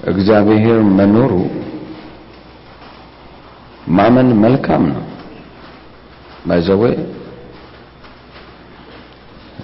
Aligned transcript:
በእግዚአብሔር 0.00 0.78
መኖሩ 0.98 1.32
ማመን 3.96 4.28
መልካም 4.44 4.82
ነው። 4.90 5.02
ባይዘዌ 6.46 6.82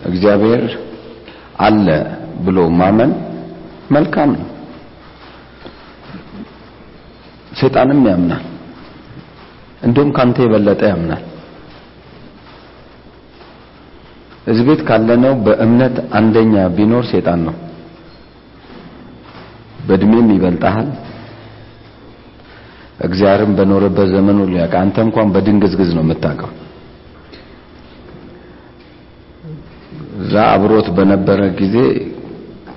እግዚአብሔር 0.08 0.62
አለ 1.60 1.86
ብሎ 2.45 2.59
ማመን 2.80 3.11
መልካም 3.90 4.30
ነው። 4.36 4.46
ሰይጣንም 7.52 8.00
ያምናል። 8.11 8.45
እንዲሁም 9.82 10.11
ካንተ 10.16 10.38
የበለጠ 10.45 10.82
ያምናል። 10.90 11.22
እዚህ 14.49 14.65
ቤት 14.69 14.80
ካለነው 14.89 15.33
በእምነት 15.45 15.96
አንደኛ 16.19 16.55
ቢኖር 16.77 17.05
ሰይጣን 17.11 17.41
ነው። 17.47 17.55
በእድሜም 19.87 20.29
ይበልጣሃል። 20.34 20.89
እግዚአብሔርም 23.06 23.53
በኖረበት 23.59 24.09
ዘመኑ 24.15 24.39
ሊያውቅ 24.51 24.75
አንተ 24.80 24.97
እንኳን 25.06 25.29
በድንግዝግዝ 25.34 25.91
ነው 25.97 26.03
የምታውቀው። 26.05 26.51
እዛ 30.20 30.34
አብሮት 30.55 30.89
በነበረ 30.97 31.41
ጊዜ 31.61 31.77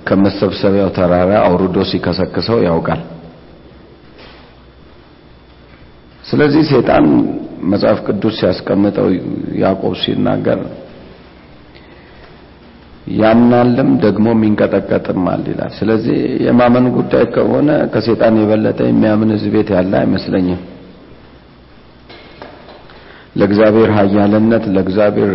ከመሰብሰቢያው 0.07 0.89
ተራራ 0.97 1.31
አውርዶ 1.47 1.77
ሲከሰክሰው 1.89 2.59
ያውቃል። 2.67 3.01
ስለዚህ 6.23 6.63
ሰይጣን 6.71 7.05
መጽሐፍ 7.71 7.99
ቅዱስ 8.07 8.35
ሲያስቀምጠው 8.39 9.07
ያዕቆብ 9.61 9.93
ሲናገር 10.03 10.59
ያምናልም 13.19 13.89
ደግሞ 14.03 14.25
የሚንቀጠቀጥማል 14.33 15.41
ይላል። 15.49 15.71
ስለዚህ 15.77 16.17
የማመን 16.45 16.85
ጉዳይ 16.97 17.23
ከሆነ 17.35 17.69
ከሰይጣን 17.93 18.35
የበለጠ 18.41 18.79
የሚያምን 18.87 19.31
እዚህ 19.35 19.51
ቤት 19.55 19.69
ያለ 19.75 19.93
አይመስለኝም። 20.01 20.59
ለእግዚአብሔር 23.35 23.89
ኃያልነት 23.97 24.63
ለእግዚአብሔር 24.75 25.33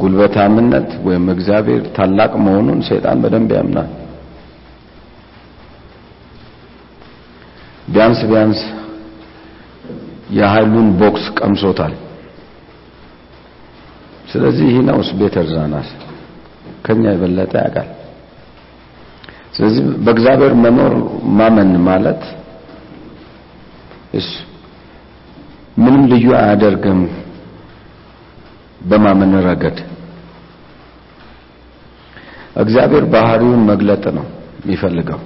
ጉልበታምነት 0.00 0.88
ወይም 1.06 1.24
እግዚአብሔር 1.34 1.82
ታላቅ 1.96 2.32
መሆኑን 2.44 2.80
ሰይጣን 2.88 3.20
በደንብ 3.22 3.52
ያምናል። 3.58 3.90
ቢያንስ 7.88 8.20
ቢያንስ 8.30 8.60
የኃይሉን 10.30 10.88
ቦክስ 11.00 11.24
ቀምሶታል። 11.38 11.94
ስለዚህ 14.32 14.66
ይህ 14.70 14.80
ነውስ 14.88 15.10
ቤተር 15.18 15.46
ዛናስ 15.52 15.88
ከኛ 16.86 17.04
የበለጠ 17.12 17.52
ያውቃል። 17.60 17.88
ስለዚህ 19.54 19.84
በእግዚአብሔር 20.04 20.52
መኖር 20.64 20.94
ማመን 21.38 21.70
ማለት 21.86 22.22
እሱ 24.14 24.30
ምንም 25.76 26.02
ልዩ 26.12 26.26
አያደርግም 26.38 27.00
በማመን 28.82 29.32
ረገድ 29.46 29.78
እግዚአብሔር 32.56 33.04
ባህሪውን 33.14 33.62
መግለጥ 33.70 34.04
ነው 34.18 34.26
የሚፈልገው። 34.62 35.20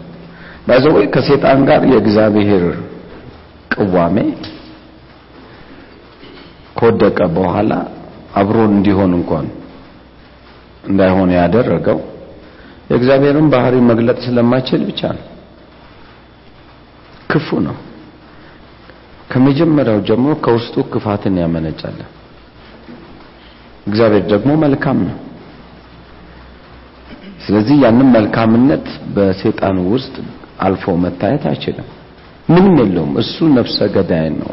ባይዘወይ 0.66 1.06
ከሰይጣን 1.14 1.60
ጋር 1.68 1.82
የእግዚአብሔር 1.90 2.64
ቅዋሜ 3.74 4.16
ከወደቀ 6.76 7.20
በኋላ 7.36 7.72
አብሮን 8.34 8.72
እንዲሆን 8.76 9.12
እንኳን 9.18 9.46
እንዳይሆን 10.84 11.30
ያደረገው 11.36 11.98
የእግዚአብሔርን 12.90 13.48
ባህሪ 13.52 13.74
መግለጥ 13.90 14.18
ስለማይችል 14.26 14.80
ብቻ 14.88 15.00
ነው። 15.16 15.26
ክፉ 17.30 17.48
ነው። 17.66 17.76
ከመጀመሪያው 19.30 19.98
ጀምሮ 20.08 20.32
ከውስጡ 20.44 20.76
ክፋትን 20.92 21.34
ያመነጫል። 21.42 21.98
እግዚአብሔር 23.86 24.24
ደግሞ 24.32 24.50
መልካም 24.64 24.98
ነው። 25.08 25.16
ስለዚህ 27.44 27.76
ያንን 27.84 28.08
መልካምነት 28.16 28.86
በሰይጣን 29.14 29.76
ውስጥ 29.92 30.14
አልፎ 30.60 30.84
መታየት 31.04 31.44
አይችልም። 31.50 31.86
ምንም 32.48 32.74
የለውም። 32.80 33.12
እሱ 33.22 33.48
ነፍሰ 33.56 33.78
ገዳይ 33.94 34.26
ነው። 34.36 34.52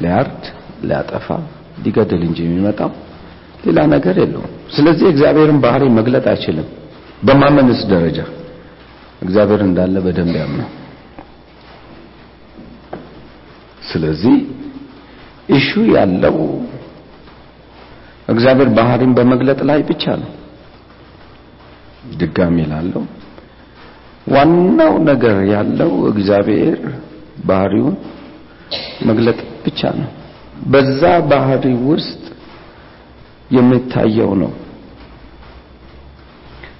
ሊያርድ፣ 0.00 0.42
ሊያጠፋ፣ 0.82 1.28
ሊገድል 1.84 2.22
እንጂ 2.28 2.38
የሚመጣው 2.46 2.90
ሌላ 3.64 3.78
ነገር 3.94 4.16
የለውም። 4.22 4.54
ስለዚህ 4.68 5.06
እግዚአብሔርን 5.12 5.58
ባህሪ 5.64 5.84
መግለጥ 5.98 6.24
አይችልም። 6.32 6.66
በማመንስ 7.22 7.80
ደረጃ 7.92 8.18
እግዚአብሔር 9.22 9.60
እንዳለ 9.66 9.94
በደንብ 10.04 10.34
ያምናል። 10.40 10.72
ስለዚህ 13.90 14.36
issue 15.48 15.62
ው 15.62 15.68
ያለው 15.94 16.36
እግዚአብሔር 18.28 18.68
ባህሪን 18.78 19.12
በመግለጥ 19.18 19.60
ላይ 19.68 19.80
ብቻ 19.90 20.04
ነው። 20.22 20.32
ድጋሚ 22.18 22.56
ላለው 22.72 23.04
ዋናው 24.26 24.94
ነገር 25.08 25.36
ያለው 25.52 25.92
እግዚአብሔር 26.10 26.78
ባህሪውን 27.46 27.94
መግለጥ 29.08 29.38
ብቻ 29.64 29.80
ነው። 30.00 30.10
በዛ 30.66 31.02
ባህሪ 31.30 31.64
ውስጥ 31.90 32.22
የሚታየው 33.50 34.32
ነው። 34.42 34.52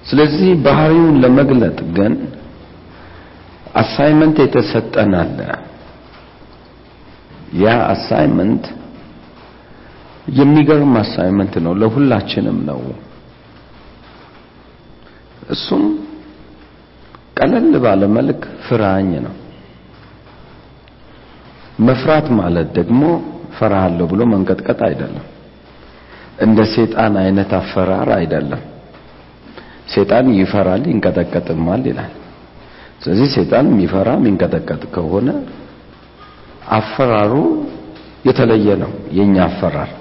ስለዚህ 0.09 0.49
ባህሪውን 0.65 1.15
ለመግለጥ 1.23 1.79
ግን 1.97 2.13
assignment 3.81 4.37
የተሰጠን 4.43 5.13
ያ 7.61 7.75
assignment 7.93 8.65
የሚገርም 10.39 10.93
assignment 11.01 11.53
ነው፣ 11.65 11.73
ለሁላችንም 11.81 12.57
ነው። 12.69 12.81
እሱም 15.53 15.83
ቀለል 17.37 17.73
ባለ 17.83 18.01
መልክ 18.17 18.41
ፍራኝ 18.65 19.11
ነው። 19.25 19.35
መፍራት 21.87 22.27
ማለት 22.39 22.67
ደግሞ 22.77 23.01
ፈራሃለሁ 23.57 24.05
ብሎ 24.11 24.21
መንቀጥቀጥ 24.33 24.79
አይደለም። 24.87 25.25
እንደ 26.39 26.59
ሴጣን 26.73 27.13
አይነት 27.21 27.51
አፈራር 27.57 28.09
አይደለም። 28.17 28.61
ሴጣን 29.93 30.27
ይፈራል 30.37 30.83
ይንቀጠቀጥማል 30.91 31.83
ይላል። 31.89 32.13
ስለዚህ 33.03 33.27
ሴጣን 33.35 33.65
የሚፈራ 33.71 34.09
የሚንቀጠቀጥ 34.17 34.83
ከሆነ 34.95 35.29
አፈራሩ 36.77 37.33
የተለየ 38.27 38.67
ነው። 38.83 38.91
የኛ 39.17 39.35
አፈራር 39.47 39.91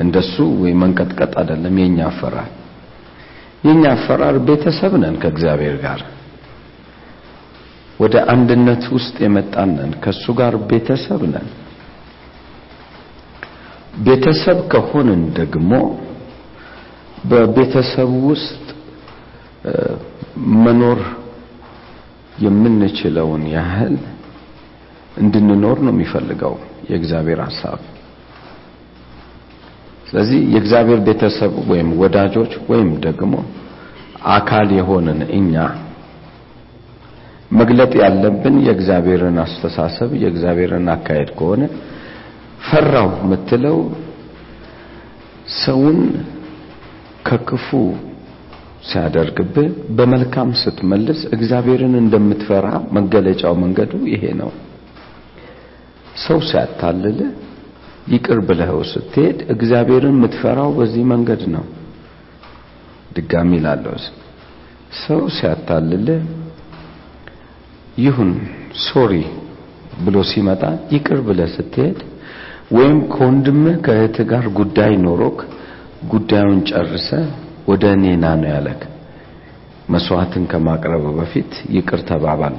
እንደሱ 0.00 0.34
ወይ 0.62 0.72
መንቀጥቀጥ 0.82 1.32
አይደለም። 1.40 1.74
የኛ 1.82 1.98
አፈራር 2.10 2.48
የኛ 3.64 3.84
አፈራር 3.96 4.36
ቤተሰብ 4.48 4.92
ነን 5.02 5.14
ከእግዚአብሔር 5.22 5.76
ጋር 5.84 6.00
ወደ 8.00 8.14
አንድነት 8.32 8.82
ውስጥ 8.96 9.16
የመጣን 9.24 9.70
ነን። 9.76 9.92
ከሱ 10.04 10.24
ጋር 10.40 10.54
ቤተሰብ 10.70 11.22
ነን። 11.32 11.46
ቤተሰብ 14.04 14.58
ከሆንን 14.72 15.22
ደግሞ 15.34 15.72
በቤተሰብ 17.24 18.10
ውስጥ 18.28 18.64
መኖር 20.58 20.98
የምንችለውን 22.38 23.44
ያህል 23.54 23.94
እንድንኖር 25.16 25.78
ነው 25.84 25.92
የሚፈልገው 25.94 26.54
የእግዚአብሔር 26.90 27.40
ሐሳብ። 27.46 27.78
ስለዚህ 30.06 30.40
የእግዚአብሔር 30.52 31.00
ቤተሰብ 31.06 31.54
ወይም 31.70 31.88
ወዳጆች 32.00 32.52
ወይም 32.68 32.90
ደግሞ 33.06 33.34
አካል 34.34 34.68
የሆንን 34.78 35.20
እኛ 35.38 35.54
መግለጥ 37.52 37.92
ያለብን 38.02 38.54
የእግዚአብሔርን 38.66 39.36
አስተሳሰብ 39.42 40.10
የእግዚአብሔርን 40.22 40.86
አካሄድ 40.94 41.30
ከሆነ 41.38 41.62
ፈራው 42.64 43.08
የምትለው 43.18 43.78
ሰውን 45.62 45.98
ከክፉ 47.26 47.68
ሲያደርግብህ 48.88 49.68
በመልካም 49.96 50.50
ስትመልስ 50.60 51.20
እግዚአብሔርን 51.36 51.94
እንደምትፈራ 52.00 52.66
መገለጫው 52.96 53.54
መንገዱ 53.62 53.92
ይሄ 54.12 54.24
ነው። 54.40 54.50
ሰው 56.24 56.38
ሲያታልል 56.50 57.18
ይቅር 58.14 58.38
ብለኸው 58.48 58.80
ስትሄድ 58.92 59.38
እግዚአብሔርን 59.54 60.14
የምትፈራው 60.16 60.70
በዚህ 60.78 61.04
መንገድ 61.12 61.42
ነው። 61.54 61.64
ድጋሚ 63.16 63.50
ላለው 63.64 63.96
ሰው 65.00 65.20
ሲያታልል 65.36 66.08
ይሁን 67.98 68.30
sorry 68.84 69.12
ብሎ 70.04 70.16
ሲመጣ 70.30 70.62
ይቅር 70.94 71.20
ብለህ 71.28 71.48
ስትሄድ 71.56 71.98
ወይም 72.70 72.98
ከወንድምህ 73.12 73.76
ከእህትህ 73.86 74.26
ጋር 74.30 74.44
ጉዳይ 74.58 74.92
ኖሮክ 75.04 75.38
ጉዳዩን 76.12 76.60
ጨርሰ 76.70 77.08
ወደ 77.68 77.84
እኔ 77.96 78.04
ና 78.22 78.32
ነው 78.40 78.48
ያለክ። 78.54 78.80
መስዋዕትን 79.88 80.44
ከማቅረብ 80.52 81.04
በፊት 81.18 81.52
ይቅር 81.76 82.00
ተባባል። 82.08 82.54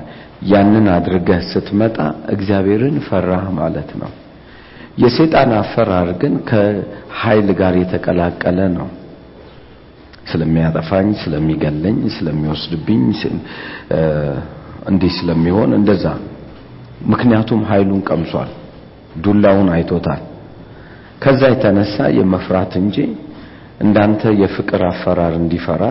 ያንን 0.52 0.86
አድርገህ 0.96 1.42
ስትመጣ 1.52 1.98
እግዚአብሔርን 2.34 2.98
ፈራህ 3.08 3.46
ማለት 3.60 3.90
ነው። 4.02 4.12
የሰይጣን 4.98 5.52
አፈራር 5.60 6.10
ግን 6.22 6.34
ከኃይል 6.50 7.50
ጋር 7.60 7.74
የተቀላቀለ 7.82 8.60
ነው። 8.78 8.88
ስለሚያጠፋኝ፣ 10.32 11.10
ስለሚገለኝ፣ 11.22 12.00
ስለሚወስድብኝ 12.16 13.04
እንዲህ 14.90 15.12
ስለሚሆን 15.20 15.72
እንደዛ። 15.78 16.06
ምክንያቱም 17.12 17.62
ኃይሉን 17.70 18.02
ቀምሷል፣ 18.10 18.50
ዱላውን 19.24 19.70
አይቶታል። 19.76 20.22
ከዛ 21.22 21.42
የተነሳ 21.52 21.98
የመፍራት 22.18 22.74
እንጂ 22.82 22.98
እንዳንተ 23.80 24.22
የፍቅር 24.42 24.82
አፈራር 24.90 25.34
እንዲፈራ 25.40 25.84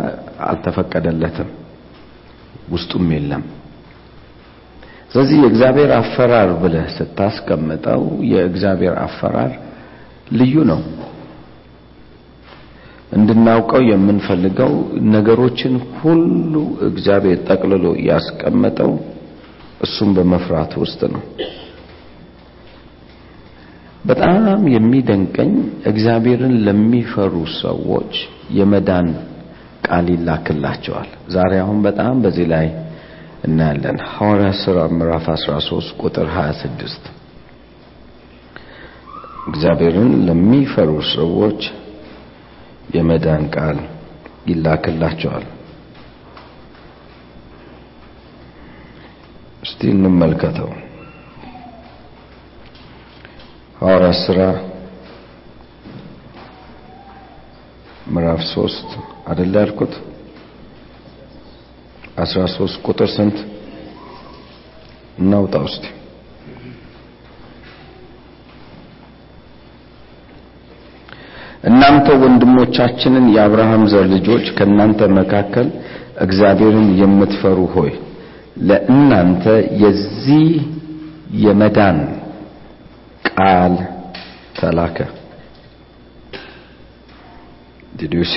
አልተፈቀደለትም፣ 0.47 1.49
ውስጡም 2.73 3.09
የለም። 3.15 3.43
ስለዚህ 5.11 5.37
የእግዚአብሔር 5.43 5.91
አፈራር 5.99 6.49
ብለህ 6.63 6.87
ስታስቀምጠው 6.97 8.03
የእግዚአብሔር 8.31 8.95
አፈራር 9.05 9.53
ልዩ 10.33 10.55
ነው። 10.71 10.81
እንድናውቀው 13.13 13.83
የምንፈልገው 13.89 14.73
ነገሮችን 15.13 15.75
ሁሉ 15.99 16.55
እግዚአብሔር 16.89 17.39
ጠቅልሎ 17.49 17.87
ያስቀመጠው 18.09 18.93
እሱም 19.81 20.11
በመፍራት 20.17 20.73
ውስጥ 20.83 21.01
ነው። 21.15 21.23
በጣም 24.07 24.43
የሚደንቀኝ 24.73 25.53
እግዚአብሔርን 25.91 26.55
ለሚፈሩ 26.67 27.35
ሰዎች 27.61 28.13
የመዳን 28.59 29.09
ቃል 29.87 30.07
ይላክላቸዋል። 30.15 31.09
ዛሬ 31.35 31.53
አሁን 31.63 31.79
በጣም 31.87 32.15
በዚህ 32.25 32.47
ላይ 32.53 32.67
እናያለን። 33.47 33.99
ሐዋርያ 34.13 34.51
ሥራ 34.63 34.79
ምዕራፍ 34.95 35.27
13 35.35 35.91
ቁጥር 36.03 36.29
26 36.37 37.11
እግዚአብሔርን 39.49 40.13
ለሚፈሩ 40.29 40.91
ሰዎች 41.17 41.61
የመዳን 42.97 43.45
ቃል 43.57 43.79
ይላክላቸዋል። 44.49 45.45
እስቲ 49.63 49.81
እንመልከተው። 49.95 50.71
ሐዋርያ 53.79 54.11
ሥራ 54.19 54.41
ምዕራፍ 58.13 58.41
3 58.47 58.95
አይደለ 59.29 59.55
ያልኩት? 59.63 59.93
13 62.19 62.79
ቁጥር 62.87 63.09
ስንት 63.17 63.37
እናውጣ 65.21 65.55
ውስጥ 65.67 65.85
እናንተ 71.65 72.09
ወንድሞቻችንን 72.23 73.27
የአብርሃም 73.35 73.85
ዘር 73.93 74.07
ልጆች 74.15 74.47
ከእናንተ 74.59 75.09
መካከል 75.19 75.69
እግዚአብሔርን 76.25 76.89
የምትፈሩ 77.01 77.59
ሆይ 77.75 77.93
ለእናንተ 78.69 79.45
የዚህ 79.83 80.47
የመዳን 81.45 81.99
ቃል 83.37 83.75
ተላከ። 84.59 84.99
did 87.99 88.13
you 88.19 88.25
see 88.33 88.37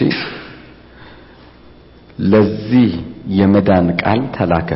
ለዚህ 2.29 2.91
የመዳን 3.39 3.87
ቃል 4.01 4.21
ተላከ። 4.37 4.69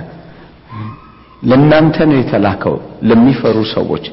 ለእናንተ 1.44 1.96
ነው 2.10 2.18
የተላከው፣ 2.20 2.76
ለሚፈሩ 3.10 3.58
ሰዎች 3.76 4.06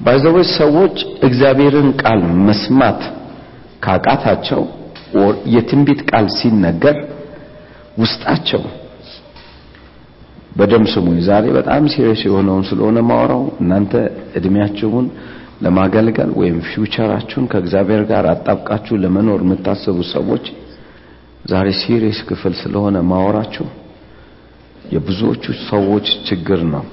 by 0.00 0.12
the 0.12 0.30
way 0.30 0.48
ሰዎች 0.60 0.96
እግዚአብሔርን 1.26 1.90
ቃል 2.02 2.20
መስማት 2.46 3.00
ካቃታቸው 3.84 4.62
የትንቢት 5.54 6.00
ቃል 6.10 6.26
ሲነገር 6.38 6.96
ውስጣቸው 7.98 8.62
በደም 10.56 10.84
ስሙኝ። 10.92 11.18
ዛሬ 11.26 11.44
በጣም 11.56 11.82
serious 11.92 12.22
የሆነውን 12.26 12.64
ስለሆነ 12.70 12.98
ማወራው 13.08 13.44
እናንተ 13.62 13.92
እድሜያችሁን 14.38 15.06
ለማገልገል 15.62 16.30
ወይም 16.40 16.56
future 16.68 17.01
አችሁን 17.01 17.46
ከእግዚአብሔር 17.52 18.02
ጋር 18.10 18.24
አጣብቃችሁ 18.32 18.94
ለመኖር 19.02 19.40
የምታስቡ 19.44 19.98
ሰዎች 20.12 20.44
ዛሬ 21.44 21.68
serious 21.80 22.18
ክፍል 22.28 22.54
ስለሆነ 22.62 22.96
ማወራችሁ 23.10 23.66
የብዙዎቹ 24.92 25.44
ሰዎች 25.68 26.06
ችግር 26.28 26.60
ነው 26.72 26.84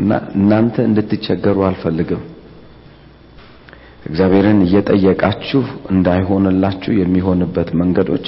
እና 0.00 0.10
እናንተ 0.36 0.76
እንድትቸገሩ 0.88 1.58
አልፈልግም። 1.68 2.22
እግዚአብሔርን 4.06 4.58
እየጠየቃችሁ 4.66 5.62
እንዳይሆንላችሁ 5.92 6.92
የሚሆንበት 6.98 7.70
መንገዶች 7.80 8.26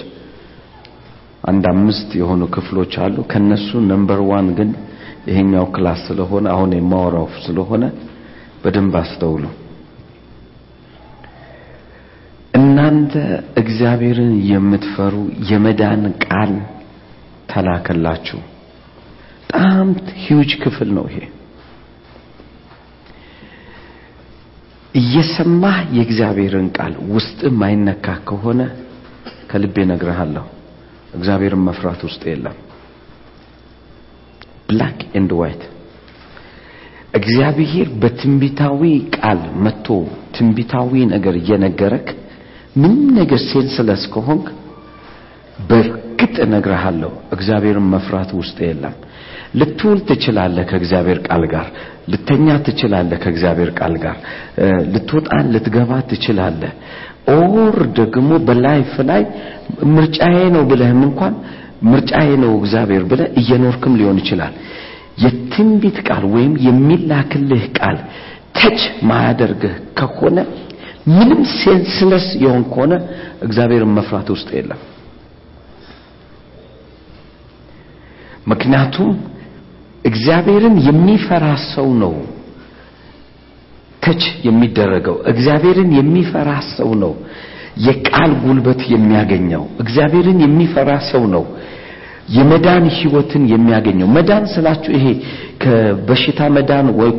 አንድ 1.45 1.65
አምስት 1.73 2.11
የሆኑ 2.19 2.43
ክፍሎች 2.55 2.93
አሉ። 3.05 3.17
ከነሱ 3.31 3.69
number 3.91 4.21
one 4.31 4.49
ግን 4.59 4.71
ይሄኛው 5.29 5.67
class 5.75 6.01
ስለሆነ 6.09 6.47
አሁን 6.55 6.71
የማወራው 6.77 7.27
ስለሆነ 7.45 7.85
በደንብ 8.63 8.95
አስተውሉ። 9.01 9.45
እናንተ 12.55 13.13
እግዚአብሔርን 13.61 14.35
የምትፈሩ 14.49 15.15
የመዳን 15.51 16.05
ቃል 16.25 16.53
ተላከላችሁ። 17.51 18.39
በጣም 19.43 19.89
ሂውጅ 20.25 20.51
ክፍል 20.63 20.89
ነው 20.97 21.05
ይሄ። 21.11 21.19
እየሰማህ 24.95 25.79
የእግዚአብሔርን 25.97 26.69
ቃል 26.77 26.95
ውስጥ 27.13 27.41
ማይነካ 27.61 28.07
ከሆነ 28.29 28.61
ከልቤ 29.51 29.77
ነግረሃለሁ፣ 29.91 30.45
እግዚአብሔርን 31.15 31.63
መፍራት 31.69 32.01
ውስጥ 32.07 32.23
የለም። 32.31 32.57
black 34.69 34.99
and 35.15 35.33
white 35.39 35.63
እግዚአብሔር 37.15 37.89
በትንቢታዊ 38.01 38.83
ቃል 39.17 39.41
መጥቶ 39.65 39.87
ትንቢታዊ 40.37 40.93
ነገር 41.15 41.35
እየነገረክ 41.41 42.09
ምንም 42.77 43.05
ነገር 43.19 43.41
senseless 43.47 44.03
ከሆንክ 44.15 44.47
በእርግጥ 45.69 46.35
እነግርሃለሁ 46.45 47.13
እግዚአብሔርን 47.37 47.87
መፍራት 47.95 48.31
ውስጥ 48.41 48.59
የለም። 48.67 48.95
ልትውል 49.55 49.99
ትችላለህ 50.09 50.65
ከእግዚአብሔር 50.71 51.19
ቃል 51.27 51.45
ጋር፣ 51.53 51.67
ልተኛ 52.13 52.47
ትችላለህ 52.67 53.19
ከእግዚአብሔር 53.23 53.71
ቃል 53.79 53.95
ጋር፣ 54.03 54.17
ልትወጣ 54.93 55.29
ልትገባ 55.53 55.91
ትችላለህ። 56.11 56.73
or 57.33 57.77
ደግሞ 57.97 58.31
በ 58.47 58.62
life 58.62 58.93
ላይ 59.11 59.23
ምርጫዬ 59.97 60.39
ነው 60.55 60.63
ብለህም 60.71 61.01
እንኳን 61.09 61.35
ምርጫዬ 61.91 62.31
ነው 62.43 62.53
እግዚአብሔር 62.61 63.03
ብለህ 63.11 63.29
እየኖርክም 63.41 63.97
ሊሆን 64.01 64.21
ይችላል። 64.23 64.55
የትንቢት 65.23 65.99
ቃል 66.09 66.25
ወይም 66.35 66.53
የሚላክልህ 66.67 67.65
ቃል 67.79 67.97
touch 68.59 68.81
ማያደርግህ 69.09 69.75
ከሆነ 69.99 70.39
ምንም 71.11 71.41
senseless 71.59 72.27
የሆን 72.43 72.65
ከሆነ 72.71 72.95
እግዚአብሔርን 73.43 73.93
መፍራት 73.99 74.29
ውስጥ 74.35 74.49
የለም። 74.57 74.81
ምክንያቱም 78.47 79.11
እግዚአብሔርን 80.05 80.77
የሚፈራ 80.89 81.45
ሰው 81.73 81.89
ነው 82.03 82.15
ተች 84.09 84.25
የሚደረገው። 84.47 85.17
እግዚአብሔርን 85.33 85.91
የሚፈራ 85.99 86.51
ሰው 86.75 86.91
ነው 87.03 87.13
የቃል 87.87 88.33
ጉልበት 88.45 88.81
የሚያገኘው። 88.93 89.65
እግዚአብሔርን 89.83 90.39
የሚፈራ 90.45 90.91
ሰው 91.11 91.25
ነው 91.35 91.45
የመዳን 92.37 92.87
ህይወትን 92.97 93.45
የሚያገኘው። 93.53 94.09
መዳን 94.17 94.45
ስላችሁ 94.55 94.91
ይሄ 94.97 95.07
ከበሽታ 95.63 96.41
መዳን 96.57 96.89
ወይ 96.99 97.13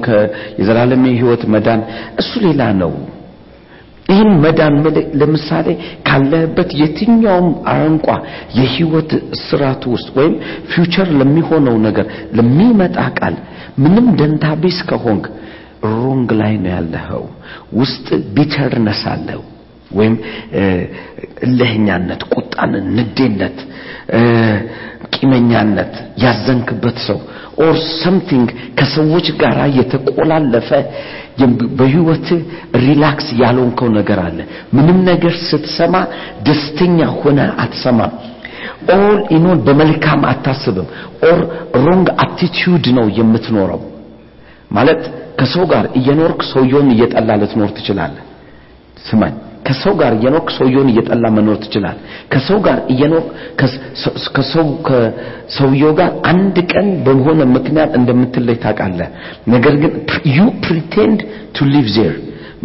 የዘላለም 0.59 1.05
ህይወት 1.13 1.43
መዳን 1.53 1.81
እሱ 2.21 2.31
ሌላ 2.45 2.61
ነው። 2.81 2.91
ይህን 4.09 4.29
መዳን 4.43 4.75
ለምሳሌ 5.21 5.67
ካለህበት 6.07 6.69
የትኛውም 6.79 7.49
አረንቋ 7.71 8.07
የህይወት 8.59 9.11
ስርዓት 9.43 9.83
ውስጥ 9.93 10.07
ወይም 10.17 10.35
future 10.71 11.09
ለሚሆነው 11.19 11.75
ነገር 11.87 12.05
ለሚመጣ 12.37 12.97
ቃል 13.19 13.35
ምንም 13.83 14.07
ደንታቢስ 14.21 14.79
ከሆንክ 14.89 15.25
wrong 15.93 16.29
ላይ 16.39 16.53
ነው 16.57 16.71
ያለኸው። 16.71 17.23
ውስጥ 17.73 18.07
bitterness 18.35 19.03
አለው 19.13 19.41
ወይም 19.91 20.15
እልህኛነት፣ 21.45 22.21
ቁጣን፣ 22.33 22.73
ንዴነት፣ 22.95 23.57
ቂመኛነት 25.15 25.93
ያዘንክበት 26.23 26.97
ሰው 27.07 27.19
or 27.61 27.75
something 28.01 28.47
ከሰዎች 28.79 29.27
ጋር 29.41 29.57
የተቆላለፈ 29.77 30.69
በህይወት 31.79 32.27
relax 32.83 33.27
ያልሆንከው 33.41 33.89
ነገር 33.97 34.19
አለ። 34.25 34.39
ምንም 34.75 34.97
ነገር 35.03 35.33
ስትሰማ 35.47 35.95
ደስተኛ 36.47 36.99
ሆነ 37.19 37.39
አትሰማም። 37.63 38.13
all 38.95 39.17
in 39.35 39.45
all 39.45 39.59
በመልካም 39.65 40.21
አታስብም 40.31 40.87
or 41.29 41.39
wrong 41.85 42.07
attitude 42.25 42.85
ነው 42.97 43.07
የምትኖረው 43.19 43.81
ማለት 44.71 45.01
ከሰው 45.39 45.63
ጋር 45.71 45.85
እየኖርክ 45.99 46.41
ሰውየውን 46.51 46.89
እየጠላ 46.95 47.29
ልትኖር 47.41 47.69
ትችላለህ 47.77 48.23
ስማኝ 49.05 49.35
ከሰው 49.67 49.93
ጋር 49.99 50.11
እየኖርክ 50.17 50.47
ሰውየውን 50.55 50.89
እየጠላ 50.91 51.25
መኖር 51.35 51.57
ትችላል። 51.63 51.97
ከሰው 52.31 52.57
ጋር 52.65 52.77
እየኖርክ 52.93 53.27
ከሰው 54.31 54.65
ከሰውየው 54.87 55.91
ጋር 55.99 56.09
አንድ 56.31 56.57
ቀን 56.71 56.87
በሆነ 57.05 57.39
ምክንያት 57.55 57.91
እንደምትለይ 57.99 58.57
ታውቃለህ። 58.63 59.09
ነገር 59.53 59.75
ግን 59.83 59.93
you 60.37 60.47
pretend 60.65 61.19
to 61.55 61.67
live 61.73 61.87
there 61.97 62.15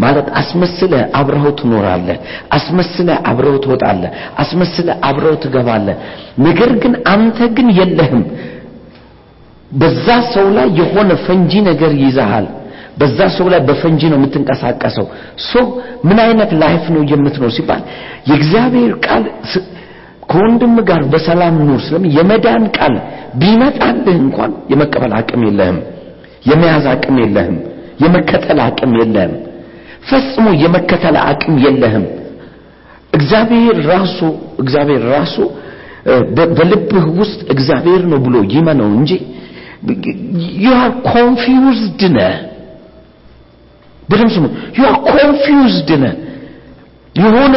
ማለት 0.05 0.29
አስመስለ 0.41 0.93
አብረኸው 1.19 1.53
ትኖራለህ 1.61 2.17
አስመስለ 2.57 3.09
አብረኸው 3.31 3.61
ትወጣለህ 3.67 4.11
አስመስለ 4.43 4.89
አብረኸው 5.09 5.39
ትገባለህ። 5.45 5.97
ነገር 6.47 6.73
ግን 6.83 6.95
አንተ 7.15 7.39
ግን 7.57 7.69
የለህም። 7.79 8.25
በዛ 9.73 10.07
ሰው 10.35 10.47
ላይ 10.57 10.69
የሆነ 10.81 11.11
ፈንጂ 11.27 11.53
ነገር 11.69 11.93
ይዘሃል 12.03 12.47
በዛ 12.99 13.19
ሰው 13.37 13.47
ላይ 13.53 13.61
በፈንጂ 13.69 14.03
ነው 14.13 14.19
የምትንቀሳቀሰው 14.19 15.07
so 15.47 15.63
ምን 16.09 16.19
አይነት 16.25 16.51
life 16.63 16.85
ነው 16.95 17.03
የምትኖር 17.13 17.53
ሲባል 17.57 17.83
የእግዚአብሔር 18.31 18.93
ቃል 19.07 19.25
ከወንድም 20.31 20.75
ጋር 20.89 21.03
በሰላም 21.13 21.57
ኑር 21.67 21.81
ስለምን 21.87 22.13
የመዳን 22.19 22.65
ቃል 22.77 22.95
ቢመጣልህ 23.41 24.17
እንኳን 24.25 24.53
የመቀበል 24.73 25.13
አቅም 25.19 25.43
የለህም 25.49 25.79
የመያዝ 26.49 26.87
አቅም 26.93 27.17
የለህም 27.23 27.57
የመከተል 28.05 28.59
አቅም 28.67 28.93
የለህም 29.01 29.35
ፈጽሞ 30.09 30.47
የመከተል 30.63 31.17
አቅም 31.29 31.55
የለህም 31.65 32.07
እግዚአብሔር 33.13 33.77
ራሱ 33.93 34.19
እግዚአብሔር 34.63 35.03
ራሱ 35.15 35.37
በልብህ 36.57 37.05
ውስጥ 37.21 37.41
እግዚአብሔር 37.55 38.03
ነው 38.13 38.19
ብሎ 38.27 38.37
ይመነው 38.55 38.89
እንጂ 38.99 39.13
you 40.65 40.73
are 40.83 40.93
confused 41.09 42.03
ነህ 42.17 42.35
በደም 44.09 44.29
ስሙ። 44.35 44.45
You 44.77 44.85
are 44.85 45.01
confused 45.11 45.91
ነህ 46.05 46.15
የሆነ 47.15 47.55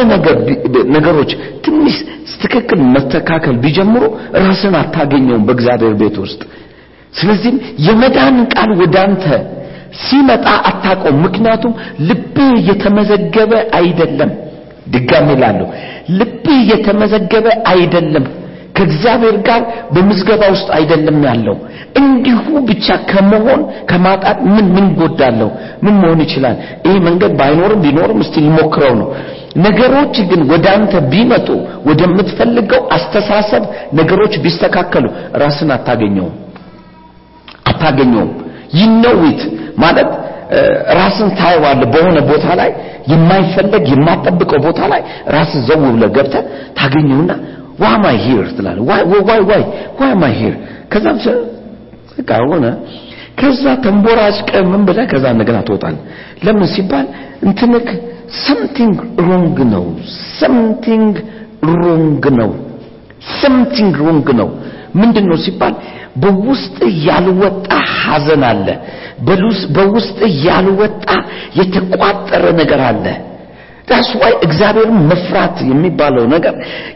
ነገሮች 0.96 1.30
ትንሽ 1.64 1.96
ትክክል 2.42 2.80
መስተካከል 2.94 3.54
ቢጀምሩ 3.62 4.02
ራስን 4.40 4.74
አታገኘውም 4.80 5.44
በእግዚአብሔር 5.48 5.94
ቤት 6.02 6.16
ውስጥ። 6.24 6.40
ስለዚህም 7.14 7.56
የመዳን 7.86 8.36
ቃል 8.54 8.70
ወደ 8.80 8.96
አንተ 9.06 9.24
ሲመጣ 10.02 10.46
አታውቀው 10.70 11.14
ምክንያቱም 11.24 11.72
ልብህ 12.08 12.54
የተመዘገበ 12.70 13.52
አይደለም። 13.78 14.30
ድጋሜ 14.86 15.28
ላለሁ 15.42 15.66
ልብህ 16.18 16.60
የተመዘገበ 16.72 17.46
አይደለም 17.72 18.26
ከእግዚአብሔር 18.78 19.36
ጋር 19.48 19.62
በምዝገባ 19.94 20.42
ውስጥ 20.54 20.68
አይደለም 20.78 21.18
ያለው። 21.28 21.56
እንዲሁ 22.00 22.40
ብቻ 22.68 22.86
ከመሆን 23.10 23.60
ከማጣት 23.90 24.38
ምን 24.54 24.66
ምን 24.74 24.86
ጎዳለሁ 24.98 25.48
ምን 25.84 25.94
መሆን 26.02 26.20
ይችላል? 26.26 26.56
ይሄ 26.86 26.94
መንገድ 27.06 27.32
ባይኖርም 27.40 27.80
ቢኖርም 27.84 28.20
እስቲ 28.24 28.34
ሊሞክረው 28.46 28.94
ነው። 29.00 29.08
ነገሮች 29.58 30.16
ግን 30.30 30.40
ወደ 30.50 30.66
አንተ 30.74 30.92
ቢመጡ 31.12 31.48
ወደምትፈልገው 31.88 32.82
አስተሳሰብ 32.96 33.62
ነገሮች 33.92 34.34
ቢስተካከሉ 34.44 35.04
ራስን 35.42 35.70
አታገኘውም። 35.76 36.34
አታገኘውም። 37.70 38.30
ይነዊት 38.78 39.40
ማለት 39.82 40.10
ራስን 40.98 41.28
ታየዋለ 41.38 41.80
በሆነ 41.92 42.18
ቦታ 42.28 42.46
ላይ 42.60 42.70
የማይፈለግ 43.12 43.84
የማጠብቀው 43.92 44.60
ቦታ 44.66 44.80
ላይ 44.92 45.00
ራስን 45.34 45.60
ዘው 45.68 45.82
ብለ 45.86 46.04
ገብተ 46.16 46.34
ታገኘውና 46.78 47.30
am 47.78 48.04
I 48.04 48.16
here? 48.26 48.46
ትላለህ። 48.58 48.82
Why 48.88 49.00
why 49.28 49.60
why 49.98 50.08
am 50.10 50.22
I 50.22 50.32
here? 50.40 50.56
ከዛም 50.92 51.18
በቃ 52.18 52.30
ሆነ። 52.50 52.66
ከዛ 53.40 53.64
ተንቦራጭቀ 53.84 54.50
ምን 54.70 54.82
ብለህ 54.88 55.04
ከዛ 55.12 55.24
እንደገና 55.34 55.58
ትወጣለህ። 55.68 56.00
ለምን 56.46 56.68
ሲባል 56.76 57.06
እንትንክ 57.46 57.88
something 58.46 58.94
wrong 59.26 59.58
ነው። 59.74 59.84
Something 60.40 61.06
wrong 61.72 62.24
ነው። 62.40 62.50
Something 63.42 63.90
wrong 64.00 64.28
ነው። 64.40 64.48
ምንድን 65.00 65.24
ነው 65.30 65.38
ሲባል 65.46 65.74
በውስጥ 66.22 66.76
ያልወጣ 67.08 67.66
ሐዘን 68.00 68.42
አለ። 68.50 68.66
በውስጥ 69.76 70.18
ያልወጣ 70.46 71.06
የተቋጠረ 71.60 72.44
ነገር 72.60 72.80
አለ 72.90 73.04
ዳስ 73.90 74.08
ዋይ 74.20 74.32
እግዚአብሔርን 74.46 74.98
መፍራት 75.10 75.56
የሚባለው 75.70 76.24
ነገር 76.28 76.54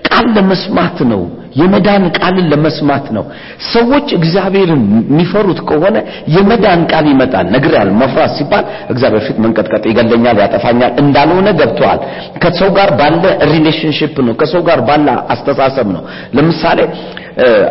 ቃል 0.08 0.26
ለመስማት 0.36 0.98
ነው። 1.12 1.22
የመዳን 1.60 2.04
ቃልን 2.18 2.46
ለመስማት 2.52 3.06
ነው። 3.16 3.24
ሰዎች 3.72 4.06
እግዚአብሔርን 4.18 4.82
የሚፈሩት 5.02 5.58
ከሆነ 5.68 5.96
የመዳን 6.34 6.82
ቃል 6.92 7.06
ይመጣል። 7.10 7.46
ነግሬያለሁ 7.54 7.90
መፍራት 8.02 8.32
ሲባል 8.38 8.64
እግዚአብሔር 8.88 9.22
ፊት 9.26 9.38
መንቀጥቀጥ 9.44 9.82
ይገለኛል 9.90 10.38
ያጠፋኛል 10.42 10.92
እንዳልሆነ 11.02 11.48
ገብተዋል 11.60 12.00
ከሰው 12.44 12.70
ጋር 12.78 12.90
ባለ 13.00 13.22
relationship 13.52 14.14
ነው። 14.26 14.34
ከሰው 14.34 14.62
ጋር 14.68 14.80
ባለ 14.88 15.06
አስተሳሰብ 15.34 15.88
ነው። 15.96 16.04
ለምሳሌ 16.34 16.80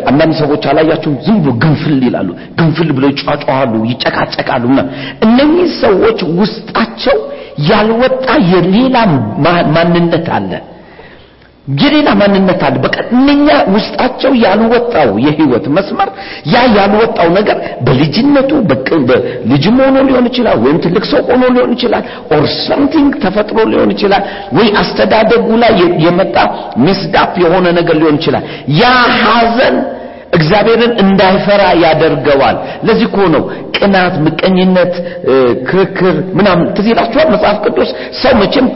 አንዳንድ 0.06 0.34
ሰዎች 0.38 0.62
አላያቸውም 0.70 1.16
ዝም 1.26 1.36
ብሎ 1.42 1.50
ግንፍል 1.62 1.98
ይላሉ። 2.06 2.28
ግንፍል 2.58 2.88
ብለው 2.96 3.10
ይጫጫዋሉ 3.12 3.74
ይጨቃጨቃሉ 3.90 4.64
እነኚህ 5.26 5.68
ሰዎች 5.82 6.18
ውስጣቸው 6.40 7.18
ያልወጣ 7.70 8.26
የሌላ 8.52 8.96
ማንነት 9.76 10.28
አለ። 10.36 10.52
የሌላ 11.80 12.08
ማንነት 12.20 12.60
አለ። 12.66 12.76
በቃ 12.84 12.96
እነኛ 13.14 13.46
ውስጣቸው 13.74 14.32
ያልወጣው 14.44 15.10
የህይወት 15.24 15.66
መስመር 15.76 16.08
ያ 16.52 16.62
ያልወጣው 16.76 17.28
ነገር 17.36 17.56
በልጅነቱ 17.86 18.50
ልጅም 19.52 19.76
ሆኖ 19.84 19.96
ሊሆን 20.08 20.26
ይችላል 20.30 20.56
ወይም 20.64 20.78
ትልቅ 20.84 21.04
ሰው 21.12 21.22
ሆኖ 21.30 21.42
ሊሆን 21.54 21.72
ይችላል 21.76 22.04
or 22.34 22.44
something 22.64 23.12
ተፈጥሮ 23.24 23.58
ሊሆን 23.72 23.92
ይችላል 23.94 24.24
ወይ 24.58 24.68
አስተዳደጉ 24.82 25.48
ላይ 25.62 25.74
የመጣ 26.06 26.36
messed 26.86 27.20
up 27.20 27.32
የሆነ 27.44 27.66
ነገር 27.78 27.96
ሊሆን 28.02 28.18
ይችላል። 28.20 28.44
ያ 28.80 28.90
ሐዘን 29.20 29.76
እግዚአብሔርን 30.32 30.92
እንዳይፈራ 31.02 31.62
ያደርገዋል። 31.82 32.56
ለዚህ 32.86 33.06
እኮ 33.08 33.18
ነው 33.34 33.42
ቅናት 33.76 34.14
ምቀኝነት 34.26 34.94
ክርክር 35.68 36.16
ምናምን 36.38 36.66
ትዝ 36.76 36.88
መጽሐፍ 37.32 37.58
ቅዱስ 37.66 37.90
ሰው 38.20 38.34
መቼም 38.40 38.66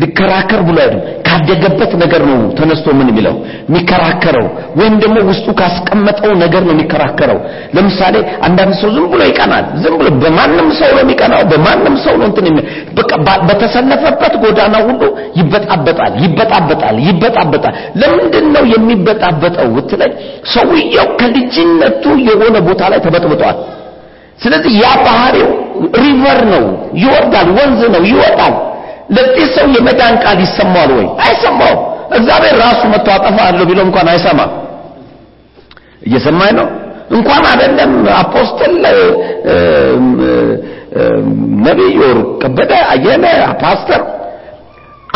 ሊከራከር 0.00 0.60
ብሎ 0.68 0.76
አይደለም። 0.82 1.02
ካደገበት 1.26 1.92
ነገር 2.02 2.22
ነው 2.28 2.38
ተነስቶ 2.58 2.86
ምን 2.98 3.08
የሚለው? 3.10 3.34
የሚከራከረው 3.68 4.46
ወይም 4.78 4.94
ደግሞ 5.02 5.16
ውስጡ 5.28 5.46
ካስቀመጠው 5.58 6.32
ነገር 6.42 6.62
ነው 6.66 6.72
የሚከራከረው። 6.74 7.38
ለምሳሌ 7.76 8.14
አንዳንድ 8.46 8.74
ሰው 8.80 8.90
ዝም 8.96 9.06
ብሎ 9.12 9.20
ይቀናል። 9.30 9.64
ዝም 9.82 9.94
ብሎ 10.00 10.08
በማንም 10.22 10.68
ሰው 10.80 10.90
ነው 10.92 11.02
የሚቀናው 11.04 11.42
በማንም 11.52 11.96
ሰው 12.04 12.14
ነው 12.20 12.26
እንትን 12.30 12.46
በተሰለፈበት 13.48 14.34
ጎዳና 14.42 14.76
ሁሉ 14.86 15.02
ይበጣበጣል 15.38 16.12
ይበጣበጣል 16.24 16.98
ይበጣበጣል። 17.08 17.74
ለምንድን 18.02 18.46
ነው 18.56 18.64
የሚበጣበጠው 18.74 19.68
ብትለኝ 19.76 20.12
ሰውየው 20.54 21.08
ከልጅነቱ 21.20 22.04
የሆነ 22.28 22.56
ቦታ 22.68 22.82
ላይ 22.92 23.00
ተበጥብጧል። 23.06 23.58
ስለዚህ 24.40 24.72
ያ 24.80 24.88
ባህሪው 25.04 25.50
river 26.00 26.40
ነው 26.50 26.64
ይወርዳል 27.02 27.48
ወንዝ 27.58 27.82
ነው 27.94 28.02
ይወጣል 28.10 28.54
ለዚህ 29.08 29.46
ሰው 29.54 29.66
የመዳን 29.76 30.14
ቃል 30.24 30.38
ይሰማዋል 30.44 30.90
ወይ? 30.96 31.06
አይሰማው 31.24 31.74
እግዚአብሔር 32.12 32.54
ራሱ 32.64 32.80
መጥቶ 32.92 33.08
አጠፋለሁ 33.16 33.64
ቢለው 33.68 33.84
እንኳን 33.88 34.08
አይሰማም። 34.12 34.50
እየሰማኝ 36.06 36.52
ነው? 36.58 36.66
እንኳን 37.10 37.42
አይደለም 37.50 37.92
apostle 38.20 38.72
ነቢይ 41.64 41.94
ወይ 42.00 42.18
ከበደ 42.42 42.72
አየለ 42.92 43.24
ፓስተር 43.62 44.02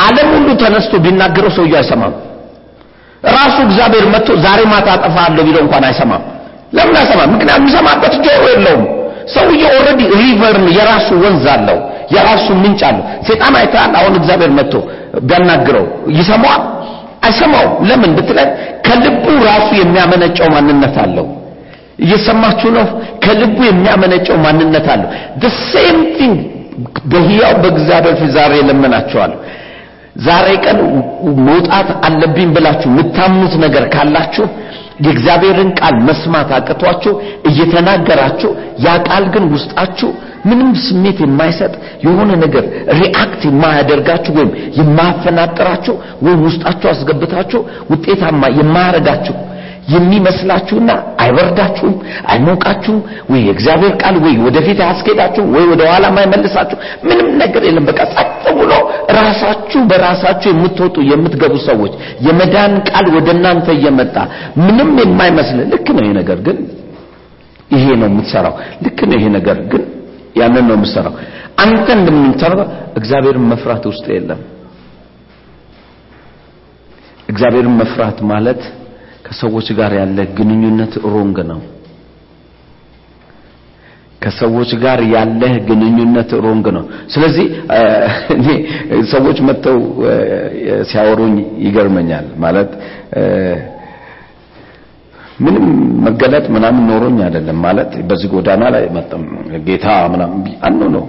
ዓለም 0.03 0.29
ሁሉ 0.35 0.49
ተነስቶ 0.63 0.93
ቢናገረው 1.05 1.53
ሰውየው 1.57 1.79
አይሰማም። 1.81 2.15
ራሱ 3.33 3.57
እግዚአብሔር 3.67 4.05
መጥቶ 4.15 4.37
ዛሬ 4.45 4.61
ማታ 4.73 4.89
አጠፋለሁ 4.97 5.43
ቢለው 5.49 5.63
እንኳን 5.67 5.85
አይሰማም። 5.89 6.23
ለምን 6.77 6.97
አይሰማም? 7.01 7.29
ምክንያቱም 7.35 7.63
የሚሰማበት 7.63 8.15
ጆሮ 8.27 8.43
የለውም 8.53 8.83
ሰውየው 9.35 9.73
already 9.79 10.03
river 10.21 10.57
የራሱ 10.79 11.09
ወንዝ 11.25 11.47
አለው። 11.55 11.79
የራሱ 12.15 12.47
ምንጭ 12.63 12.81
አለው። 12.89 13.05
ሴጣን 13.27 13.55
አይተሃል? 13.61 13.93
አሁን 14.01 14.15
እግዚአብሔር 14.21 14.53
መጥቶ 14.59 14.75
ቢያናግረው 15.29 15.85
ይሰማዋል? 16.19 16.63
አይሰማው 17.27 17.67
ለምን 17.89 18.13
ብትለን 18.19 18.49
ከልቡ 18.87 19.25
ራሱ 19.49 19.69
የሚያመነጨው 19.81 20.49
ማንነት 20.55 20.97
አለው። 21.05 21.27
እየሰማችሁ 22.05 22.69
ነው? 22.77 22.87
ከልቡ 23.25 23.59
የሚያመነጨው 23.71 24.37
ማንነት 24.47 24.87
አለው። 24.95 25.09
The 25.43 25.51
same 25.73 26.01
thing 26.19 26.37
በህያው 27.13 27.55
በእግዚአብሔር 27.63 28.15
ፊት 28.21 28.31
ዛሬ 28.37 28.53
ለመናቸዋለሁ 28.69 29.39
ዛሬ 30.27 30.47
ቀን 30.65 30.79
መውጣት 31.49 31.89
አለብኝ 32.07 32.49
ብላችሁ 32.55 32.89
የምታምኑት 32.93 33.55
ነገር 33.65 33.85
ካላችሁ 33.95 34.47
የእግዚአብሔርን 35.01 35.71
ቃል 35.79 35.97
መስማት 36.09 36.51
አቅቷችሁ 36.57 37.13
እየተናገራችሁ 37.51 38.51
ያ 38.85 38.97
ቃል 39.09 39.25
ግን 39.35 39.45
ውስጣችሁ 39.55 40.11
ምንም 40.45 40.71
ስሜት 40.85 41.19
የማይሰጥ 41.25 41.73
የሆነ 42.05 42.31
ነገር 42.43 42.65
ሪአክት 42.99 43.43
የማያደርጋችሁ 43.49 44.33
ወይም 44.39 44.51
የማያፈናጥራችሁ 44.79 45.95
ወይም 46.23 46.41
ውስጣችሁ 46.47 46.89
አስገብታችሁ 46.91 47.61
ውጤታማ 47.91 48.43
የማያረጋችሁ 48.59 49.37
የሚመስላችሁና 49.91 50.91
አይበርዳችሁም፣ 51.23 51.95
አይሞቃችሁም፣ 52.31 52.99
ወይ 53.31 53.41
የእግዚአብሔር 53.47 53.93
ቃል 54.03 54.17
ወይ 54.25 54.35
ወደፊት 54.45 54.79
አያስኬዳችሁ 54.85 55.45
ወይ 55.55 55.65
ወደ 55.71 55.83
ኋላ 55.91 56.05
የማይመልሳችሁ 56.11 56.79
ምንም 57.07 57.29
ነገር 57.43 57.63
የለም። 57.69 57.87
በቃ 57.91 58.01
ጸጥ 58.15 58.29
ብሎ 58.59 58.73
ራሳችሁ 59.19 59.81
በራሳችሁ 59.91 60.51
የምትወጡ 60.55 60.97
የምትገቡ 61.11 61.55
ሰዎች 61.69 61.95
የመዳን 62.27 62.75
ቃል 62.91 63.09
ወደ 63.17 63.29
እናንተ 63.37 63.69
እየመጣ 63.79 64.17
ምንም 64.61 64.93
የማይመስል 65.03 65.61
ልክ 65.73 65.89
ነው 65.97 66.03
ይሄ 66.05 66.13
ነገር 66.21 66.41
ግን 66.49 66.59
ይሄ 67.71 67.85
ነው 67.99 68.09
የምትሰራው። 68.11 68.55
ልክ 68.85 69.01
ነው 69.09 69.17
ይሄ 69.19 69.27
ነገር 69.35 69.59
ግን 69.73 69.83
ያንን 70.37 70.65
ነው 70.69 70.77
የምትሰራው። 70.77 71.15
አንተ 71.63 71.87
እንደምትሰራው 71.97 72.61
እግዚአብሔርን 72.99 73.47
መፍራት 73.51 73.85
ውስጥ 73.91 74.07
የለም። 74.15 74.41
እግዚአብሔርን 77.29 77.75
መፍራት 77.81 78.19
ማለት 78.31 78.63
ከሰዎች 79.31 79.69
ጋር 79.79 79.93
ያለ 79.99 80.19
ግንኙነት 80.39 80.95
wrong 81.13 81.39
ነው። 81.51 81.61
ከሰዎች 84.23 84.71
ጋር 84.83 84.99
ያለህ 85.13 85.53
ግንኙነት 85.69 86.31
wrong 86.45 86.67
ነው። 86.77 86.83
ስለዚህ 87.13 87.47
እኔ 88.35 88.47
ሰዎች 89.13 89.39
መጥተው 89.49 89.79
ሲያወሩኝ 90.91 91.37
ይገርመኛል። 91.65 92.27
ማለት 92.45 92.71
ምንም 95.41 95.65
መገለጥ 96.07 96.45
ምናምን 96.57 96.83
ኖሮኝ 96.91 97.17
አይደለም። 97.27 97.59
ማለት 97.67 97.93
በዚህ 98.09 98.29
ጎዳና 98.35 98.63
ላይ 98.75 98.85
መጣም 98.97 99.23
ጌታ 99.69 99.87
ምናምን 100.13 100.39
አኑ 100.69 100.81
ነው 100.97 101.05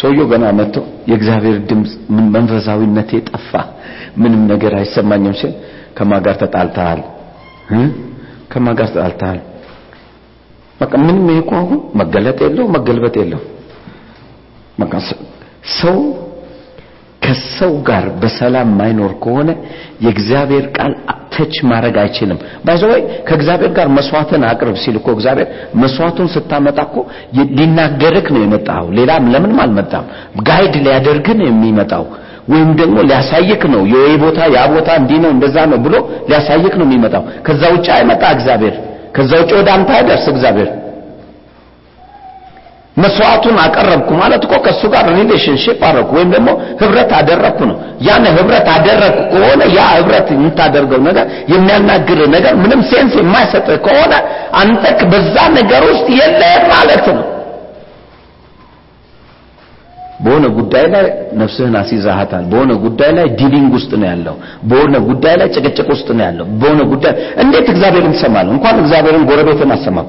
ሰውየው 0.00 0.26
ገና 0.32 0.44
መጥቶ 0.58 0.76
የእግዚአብሔር 1.10 1.56
ድምፅ 1.68 1.92
ምን 2.14 2.26
መንፈሳዊነቴ 2.34 3.10
ጠፋ፣ 3.30 3.52
ምንም 4.16 4.42
ነገር 4.52 4.72
አይሰማኝም 4.80 5.34
ሲል 5.40 5.52
ከማን 5.96 6.20
ጋር 6.26 6.36
ተጣልተሃል? 6.42 7.00
ከማን 8.50 8.74
ጋር 8.78 8.88
ተጣልተሃል? 8.90 9.40
በቃ 10.80 10.92
ምንም 11.00 11.26
ይሄ 11.30 11.38
እኮ 11.42 11.52
መገለጥ 12.00 12.38
የለው 12.44 12.66
መገለጥ 12.76 13.14
የለው። 13.20 13.40
ሰው 15.78 15.98
ከሰው 17.22 17.72
ጋር 17.88 18.04
በሰላም 18.20 18.68
ማይኖር 18.78 19.12
ከሆነ 19.22 19.48
የእግዚአብሔር 20.04 20.66
ቃል 20.76 20.92
touch 21.32 21.54
ማድረግ 21.70 21.96
አይችልም። 22.02 22.38
by 22.64 22.73
the 22.73 22.87
way 22.87 23.00
ከእግዚአብሔር 23.28 23.70
ጋር 23.78 23.88
መስዋዕትን 23.96 24.42
አቅርብ 24.50 24.76
ሲል 24.82 24.96
እኮ 25.00 25.08
እግዚአብሔር 25.16 25.48
መስዋዕቱን 25.82 26.28
ስታመጣ 26.34 26.78
እኮ 26.86 26.96
ሊናገርክ 27.58 28.28
ነው 28.34 28.40
የመጣው። 28.44 28.86
ሌላም 28.98 29.26
ለምንም 29.34 29.60
አልመጣም። 29.64 30.06
guide 30.48 30.76
ሊያደርግ 30.86 31.28
ነው 31.40 31.46
የሚመጣው 31.50 32.06
ወይም 32.48 32.70
ደግሞ 32.76 32.96
ሊያሳይክ 33.08 33.62
ነው። 33.72 33.82
ወይ 33.92 34.14
ቦታ 34.22 34.38
ያ 34.54 34.60
ቦታ 34.74 34.88
እንዲህ 35.00 35.18
ነው 35.24 35.30
እንደዛ 35.36 35.56
ነው 35.72 35.78
ብሎ 35.86 35.94
ሊያሳይክ 36.30 36.74
ነው 36.80 36.86
የሚመጣው። 36.88 37.24
ከዛ 37.46 37.62
ውጭ 37.74 37.86
አይመጣ 37.96 38.22
እግዚአብሔር። 38.36 38.76
ከዛ 39.16 39.30
ውጭ 39.42 39.50
ወደ 39.58 39.68
አንተ 39.76 39.90
አይደርስ 39.98 40.26
እግዚአብሔር። 40.32 40.68
መስዋዕቱን 42.96 43.56
አቀረብኩ 43.64 44.08
ማለት 44.20 44.42
እኮ 44.46 44.54
ከሱ 44.64 44.80
ጋር 44.94 45.04
relationship 45.16 45.80
አደረኩ 45.88 46.10
ወይም 46.16 46.30
ደግሞ 46.34 46.48
ህብረት 46.80 47.10
አደረኩ 47.18 47.58
ነው። 47.70 47.76
ያን 48.06 48.24
ህብረት 48.36 48.68
አደረኩ 48.74 49.18
ከሆነ 49.32 49.60
ያ 49.76 49.84
ህብረት 49.92 50.28
የምታደርገው 50.34 51.00
ነገር 51.08 51.26
የሚያናግር 51.52 52.20
ነገር 52.34 52.54
ምንም 52.62 52.80
sense 52.90 53.14
የማይሰጥ 53.20 53.68
ከሆነ 53.86 54.14
አንተ 54.60 54.82
በዛ 55.12 55.36
ነገር 55.58 55.84
ውስጥ 55.90 56.06
የለህም 56.20 56.64
ማለት 56.74 57.06
ነው። 57.10 57.24
በሆነ 60.20 60.44
ጉዳይ 60.56 60.84
ላይ 60.94 61.04
ነፍስህን 61.40 61.74
አስይዛሃታል። 61.80 62.44
በሆነ 62.50 62.72
ጉዳይ 62.84 63.10
ላይ 63.18 63.26
dealing 63.38 63.72
ውስጥ 63.76 63.90
ነው 64.00 64.08
ያለው። 64.12 64.36
በሆነ 64.70 64.94
ጉዳይ 65.08 65.34
ላይ 65.40 65.48
ጭቅጭቅ 65.56 65.88
ውስጥ 65.94 66.08
ነው 66.16 66.24
ያለው። 66.26 66.46
በሆነ 66.60 66.80
ጉዳይ 66.92 67.12
እንዴት 67.42 67.68
እግዚአብሔርን 67.74 68.14
ትሰማለህ? 68.16 68.52
እንኳን 68.56 68.78
እግዚአብሔርን 68.82 69.26
ጎረቤትን 69.30 69.72
አሰማም። 69.76 70.08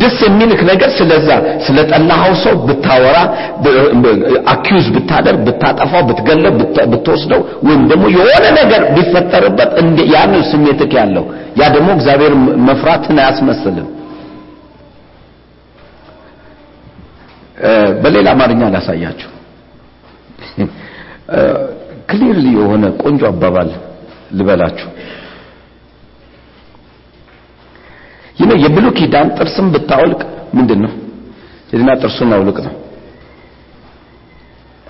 ደስ 0.00 0.18
የሚልክ 0.26 0.60
ነገር 0.68 0.90
ስለዛ 0.98 1.28
ስለጠላኸው 1.64 2.34
ሰው 2.44 2.54
ብታወራ 2.68 3.16
አኪዩዝ 4.52 4.86
ብታደርግ 4.94 5.40
ብታጠፋው 5.48 6.02
ብትገለው 6.08 6.52
ብትወስደው 6.92 7.40
ወይም 7.66 7.82
ደግሞ 7.90 8.04
የሆነ 8.14 8.44
ነገር 8.60 8.82
ቢፈጠርበት 8.96 9.72
ያን 10.14 10.32
ስሜትክ 10.52 10.94
ያለው 11.00 11.24
ያ 11.60 11.68
ደግሞ 11.74 11.88
እግዚአብሔር 11.98 12.34
መፍራትን 12.68 13.18
አያስመስልም። 13.22 13.88
በሌላ 18.02 18.28
አማርኛ 18.34 18.62
ላሳያችሁ። 18.74 19.30
ክሊርሊ 22.10 22.46
የሆነ 22.56 22.84
ቆንጆ 23.02 23.22
አባባል 23.30 23.68
ልበላችሁ። 24.38 24.88
ይህ 28.38 28.50
የብሉይ 28.64 28.92
ኪዳን 28.98 29.28
ጥርስም 29.38 29.66
ብታወልቅ 29.74 30.20
ምንድን 30.56 30.80
ነው? 30.84 30.92
ሂድና 31.70 31.90
ጥርሱን 32.02 32.30
አውልቅ 32.36 32.58
ነው። 32.66 32.74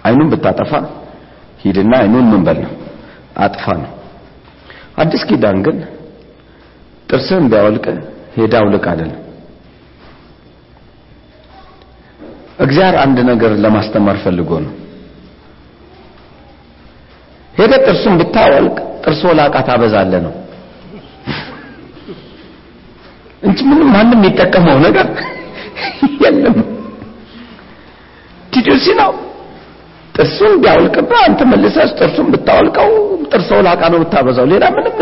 አይኑን 0.05 0.29
ብታጠፋ 0.33 0.72
ሂድና 1.62 1.92
አይኑን 2.03 2.27
ምን 2.33 2.42
ነው 2.59 2.72
አጥፋ 3.44 3.64
ነው። 3.83 3.90
አዲስ 5.03 5.22
ኪዳን 5.29 5.59
ግን 5.66 5.77
ጥርስህን 7.09 7.44
ቢያወልቅ 7.53 7.85
ሄዳ 8.37 8.55
አውልቅ 8.61 8.85
አይደለም። 8.92 9.18
እግዚአብሔር 12.62 12.96
አንድ 13.03 13.18
ነገር 13.31 13.53
ለማስተማር 13.64 14.16
ፈልጎ 14.25 14.51
ነው። 14.64 14.72
ሄደ 17.55 17.72
ጥርሱን 17.87 18.14
ብታወልቅ 18.20 18.77
ጥርስ 19.05 19.20
ወላቃ 19.29 19.55
ታበዛለ 19.68 20.12
ነው 20.27 20.33
እንጂ 23.42 23.59
ምንም 23.70 23.88
ማንም 23.94 24.18
የሚጠቀመው 24.18 24.77
ነገር 24.85 25.07
የለም። 26.22 26.57
ቲዲሲ 28.53 28.87
ነው 29.01 29.12
ጥርሱን 30.14 30.53
ቢያወልቅብህ 30.62 31.20
አንተ 31.27 31.40
መልሰህ 31.53 31.92
ጥርሱን 32.01 32.27
ብታወልቀው 32.33 32.90
ጥርስ 33.31 33.48
ወላቃ 33.57 33.83
ነው 33.92 33.98
ብታበዛው፣ 34.03 34.46
ሌላ 34.53 34.64
ምንም 34.77 34.96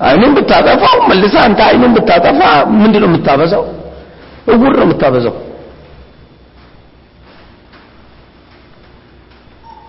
አይኑን 0.00 0.32
ብታጠፋው 0.36 0.96
መልሰህ 1.10 1.42
አንተ 1.46 1.60
አይኑን 1.66 1.92
ብታጠፋ 1.96 2.40
ምንድን 2.76 3.02
ነው 3.02 3.08
የምታበዛው? 3.10 3.64
እውር 4.46 4.74
ነው 4.78 4.86
የምታበዛው። 4.86 5.36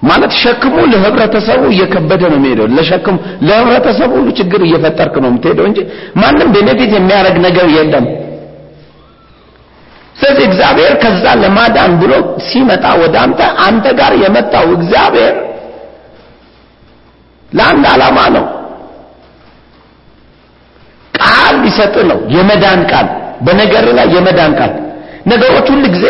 ማለት 0.01 0.31
ሸክሙ 0.41 0.75
ለህብረተሰቡ 0.91 1.61
እየከበደ 1.73 2.21
ነው 2.31 2.37
የሚሄደው። 2.39 2.67
ለሸክሙ 2.77 3.15
ለህብረተሰቡ 3.47 4.11
ሁሉ 4.19 4.29
ችግር 4.39 4.61
እየፈጠርክ 4.67 5.15
ነው 5.23 5.29
የምትሄደው 5.31 5.65
እንጂ 5.69 5.79
ማንም 6.21 6.49
ቤኔፊት 6.55 6.91
የሚያደርግ 6.97 7.37
ነገር 7.45 7.67
የለም። 7.75 8.05
ስለዚህ 10.15 10.43
እግዚአብሔር 10.49 10.93
ከዛ 11.03 11.25
ለማዳን 11.41 11.93
ብሎ 12.01 12.13
ሲመጣ 12.47 12.85
ወደ 13.01 13.15
አንተ 13.25 13.39
አንተ 13.65 13.85
ጋር 13.99 14.13
የመጣው 14.23 14.67
እግዚአብሔር 14.77 15.35
ለአንድ 17.51 17.85
ዓላማ 17.93 18.17
ነው። 18.35 18.45
ቃል 21.13 21.55
ሊሰጥ 21.63 21.95
ነው። 22.11 22.19
የመዳን 22.35 22.81
ቃል 22.91 23.07
በነገር 23.45 23.85
ላይ 23.97 24.07
የመዳን 24.15 24.53
ቃል 24.59 24.71
ነገሮች 25.31 25.67
ሁሉ 25.73 25.83
ጊዜ 25.95 26.05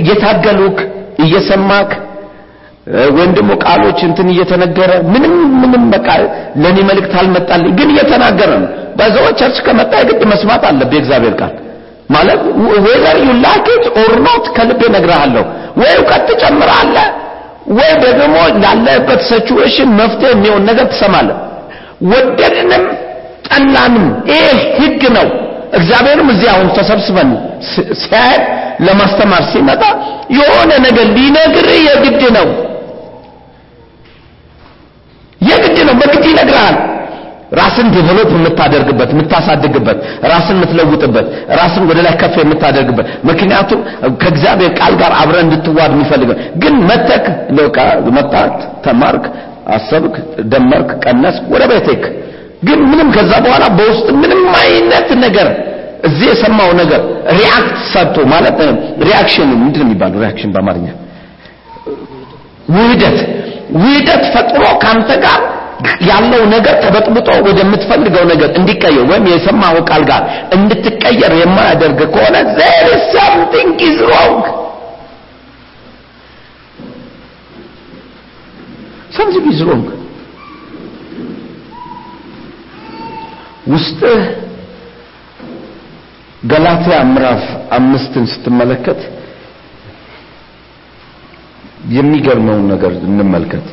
እየታገሉክ 0.00 0.76
እየሰማክ 1.24 1.90
ወይም 3.16 3.30
ደግሞ 3.36 3.50
ቃሎች 3.64 3.98
እንትን 4.08 4.28
እየተነገረ 4.32 4.90
ምንም 5.12 5.34
ምንም 5.62 5.84
በቃ 5.94 6.08
ለኔ 6.62 6.78
መልእክት 6.88 7.14
አልመጣልኝ 7.20 7.72
ግን 7.78 7.90
እየተናገረ 7.94 8.50
ነው። 8.62 8.68
በዛው 8.98 9.26
ቸርች 9.40 9.58
ከመጣ 9.66 9.92
የግድ 10.00 10.22
መስማት 10.32 10.64
አለብህ 10.70 10.96
የእግዚአብሔር 10.98 11.34
ቃል 11.40 11.52
ማለት 12.10 12.40
you 13.26 13.34
like 13.38 13.68
it 13.74 13.84
or 14.00 14.12
not 14.26 14.44
ከልብ 14.56 14.80
እነግርሃለሁ። 14.88 15.44
ወይ 15.80 15.92
እውቀት 16.00 16.24
ትጨምራለህ 16.30 17.06
ወይ 17.78 17.92
ደግሞ 18.02 18.34
ላለበት 18.64 19.20
situation 19.28 19.90
መፍትሄ 20.00 20.30
የሚሆን 20.34 20.64
ነገር 20.70 20.86
ትሰማለህ። 20.92 21.38
ወደድንም 22.12 22.84
ጠላንም 23.48 24.06
ይሄ 24.30 24.42
ህግ 24.78 25.02
ነው። 25.16 25.26
እግዚአብሔርም 25.74 26.28
እዚህ 26.32 26.48
አሁን 26.52 26.68
ተሰብስበን 26.76 27.30
ሲያይ 28.00 28.36
ለማስተማር 28.80 29.42
ሲመጣ 29.52 29.82
የሆነ 30.38 30.70
ነገር 30.86 31.06
ሊነግር 31.16 31.66
የግድ 31.80 32.22
ነው። 32.36 32.48
የግድ 35.40 35.78
ነው፣ 35.88 35.94
በግድ 36.00 36.24
ይነግርሃል። 36.30 36.76
ራስን 37.52 37.88
develop 37.94 38.30
የምታደርግበት 38.34 39.10
የምታሳድግበት፣ 39.14 39.98
ራስን 40.30 40.56
የምትለውጥበት፣ 40.58 41.26
ራስን 41.58 41.84
ወደ 41.90 41.98
ላይ 42.06 42.14
ከፍ 42.20 42.34
የምታደርግበት 42.42 43.06
ምክንያቱም 43.28 43.80
ከእግዚአብሔር 44.22 44.72
ቃል 44.78 44.94
ጋር 45.02 45.12
አብረ 45.20 45.36
እንድትዋሃድ 45.44 45.90
የሚፈልገው 45.94 46.36
ግን 46.62 46.74
መተህ 46.88 47.26
መጣህ 48.16 48.56
ተማርክ፣ 48.86 49.26
አሰብክ፣ 49.74 50.14
ደመርክ፣ 50.52 50.90
ቀነስ 51.04 51.36
ወደ 51.52 51.62
ቤቴክ 51.70 52.02
ግን 52.66 52.80
ምንም 52.90 53.08
ከዛ 53.16 53.32
በኋላ 53.44 53.64
በውስጥ 53.78 54.06
ምንም 54.22 54.42
አይነት 54.62 55.08
ነገር 55.24 55.48
እዚህ 56.08 56.26
የሰማው 56.30 56.70
ነገር 56.80 57.00
react 57.38 57.76
ሰጥቶ 57.92 58.16
ማለት 58.32 58.58
reaction 59.06 59.50
ምንድን 59.62 59.80
ነው 59.80 59.86
የሚባለው? 59.86 60.18
reaction 60.24 60.50
በአማርኛ 60.54 60.86
ውህደት። 62.74 63.18
ውህደት 63.76 64.24
ፈጥሮ 64.34 64.64
ካንተ 64.82 65.10
ጋር 65.24 65.40
ያለው 66.08 66.42
ነገር 66.52 66.74
ተበጥብጦ 66.82 67.28
ወደምትፈልገው 67.46 68.24
ነገር 68.32 68.50
እንዲቀየር 68.58 69.04
ወይም 69.10 69.24
የሰማው 69.32 69.76
ቃል 69.90 70.02
ጋር 70.10 70.22
እንድትቀየር 70.56 71.32
የማያደርግ 71.42 72.00
ከሆነ 72.14 72.36
there 72.60 72.86
is 72.94 73.02
something 73.16 73.70
is 73.88 73.98
wrong. 74.10 74.38
Something 79.10 79.46
is 79.52 79.60
ውስጥህ 83.72 84.22
ገላትያ 86.42 86.96
ምዕራፍ 87.10 87.44
አምስትን 87.76 88.24
ስትመለከት 88.32 89.00
የሚገርመውን 91.88 92.66
ነገር 92.72 92.92
እንመልከት። 93.08 93.66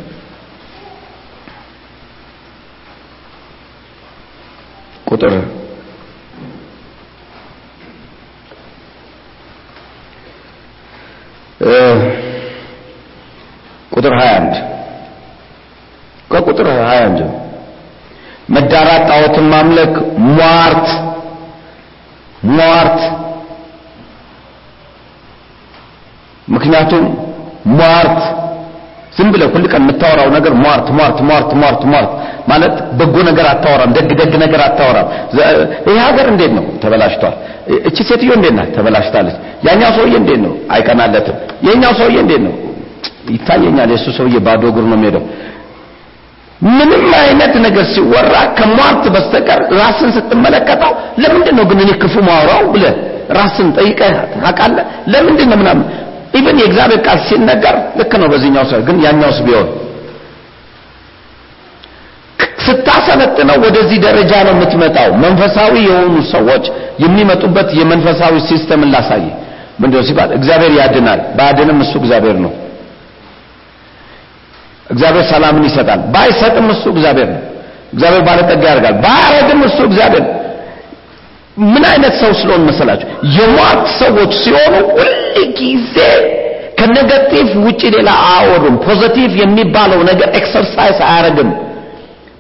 ቁጥር 5.10 5.34
ቁጥር 13.92 14.14
21 14.16 14.62
ከቁጥር 16.32 16.68
21 16.74 17.24
መዳራት 18.52 19.04
ጣዖትን 19.10 19.46
ማምለክ 19.54 19.94
ሟርት 20.32 20.88
ሟርት። 22.52 23.00
ምክንያቱም 26.48 27.04
ሟርት 27.80 28.20
ዝም 29.18 29.30
ብለህ 29.34 29.50
ሁል 29.54 29.66
ቀን 29.72 29.82
የምታወራው 29.84 30.30
ነገር 30.36 30.54
ሟርት 30.64 30.88
ሟርት 30.98 31.18
ሟርት 31.30 31.50
ሟርት 31.62 31.82
ሟርት 31.92 32.12
ማለት 32.50 32.76
በጎ 33.00 33.16
ነገር 33.30 33.46
አታወራም 33.52 33.92
ደግ 33.98 34.10
ደግ 34.22 34.34
ነገር 34.44 34.62
አታወራም። 34.68 35.08
ይሄ 35.88 35.98
ሀገር 36.08 36.26
እንዴት 36.34 36.52
ነው? 36.58 36.66
ተበላሽቷል። 36.84 37.36
እቺ 37.88 37.98
ሴትዮ 38.10 38.32
እንዴት 38.38 38.54
ናት? 38.58 38.70
ተበላሽታለች። 38.76 39.36
ያኛው 39.68 39.92
ሰውዬ 39.98 40.14
እንዴት 40.22 40.40
ነው? 40.46 40.54
አይቀናለትም። 40.74 41.36
ያኛው 41.68 41.94
ሰውዬ 42.00 42.18
እንዴት 42.24 42.42
ነው? 42.48 42.54
ይታየኛል። 43.36 43.90
የእሱ 43.94 44.08
ሰውዬ 44.20 44.36
ባዶ 44.48 44.64
እግር 44.72 44.86
ነው 44.92 44.98
የሚሄደው 44.98 45.24
ምንም 46.70 47.06
አይነት 47.20 47.54
ነገር 47.66 47.86
ሲወራ 47.94 48.34
ከሟርት 48.58 49.04
በስተቀር 49.14 49.62
ራስን 49.80 50.10
ስትመለከተው 50.18 50.92
ለምንድን 51.24 51.56
ነው 51.60 51.66
ግን 51.70 51.80
እኔ 51.84 51.92
ክፉ 52.02 52.16
ማውራው 52.28 52.64
ብለህ 52.74 52.96
ራስን 53.38 53.68
ጠይቀህ 53.78 54.14
ታውቃለህ? 54.36 54.84
ለምንድን 55.08 55.48
ነው 55.52 55.58
ምናምን? 55.62 55.86
even 56.34 56.58
የእግዚአብሔር 56.62 57.00
ቃል 57.06 57.20
ሲነገር 57.28 57.76
ልክ 58.00 58.14
ነው 58.22 58.28
በዚህኛው 58.32 58.66
ሰው 58.72 58.82
ግን 58.88 58.98
ያኛውስ 59.06 59.40
ቢሆን። 59.46 59.68
ስታሰለጥነው 62.66 63.58
ወደዚህ 63.64 63.98
ደረጃ 64.06 64.32
ነው 64.48 64.54
የምትመጣው። 64.56 65.10
መንፈሳዊ 65.24 65.74
የሆኑ 65.88 66.16
ሰዎች 66.34 66.66
የሚመጡበት 67.04 67.70
የመንፈሳዊ 67.80 68.34
system 68.50 68.80
ን 68.80 68.90
ላሳይ። 68.96 69.24
ምንድነው 69.82 70.04
ሲባል? 70.10 70.30
እግዚአብሔር 70.38 70.74
ያድናል። 70.80 71.22
ባያድንም 71.38 71.80
እሱ 71.86 71.94
እግዚአብሔር 72.02 72.38
ነው 72.46 72.52
እግዚአብሔር 74.92 75.26
ሰላምን 75.32 75.64
ይሰጣል። 75.70 76.00
ባይሰጥም 76.14 76.68
እሱ 76.74 76.84
እግዚአብሔር 76.94 77.28
ነው። 77.34 77.42
እግዚአብሔር 77.94 78.24
ባለጠጋ 78.28 78.64
ያደርጋል። 78.72 78.96
ባያረግም 79.06 79.62
እሱ 79.68 79.80
እግዚአብሔር 79.90 80.26
ምን 81.66 81.84
አይነት 81.92 82.14
ሰው 82.22 82.32
ስለሆን 82.40 82.62
መሰላችሁ? 82.70 83.08
የሟርት 83.36 83.88
ሰዎች 84.02 84.32
ሲሆኑ 84.44 84.74
ሁል 84.92 85.12
ጊዜ 85.60 85.96
ከ 86.78 86.92
negative 86.92 87.50
ውጪ 87.66 87.82
ሌላ 87.96 88.10
አያወሩም። 88.28 88.76
positive 88.86 89.32
የሚባለው 89.42 90.00
ነገር 90.10 90.30
exercise 90.40 91.00
አያረግም 91.08 91.50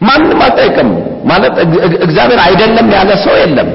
ማንም 0.01 0.39
አልጠይቅም። 0.45 0.89
ማለት 1.25 1.55
እግዚአብሔር 2.05 2.39
አይደለም 2.45 2.87
ያለ 2.95 3.11
ሰው 3.25 3.35
የለም። 3.41 3.69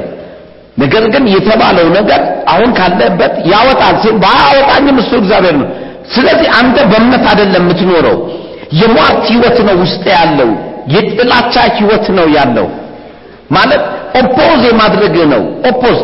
ነገር 0.78 1.04
ግን 1.12 1.24
የተባለው 1.34 1.86
ነገር 1.98 2.20
አሁን 2.48 2.70
ካለበት 2.78 3.34
ያወጣል 3.52 3.94
ባያወጣኝም 4.24 4.96
እሱ 5.02 5.12
እግዚአብሔር 5.22 5.54
ነው። 5.60 5.68
ስለዚህ 6.14 6.48
አንተ 6.58 6.76
በእምነት 6.90 7.24
አይደለም 7.30 7.62
የምትኖረው 7.64 8.16
የሟርት 8.72 9.22
ህይወት 9.31 9.59
ነው 9.68 9.76
ውስጥ 9.83 10.05
ያለው 10.16 10.50
የጥላቻ 10.94 11.55
ህይወት 11.79 12.07
ነው 12.18 12.26
ያለው። 12.37 12.66
ማለት 13.57 13.83
oppose 14.20 14.61
የማድረግ 14.68 15.14
ነው። 15.33 15.42
oppose 15.70 15.98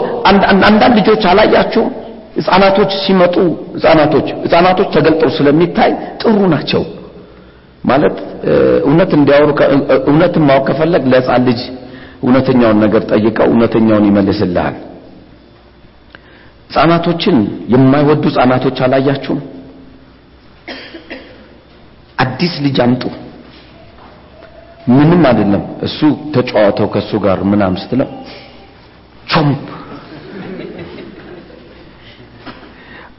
አንዳንድ 0.65 0.95
ልጆች 0.99 1.23
አላያችሁም? 1.31 1.91
ህፃናቶች 2.37 2.91
ሲመጡ 3.05 3.35
ህፃናቶች 3.77 4.29
ህፃናቶች 4.45 4.89
ተገልጠው 4.95 5.31
ስለሚታይ 5.39 5.91
ጥሩ 6.23 6.39
ናቸው። 6.55 6.83
ማለት 7.85 8.17
እውነት 8.87 9.11
እንዲያወሩ 9.19 9.51
እውነትን 10.09 10.45
ማወቅ 10.49 10.65
ከፈለግ 10.69 11.05
ለህፃን 11.13 11.43
ልጅ 11.49 11.61
እውነተኛውን 12.23 12.79
ነገር 12.85 13.03
ጠይቀው 13.13 13.47
እውነተኛውን 13.53 14.05
ይመልስልሃል። 14.11 14.77
ህፃናቶችን 16.71 17.37
የማይወዱ 17.73 18.23
ህፃናቶች 18.31 18.79
አላያችሁም 18.87 19.41
አዲስ 22.23 22.55
ልጅ 22.65 22.79
አምጡ። 22.85 23.03
ምንም 24.91 25.23
አይደለም። 25.29 25.63
እሱ 25.87 25.99
ተጫዋተው 26.35 26.89
ከሱ 26.95 27.11
ጋር 27.25 27.39
ምናም 27.51 27.75
ስትለው 27.83 28.09
ቾምፕ። 29.27 29.61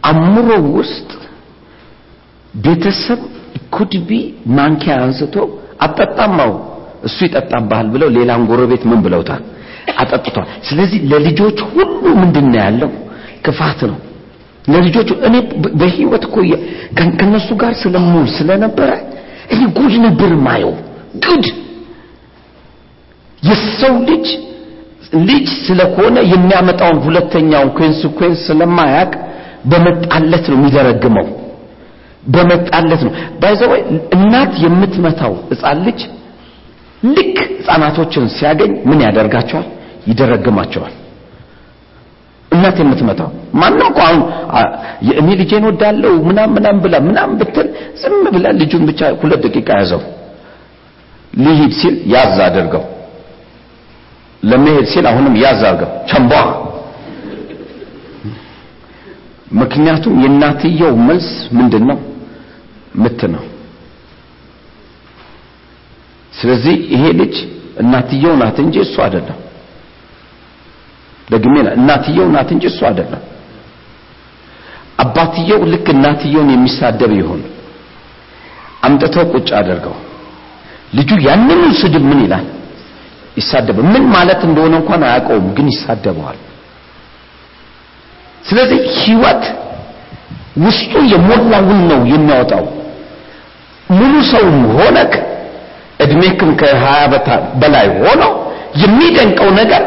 አእምሮ 0.04 0.48
ውስጥ 0.78 1.10
ቤተሰብ 2.58 3.20
ኩድቢ 3.76 4.10
ማንኪያ 4.58 4.96
አንስቶ 5.04 5.36
አጠጣማው 5.86 6.52
እሱ 7.08 7.18
ይጠጣብሃል 7.28 7.88
ብለው 7.94 8.10
ሌላን 8.18 8.42
ጎረቤት 8.50 8.84
ምን 8.90 9.00
ብለውታል? 9.06 9.42
አጠጥቷል። 9.98 10.48
ስለዚህ 10.68 11.00
ለልጆች 11.12 11.58
ሁሉ 11.72 11.90
ምንድነው 12.22 12.60
ያለው? 12.62 12.92
ክፋት 13.46 13.80
ነው 13.90 13.98
ለልጆቹ 14.68 15.10
እኔ 15.28 15.36
በህይወት 15.80 16.24
እኮ 16.28 16.36
ከነሱ 17.20 17.50
ጋር 17.62 17.74
ስለምውል 17.82 18.28
ስለነበረ 18.38 18.90
እኔ 19.54 19.62
ጉድ 19.78 19.94
ነበር 20.06 20.32
ማየው 20.46 20.74
ጉድ! 21.26 21.46
የሰው 23.44 23.96
ልጅ 24.10 24.28
ልጅ 25.30 25.48
ስለሆነ 25.66 26.18
የሚያመጣውን 26.32 27.00
ሁለተኛውን 27.06 27.72
consequence 27.80 28.40
ስለማያቅ 28.48 29.12
በመጣለት 29.72 30.46
ነው 30.52 30.58
የሚደረግመው 30.58 31.28
በመጣለት 32.28 33.02
ነው። 33.08 33.12
by 33.42 33.52
the 33.52 33.67
way 33.67 33.82
እናት 34.16 34.54
የምትመታው 34.64 35.34
ህፃን 35.52 35.80
ልጅ 35.88 36.02
ልክ 37.10 37.38
ህፃናቶችን 37.58 38.26
ሲያገኝ 38.38 38.74
ምን 38.90 39.00
ያደርጋቸዋል? 39.08 39.66
ይደረግማቸዋል 40.08 40.94
እናት 42.54 42.78
የምትመታው 42.82 43.30
ማንም 43.62 43.86
እኮ 43.90 44.00
አሁን 44.06 44.22
እኔ 45.20 45.28
ልጄን 45.40 45.64
ወዳለው 45.70 46.14
ምናም 46.28 46.50
ምናም 46.56 46.78
ብላ 46.84 46.96
ምናም 47.08 47.32
ብትል 47.40 47.68
ዝም 48.02 48.16
ብላ 48.36 48.48
ልጁን 48.60 48.84
ብቻ 48.90 49.02
ሁለት 49.22 49.42
ደቂቃ 49.48 49.70
ያዘው። 49.82 50.02
ሊሂድ 51.44 51.74
ሲል 51.80 51.96
ያዝ 52.14 52.36
አድርገው። 52.48 52.84
ለመሄድ 54.44 54.86
ሲል 54.92 55.06
አሁንም 55.12 55.36
ያዝ 55.44 55.62
አድርገው። 55.70 55.92
ቸንቧ! 56.10 56.34
ምክንያቱም 59.54 60.14
የእናትየው 60.24 60.94
መልስ 61.08 61.28
ምንድን 61.58 61.84
ነው 61.90 61.98
ምት 63.02 63.22
ነው። 63.34 63.44
ስለዚህ 66.34 66.76
ይሄ 66.94 67.04
ልጅ 67.20 67.36
እናትየው 67.82 68.34
ናት 68.42 68.58
እንጂ 68.64 68.76
እሱ 68.86 68.96
አይደለም 69.06 69.38
ደግሜ 71.34 71.56
እናትየው 71.78 72.28
ናት 72.36 72.50
እንጂ 72.56 72.64
እሱ 72.72 72.80
አይደለም። 72.90 73.22
አባትየው 75.04 75.62
ልክ 75.72 75.88
እናትየውን 75.96 76.50
የሚሳደብ 76.54 77.12
ይሆን 77.20 77.42
አምጥተው 78.86 79.26
ቁጭ 79.34 79.50
አድርገው። 79.60 79.96
ልጁ 80.98 81.10
ያንኑ 81.28 81.62
ስድብ 81.82 82.04
ምን 82.10 82.20
ይላል? 82.26 82.46
ይሳደብ 83.38 83.78
ምን 83.92 84.04
ማለት 84.16 84.42
እንደሆነ 84.48 84.74
እንኳን 84.82 85.02
አያውቀውም 85.08 85.48
ግን 85.58 85.68
ይሳደበዋል። 85.74 86.40
ስለዚህ 88.44 88.80
ህይወት 88.98 89.44
ውስጡ 90.64 90.94
የሞላውን 91.14 91.80
ነው 91.92 92.02
የሚያወጣው። 92.12 92.66
ሙሉ 93.90 94.14
ሰውም 94.32 94.60
ሆነክ 94.76 95.14
እድሜክም 96.04 96.52
ከሀያ 96.60 97.02
በላይ 97.62 97.88
ሆኖ 98.00 98.24
የሚደንቀው 98.82 99.50
ነገር 99.60 99.84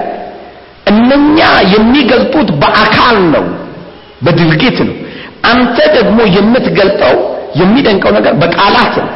እነኛ 0.86 1.38
የሚገልጡት 1.74 2.48
በአካል 2.62 3.16
ነው 3.34 3.44
በድርጊት 4.24 4.78
ነው 4.88 4.96
አንተ 5.44 5.78
ደግሞ 5.96 6.18
የምትገልጠው 6.36 7.14
የሚደንቀው 7.60 8.12
ነገር 8.18 8.34
በቃላት 8.42 8.94
ነው 9.00 9.10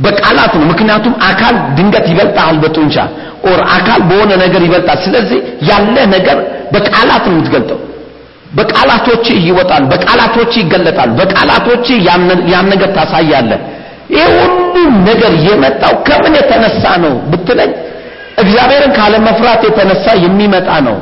በቃላት 0.00 0.52
ነው። 0.58 0.64
ምክንያቱም 0.70 1.14
አካል 1.28 1.54
ድንገት 1.76 2.06
ይበልጣል 2.12 2.56
በጡንቻ 2.62 2.96
ኦር 3.44 3.60
አካል 3.76 4.00
በሆነ 4.08 4.30
ነገር 4.42 4.60
ይበልጣል። 4.66 4.98
ስለዚህ 5.06 5.38
ያለ 5.70 5.96
ነገር 6.14 6.38
በቃላት 6.72 7.24
ነው 7.28 7.34
የምትገልጠው። 7.34 7.78
በቃላቶች 8.58 9.26
ይወጣል፣ 9.46 9.84
በቃላቶች 9.90 10.52
ይገለጣል፣ 10.60 11.10
በቃላቶች 11.18 11.86
ያን 12.52 12.66
ነገር 12.72 12.90
ታሳያለህ። 12.96 13.60
ይህ 14.14 14.28
ሁሉ 14.36 14.74
ነገር 15.08 15.32
የመጣው 15.46 15.94
ከምን 16.06 16.34
የተነሳ 16.38 16.82
ነው 17.02 17.14
ብትለኝ 17.30 17.72
እግዚአብሔርን 18.38 18.92
ካለመፍራት 18.98 19.62
የተነሳ 19.68 20.06
የሚመጣ 20.24 20.68
ነው። 20.86 20.96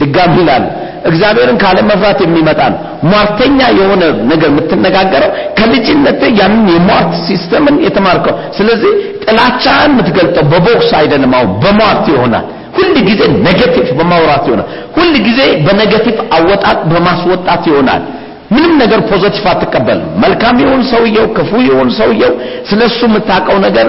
ድጋሚ 0.00 0.34
ይላል 0.40 0.64
እግዚአብሔርን 1.04 1.58
ካለመፍራት 1.62 2.18
የሚመጣ 2.24 2.60
ነው። 2.72 2.78
ሟርተኛ 3.10 3.58
የሆነ 3.78 4.02
ነገር 4.30 4.48
የምትነጋገረው 4.52 5.30
ከልጅነት 5.58 6.20
ያንን 6.40 6.66
የሟርት 6.72 7.12
system 7.26 7.63
ን 7.63 7.76
የተማርከው። 7.86 8.34
ስለዚህ 8.58 8.92
ጥላቻን 9.24 9.90
የምትገልጠው 9.90 10.44
በቦክስ 10.52 10.90
አይደለም፣ 11.00 11.34
አሁን 11.38 11.50
በሟርት 11.62 12.06
ይሆናል። 12.14 12.46
ሁል 12.78 12.96
ጊዜ 13.08 13.20
negative 13.46 13.88
በማውራት 13.98 14.44
ይሆናል። 14.48 14.66
ሁል 14.96 15.14
ጊዜ 15.26 15.40
በ 15.66 15.76
negative 15.76 16.18
አወጣጥ 16.36 16.78
በማስወጣት 16.90 17.62
ይሆናል። 17.70 18.02
ምንም 18.50 18.72
ነገር 18.82 19.00
positive 19.08 19.44
አትቀበልም። 19.52 20.10
መልካም 20.22 20.56
ይሁን 20.62 20.82
ሰውየው፣ 20.90 21.26
ክፉ 21.36 21.50
ይሁን 21.66 21.88
ሰውየው፣ 21.98 22.32
ስለሱ 22.68 22.98
የምታውቀው 23.06 23.58
ነገር 23.66 23.86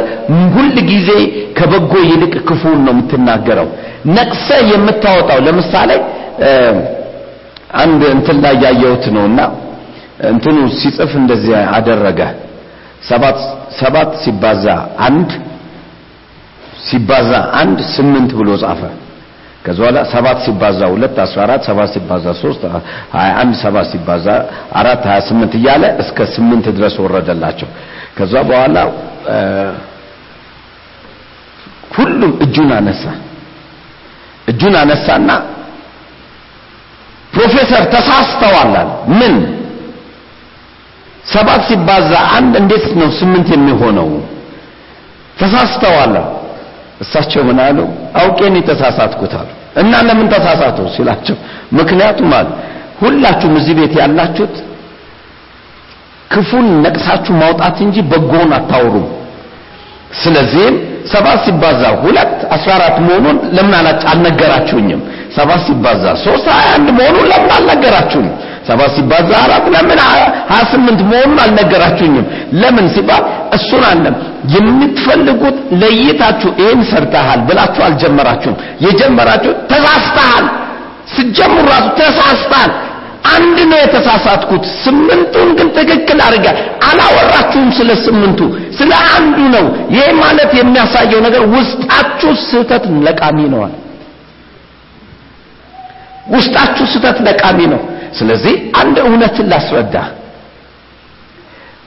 ሁል 0.56 0.70
ጊዜ 0.92 1.10
ከበጎ 1.58 1.94
ይልቅ 2.10 2.34
ክፉን 2.50 2.80
ነው 2.86 2.94
የምትናገረው። 2.96 3.68
ነቅሰ 4.16 4.48
የምታወጣው 4.72 5.40
ለምሳሌ 5.48 5.92
አንድ 7.82 8.02
እንትን 8.16 8.38
ላይ 8.44 8.56
ያየሁት 8.66 9.06
ነውና 9.16 9.40
እንትኑ 10.30 10.58
ሲጽፍ 10.80 11.12
እንደዚህ 11.22 11.56
አደረገ። 11.78 12.20
ሰባት 13.10 13.40
ሰባት 13.80 14.12
ሲባዛ 14.24 14.66
አንድ 15.08 15.30
ሲባዛ 16.88 17.32
አንድ 17.62 17.80
ስምንት 17.96 18.32
ብሎ 18.40 18.50
ጻፈ። 18.64 18.82
ከዛ 19.68 19.78
በኋላ 19.80 20.00
ሰባት 20.12 20.38
ሲባዛ 20.46 20.80
ሁለት 20.92 21.16
አስራ 21.24 21.40
አራት 21.46 21.62
ሰባት 21.70 21.90
ሲባዛ 21.96 22.26
ሶስት 22.42 22.62
ሀያ 23.16 23.32
አንድ 23.42 23.54
ሰባት 23.64 23.88
ሲባዛ 23.94 24.28
አራት 24.80 25.04
ሀያ 25.10 25.20
ስምንት 25.30 25.54
እያለ 25.60 25.84
እስከ 26.04 26.18
ስምንት 26.36 26.66
ድረስ 26.78 26.96
ወረደላቸው። 27.04 27.70
ከዛ 28.18 28.34
በኋላ 28.50 28.78
ሁሉም 31.98 32.32
እጁን 32.46 32.72
አነሳ። 32.78 33.04
እጁን 34.52 34.76
አነሳና 34.82 35.30
ፕሮፌሰር 37.34 37.84
ተሳስተዋል 37.96 38.74
አለ። 38.76 38.90
ምን 39.20 39.36
ሰባት 41.34 41.62
ሲባዛ 41.70 42.12
አንድ 42.38 42.54
እንዴት 42.62 42.86
ነው 43.00 43.10
ስምንት 43.20 43.48
የሚሆነው? 43.56 44.10
ተሳስተዋል። 45.40 46.16
እሳቸው 47.04 47.42
ምን 47.50 47.60
አሉ? 47.60 47.80
አውቄን 48.22 48.54
የተሳሳትኩት 48.60 49.34
አሉ። 49.40 49.50
እና 49.78 49.94
ለምን 50.08 50.28
ተሳሳቱ 50.34 50.80
ሲላቸው፣ 50.96 51.36
ምክንያቱም 51.80 52.32
አሉ 52.38 52.48
ሁላችሁም 53.02 53.56
እዚህ 53.60 53.74
ቤት 53.80 53.94
ያላችሁት 54.02 54.56
ክፉን 56.32 56.68
ነቅሳችሁ 56.86 57.34
ማውጣት 57.42 57.78
እንጂ 57.86 57.98
በጎውን 58.12 58.52
አታውሩም። 58.58 59.06
ስለዚህም 60.22 60.76
ሰባት 61.12 61.40
ሲባዛ 61.46 61.82
ሁለት 62.04 62.34
አስራ 62.56 62.70
አራት 62.78 62.98
መሆኑን 63.06 63.38
ለምን 63.56 63.74
አልነገራችሁኝም? 64.12 65.02
ሰባት 65.38 65.62
ሲባዛ 65.68 66.04
ሶስት 66.26 66.46
ሀያ 66.56 66.68
አንድ 66.78 66.88
መሆኑን 67.00 67.26
ለምን 67.32 67.52
አልነገራችሁኝም? 67.58 68.36
ሰባት 68.68 68.92
ሲባዛ 68.96 69.30
አራት 69.44 69.66
ለምን 69.74 70.00
ሀያ 70.06 70.24
ስምንት 70.72 71.00
መሆኑን 71.10 71.40
አልነገራችሁኝም? 71.44 72.26
ለምን 72.62 72.86
ሲባል 72.96 73.24
እሱን 73.58 73.84
አለም 73.90 74.16
የምትፈልጉት 74.54 75.58
ለይታችሁ 75.82 76.50
ይህን 76.62 76.82
ሰርተሃል 76.92 77.40
ብላችሁ 77.48 77.82
አልጀመራችሁም። 77.88 78.56
የጀመራችሁ 78.86 79.54
ተሳስተሃል። 79.72 80.46
ስትጀምሩ 81.14 81.66
ራሱ 81.72 81.88
ተሳስተሃል። 82.00 82.72
አንድ 83.34 83.58
ነው 83.72 83.80
የተሳሳትኩት፣ 83.80 84.64
ስምንቱን 84.84 85.50
ግን 85.58 85.68
ትክክል 85.78 86.20
አድርጋ 86.26 86.48
አላወራችሁም። 86.90 87.70
ስለ 87.78 87.90
ስምንቱ 88.04 88.40
ስለ 88.78 88.92
አንዱ 89.16 89.38
ነው። 89.56 89.66
ይሄ 89.96 90.06
ማለት 90.22 90.52
የሚያሳየው 90.60 91.22
ነገር 91.28 91.44
ውስጣችሁ 91.56 92.32
ስህተት 92.46 92.86
ለቃሚ 93.06 93.40
ነዋል። 93.54 93.74
ውስጣችሁ 96.34 96.86
ስህተት 96.94 97.18
ለቃሚ 97.28 97.60
ነው። 97.74 97.82
ስለዚህ 98.14 98.56
አንድ 98.82 98.98
እውነትን 99.06 99.48
ላስረዳ። 99.52 99.96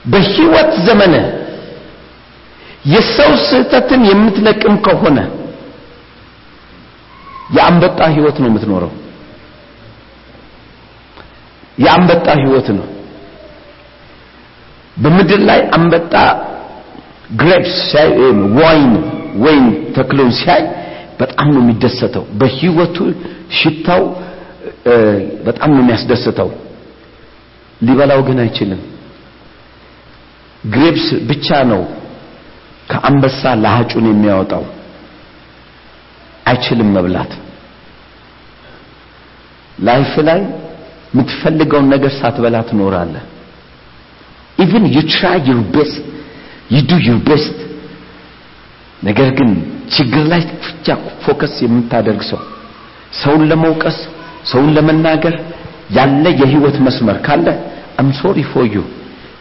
በህይወት 0.05 0.71
ዘመን 0.85 1.13
የሰው 2.85 3.31
ስህተትን 3.47 4.01
የምትለቅም 4.09 4.75
ከሆነ 4.85 5.17
የአንበጣ 7.55 7.99
ህይወት 8.15 8.37
ነው 8.41 8.47
የምትኖረው። 8.49 8.91
የአንበጣ 11.77 12.27
ህይወት 12.41 12.67
ነው። 12.77 12.87
በምድር 14.97 15.41
ላይ 15.49 15.59
አንበጣ 15.77 16.13
grapes 17.39 17.75
ሲያይ 17.89 18.09
wine 18.57 18.91
ወይን 19.43 19.65
ተክሎን 19.95 20.31
ሲያይ 20.39 20.63
በጣም 21.19 21.47
ነው 21.53 21.61
የሚደሰተው። 21.63 22.23
በህይወቱ 22.39 22.97
ሽታው 23.59 24.03
በጣም 25.45 25.69
ነው 25.71 25.81
የሚያስደስተው። 25.83 26.49
ሊበላው 27.81 28.21
ግን 28.27 28.39
አይችልም። 28.43 28.81
grapes 30.67 31.07
ብቻ 31.29 31.47
ነው 31.71 31.81
ከአንበሳ 32.91 33.41
ለሀጩን 33.63 34.05
የሚያወጣው። 34.09 34.63
አይችልም 36.45 36.89
መብላት። 36.95 37.31
life 39.79 40.13
ላይ 40.27 40.39
የምትፈልገውን 41.13 41.87
ነገር 41.93 42.11
ሳትበላ 42.19 42.57
ትኖራለህ። 42.69 43.23
even 44.57 44.83
you 44.95 45.01
try 45.11 45.37
your 45.47 45.61
best 45.75 46.03
you 46.71 46.79
do 46.89 46.99
your 47.07 47.19
best። 47.27 47.57
ነገር 49.03 49.29
ግን 49.37 49.49
ችግር 49.95 50.23
ላይ 50.31 50.41
ብቻ 50.63 50.87
focus 51.23 51.53
የምታደርግ 51.63 52.21
ሰው 52.29 52.41
ሰውን 53.21 53.41
ለመውቀስ 53.49 53.97
ሰውን 54.45 54.69
ለመናገር 54.75 55.35
ያለ 55.91 56.25
የህይወት 56.41 56.77
መስመር 56.85 57.17
ካለ 57.25 57.47
I'm 57.99 58.09
sorry 58.19 58.39
for 58.51 58.65
you 58.71 58.81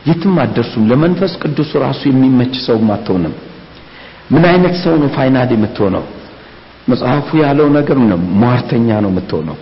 የትም 0.06 0.34
አትደርሱም። 0.42 0.84
ለመንፈስ 0.90 1.32
ቅዱስ 1.42 1.70
ራሱ 1.84 2.00
የሚመች 2.08 2.54
ሰው 2.66 2.78
አትሆንም። 2.94 3.34
ምን 4.30 4.44
አይነት 4.50 4.74
ሰው 4.82 4.94
ነው 5.02 5.08
final 5.16 5.50
የምትሆነው? 5.54 6.04
መጽሐፉ 6.88 7.28
ያለው 7.42 7.68
ነገር 7.78 7.98
ነው። 8.04 8.20
ሟርተኛ 8.42 8.88
ነው 9.04 9.10
የምትሆነው። 9.12 9.56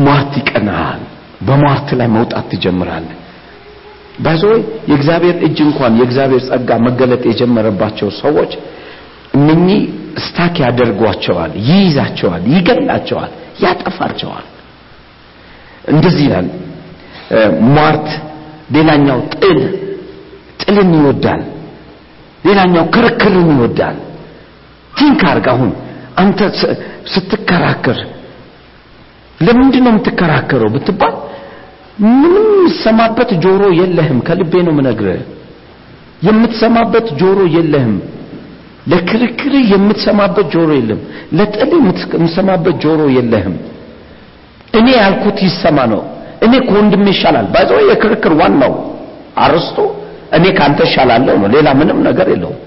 ሟርት 0.00 0.32
ይቀናሃል። 0.40 1.00
በሟርት 1.46 1.88
ላይ 1.98 2.08
መውጣት 2.16 2.44
ትጀምራለህ። 2.52 3.16
by 4.18 4.26
the 4.26 4.39
way 4.39 4.52
የእግዚአብሔር 4.90 5.36
እጅ 5.46 5.58
እንኳን 5.66 5.92
የእግዚአብሔር 6.00 6.42
ጸጋ 6.48 6.70
መገለጥ 6.86 7.22
የጀመረባቸው 7.28 8.08
ሰዎች 8.22 8.52
እነኚህ 9.36 9.80
stuck 10.24 10.54
ያደርጓቸዋል፣ 10.64 11.52
ይይዛቸዋል፣ 11.68 12.42
ይገላቸዋል፣ 12.54 13.30
ያጠፋቸዋል። 13.62 14.46
እንደዚህ 15.88 16.24
ይላል 16.28 16.48
ሟርት። 17.74 18.08
ሌላኛው 18.74 19.18
ጥል 19.34 19.58
ጥልን 20.62 20.90
ይወዳል። 20.96 21.42
ሌላኛው 22.44 22.84
ክርክርን 22.94 23.48
ይወዳል። 23.54 23.96
think 24.92 25.20
አርግ። 25.30 25.46
አሁን 25.54 25.70
አንተ 26.16 26.40
ስትከራከር 27.12 27.98
ለምንድን 29.38 29.82
ነው 29.84 29.92
የምትከራከረው 29.92 30.70
ብትባል 30.74 31.14
ምንም 32.02 32.46
የምትሰማበት 32.60 33.30
ጆሮ 33.44 33.62
የለህም። 33.78 34.18
ከልቤ 34.26 34.52
ነው 34.66 34.72
የምነግርህ። 34.74 35.20
የምትሰማበት 36.22 37.06
ጆሮ 37.20 37.40
የለህም። 37.54 37.94
ለክርክር 38.86 39.54
የምትሰማበት 39.72 40.46
ጆሮ 40.54 40.70
የለም። 40.78 41.00
ለጥል 41.38 41.72
የምትሰማበት 41.78 42.76
ጆሮ 42.84 43.00
የለህም። 43.16 43.56
እኔ 44.78 44.88
ያልኩት 44.98 45.38
ይሰማ 45.46 45.78
ነው። 45.92 46.02
እኔ 46.46 46.52
ከወንድሜ 46.66 47.06
ይሻላል። 47.14 47.46
by 47.54 47.60
the 47.60 47.70
way 47.70 47.80
የክርክር 47.90 48.32
ዋናው 48.40 48.74
አርስቱ 49.44 49.78
እኔ 50.36 50.44
ካንተ 50.58 50.80
እሻላለሁ 50.88 51.34
ነው። 51.42 51.48
ሌላ 51.54 51.68
ምንም 51.78 51.98
ነገር 52.08 52.26
የለውም። 52.32 52.58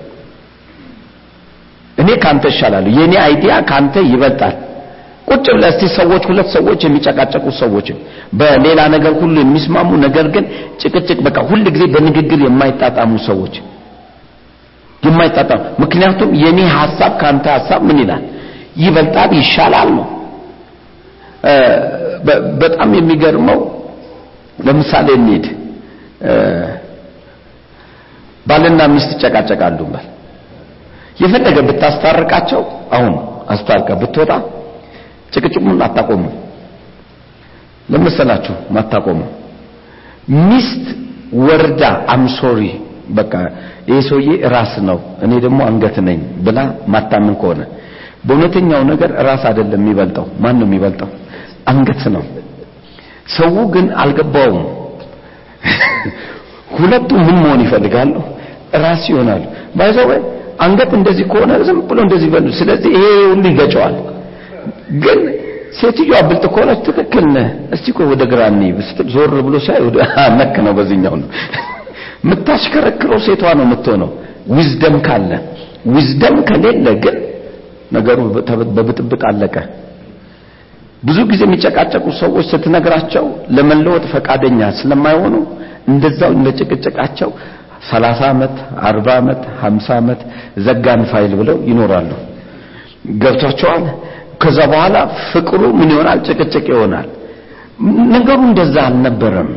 እኔ 1.98 2.10
ካንተ 2.24 2.44
እሻላለሁ፣ 2.52 2.92
የኔ 3.00 3.14
idea 3.24 3.54
ካንተ 3.70 3.96
ይበልጣል። 4.12 4.56
ቁጭ 5.28 5.46
ብለህ 5.56 5.70
እስቲ 5.74 5.84
ሰዎች 5.98 6.24
ሁለት 6.30 6.48
ሰዎች 6.56 6.80
የሚጨቃጨቁ 6.86 7.46
ሰዎች 7.60 7.88
በሌላ 8.40 8.80
ነገር 8.96 9.14
ሁሉ 9.22 9.36
የሚስማሙ 9.44 9.90
ነገር 10.06 10.26
ግን 10.36 10.46
ጭቅጭቅ 10.82 11.18
በቃ 11.28 11.38
ሁል 11.50 11.64
ጊዜ 11.76 11.84
በንግግር 11.94 12.40
የማይጣጣሙ 12.46 13.12
ሰዎች 13.28 13.56
የማይጣጣሙ 15.04 15.62
ምክንያቱም 15.84 16.30
የኔ 16.42 16.60
ሐሳብ 16.76 17.12
ካንተ 17.22 17.46
ሐሳብ 17.56 17.82
ምን 17.88 17.98
ይላል? 18.02 18.24
ይበልጣል 18.78 19.32
ይሻላል 19.40 19.90
ነው። 19.98 20.06
በጣም 22.62 22.90
የሚገርመው 22.98 23.60
ለምሳሌ 24.60 25.08
እንሂድ። 25.20 25.46
ባልና 28.46 28.82
ሚስት 28.94 29.12
ይጨቃጨቃሉ 29.16 29.80
በል 29.94 30.06
የፈለገ 31.22 31.58
ብታስታርቃቸው 31.68 32.62
አሁን 32.96 33.14
አስታርቃ 33.54 33.90
ብትወጣ 34.02 34.32
ጭቅጭቁን 35.34 35.82
አታቆሙ 35.88 36.24
ለመሰላችሁ 37.90 38.56
ማታቆሙ 38.76 39.20
ሚስት 40.50 40.86
ወርዳ 41.42 41.84
አምሶሪ 42.14 42.62
በቃ 43.10 43.34
ይሄ 43.88 43.98
ሰውዬ 44.10 44.28
ራስ 44.54 44.74
ነው 44.88 44.98
እኔ 45.26 45.32
ደግሞ 45.40 45.60
አንገት 45.70 45.98
ነኝ 46.08 46.20
ብላ 46.46 46.60
ማታምን 46.88 47.36
ከሆነ። 47.42 47.62
በእውነተኛው 48.26 48.82
ነገር 48.92 49.12
ራስ 49.28 49.44
አይደለም 49.50 49.82
የሚበልጠው። 49.82 50.26
ማን 50.40 50.56
ነው 50.60 50.68
የሚበልጠው? 50.68 51.10
አንገት 51.68 52.04
ነው። 52.16 52.24
ሰው 53.36 53.56
ግን 53.74 53.86
አልገባውም። 54.02 54.64
ሁለቱ 56.78 57.10
ምን 57.26 57.38
መሆን 57.44 57.60
ይፈልጋሉ? 57.66 58.14
ራስ 58.84 59.04
ይሆናሉ። 59.12 59.44
ባይዘው 59.76 60.10
አንገት 60.60 60.92
እንደዚህ 60.94 61.26
ከሆነ 61.32 61.52
ዝም 61.68 61.80
ብሎ 61.90 61.98
እንደዚህ 62.06 62.30
በሉ 62.34 62.48
ስለዚህ 62.60 62.92
ይሄ 62.96 63.04
ሁሉ 63.32 63.44
ይገጨዋል። 63.52 63.96
ግን 65.04 65.20
ሴትዮዋ 65.80 66.18
ብልጥ 66.28 66.44
ከሆነች 66.54 66.80
ትክክል 66.88 67.26
ነህ። 67.36 67.48
እስቲ 67.76 67.88
ወደ 68.12 68.24
ግራ 68.32 68.42
ስትል 68.88 69.08
ዞር 69.16 69.32
ብሎ 69.48 69.56
ሳይ 69.60 69.80
ወደ 69.88 69.98
ነክ 70.40 70.56
ነው 70.66 70.74
በዚህኛው 70.74 71.16
ነው 71.22 71.30
የምታሽከረክረው 72.24 73.20
ሴቷ 73.26 73.44
ነው 73.60 73.66
የምትሆነው። 73.68 74.10
wisdom 74.56 74.96
ካለ 75.08 75.32
wisdom 75.94 76.36
ከሌለ 76.50 76.88
ግን 77.04 77.16
ነገሩ 77.92 78.20
በብጥብጥ 78.78 79.22
አለቀ። 79.30 79.56
ብዙ 81.04 81.18
ጊዜ 81.32 81.42
የሚጨቃጨቁ 81.48 82.06
ሰዎች 82.22 82.46
ስትነግራቸው 82.52 83.26
ለመለወጥ 83.56 84.04
ፈቃደኛ 84.14 84.62
ስለማይሆኑ 84.80 85.34
እንደዛው 85.92 86.32
እንደ 86.38 86.50
ጭቅጭቃቸው 86.60 87.30
30 87.90 88.24
ዓመት 88.30 88.56
40 88.86 89.16
ዓመት 89.22 89.42
50 89.64 89.98
ዓመት 89.98 90.22
ዘጋን 90.68 91.02
ፋይል 91.12 91.34
ብለው 91.42 91.58
ይኖራሉ። 91.70 92.12
ገብቷቸዋል? 93.22 93.84
ከዛ 94.44 94.60
በኋላ 94.72 94.96
ፍቅሩ 95.32 95.62
ምን 95.80 95.90
ይሆናል? 95.94 96.20
ጭቅጭቅ 96.28 96.66
ይሆናል። 96.74 97.08
ነገሩ 98.16 98.40
እንደዛ 98.50 98.76
አልነበረም 98.88 99.50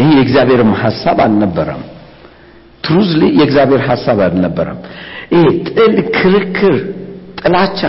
ይሄ 0.00 0.08
የእግዚአብሔርም 0.16 0.72
ሐሳብ 0.82 1.18
አልነበረም። 1.24 1.82
ትሩዝሊ 2.84 3.22
የእግዚአብሔር 3.38 3.82
ሐሳብ 3.88 4.18
አልነበረም። 4.26 4.78
ይሄ 5.34 5.44
ጥል 5.68 5.96
ክርክር 6.16 6.76
ጥላቻ 7.40 7.80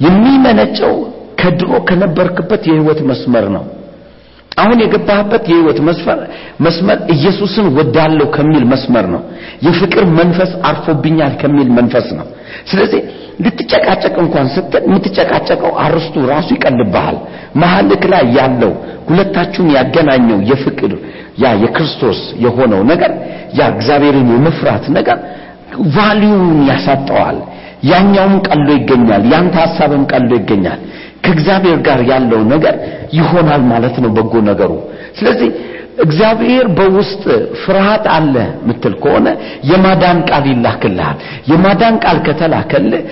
የሚመነጨው 0.00 0.94
ከድሮ 1.40 1.72
ከነበርክበት 1.88 2.62
የህይወት 2.68 3.00
መስመር 3.10 3.46
ነው 3.56 3.64
አሁን 4.56 4.78
የገባህበት 4.82 5.44
የህይወት 5.50 5.78
መስመር 5.86 6.18
መስመር 6.60 6.98
ኢየሱስን 7.14 7.66
ወዳለው 7.76 8.26
ከሚል 8.34 8.64
መስመር 8.72 9.06
ነው። 9.14 9.22
የፍቅር 9.66 10.04
መንፈስ 10.18 10.52
አርፎብኛል 10.70 11.34
ከሚል 11.42 11.68
መንፈስ 11.78 12.08
ነው። 12.18 12.26
ስለዚህ 12.70 13.00
ልትጨቃጨቅ 13.44 14.14
እንኳን 14.24 14.46
ስትል 14.54 14.82
የምትጨቃጨቀው 14.88 15.72
አርስቱ 15.84 16.24
ራሱ 16.32 16.48
ይቀልብሃል። 16.56 17.16
መሀልክ 17.62 18.02
ላይ 18.12 18.24
ያለው 18.38 18.72
ሁለታችሁን 19.08 19.70
ያገናኘው 19.76 20.40
የፍቅር 20.50 20.92
ያ 21.42 21.54
የክርስቶስ 21.62 22.20
የሆነው 22.44 22.82
ነገር 22.92 23.12
ያ 23.58 23.68
እግዚአብሔርን 23.74 24.28
የመፍራት 24.34 24.84
ነገር 24.98 25.18
ቫሊዩን 25.94 26.42
ያሳጠዋል 26.70 27.38
ያኛውም 27.90 28.34
ቀሎ 28.48 28.66
ይገኛል 28.76 29.22
ያንተ 29.32 29.54
ሐሳብም 29.62 30.02
ቀሎ 30.10 30.30
ይገኛል 30.40 30.80
ከእግዚአብሔር 31.24 31.78
ጋር 31.86 32.00
ያለው 32.10 32.40
ነገር 32.52 32.74
ይሆናል 33.18 33.62
ማለት 33.72 33.96
ነው 34.04 34.10
በጎ 34.16 34.34
ነገሩ። 34.48 34.72
ስለዚህ 35.18 35.48
እግዚአብሔር 36.04 36.66
በውስጥ 36.76 37.24
ፍርሃት 37.62 38.04
አለ 38.14 38.34
ምትል 38.68 38.94
ከሆነ 39.02 39.26
የማዳን 39.70 40.18
ቃል 40.28 40.44
ይላክልሃል። 40.52 41.16
የማዳን 41.50 41.96
ቃል 42.04 42.18
ከተላከልህ 42.26 43.02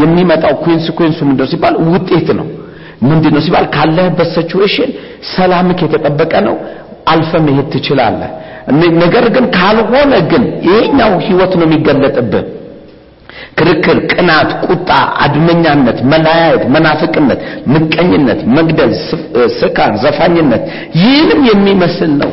የሚመጣው 0.00 0.54
consequence 0.64 1.10
ኡ 1.10 1.18
ምንድነው 1.28 1.50
ሲባል 1.52 1.74
ውጤት 1.88 2.30
ነው። 2.38 2.46
ምንድነው 3.02 3.42
ሲባል 3.46 3.66
ካለህበት 3.74 4.28
situation 4.34 4.90
ሰላምክ 5.32 5.78
የተጠበቀ 5.86 6.32
ነው 6.48 6.56
አልፈህ 7.12 7.32
መሄድ 7.46 7.68
ትችላለህ። 7.74 8.30
ነገር 9.02 9.24
ግን 9.34 9.44
ካልሆነ 9.56 10.12
ግን 10.30 10.44
ይሄኛው 10.66 11.12
ህይወት 11.26 11.52
ነው 11.60 11.66
የሚገለጥብህ 11.68 12.44
ክርክር 13.56 13.98
ቅናት 14.12 14.50
ቁጣ 14.66 14.90
አድመኛነት 15.24 15.98
መለያየት 16.12 16.62
መናፍቅነት 16.74 17.40
ምቀኝነት 17.72 18.40
መግደል 18.56 18.92
ስካር 19.58 19.92
ዘፋኝነት 20.04 20.62
ይህንም 21.00 21.40
የሚመስል 21.50 22.12
ነው። 22.22 22.30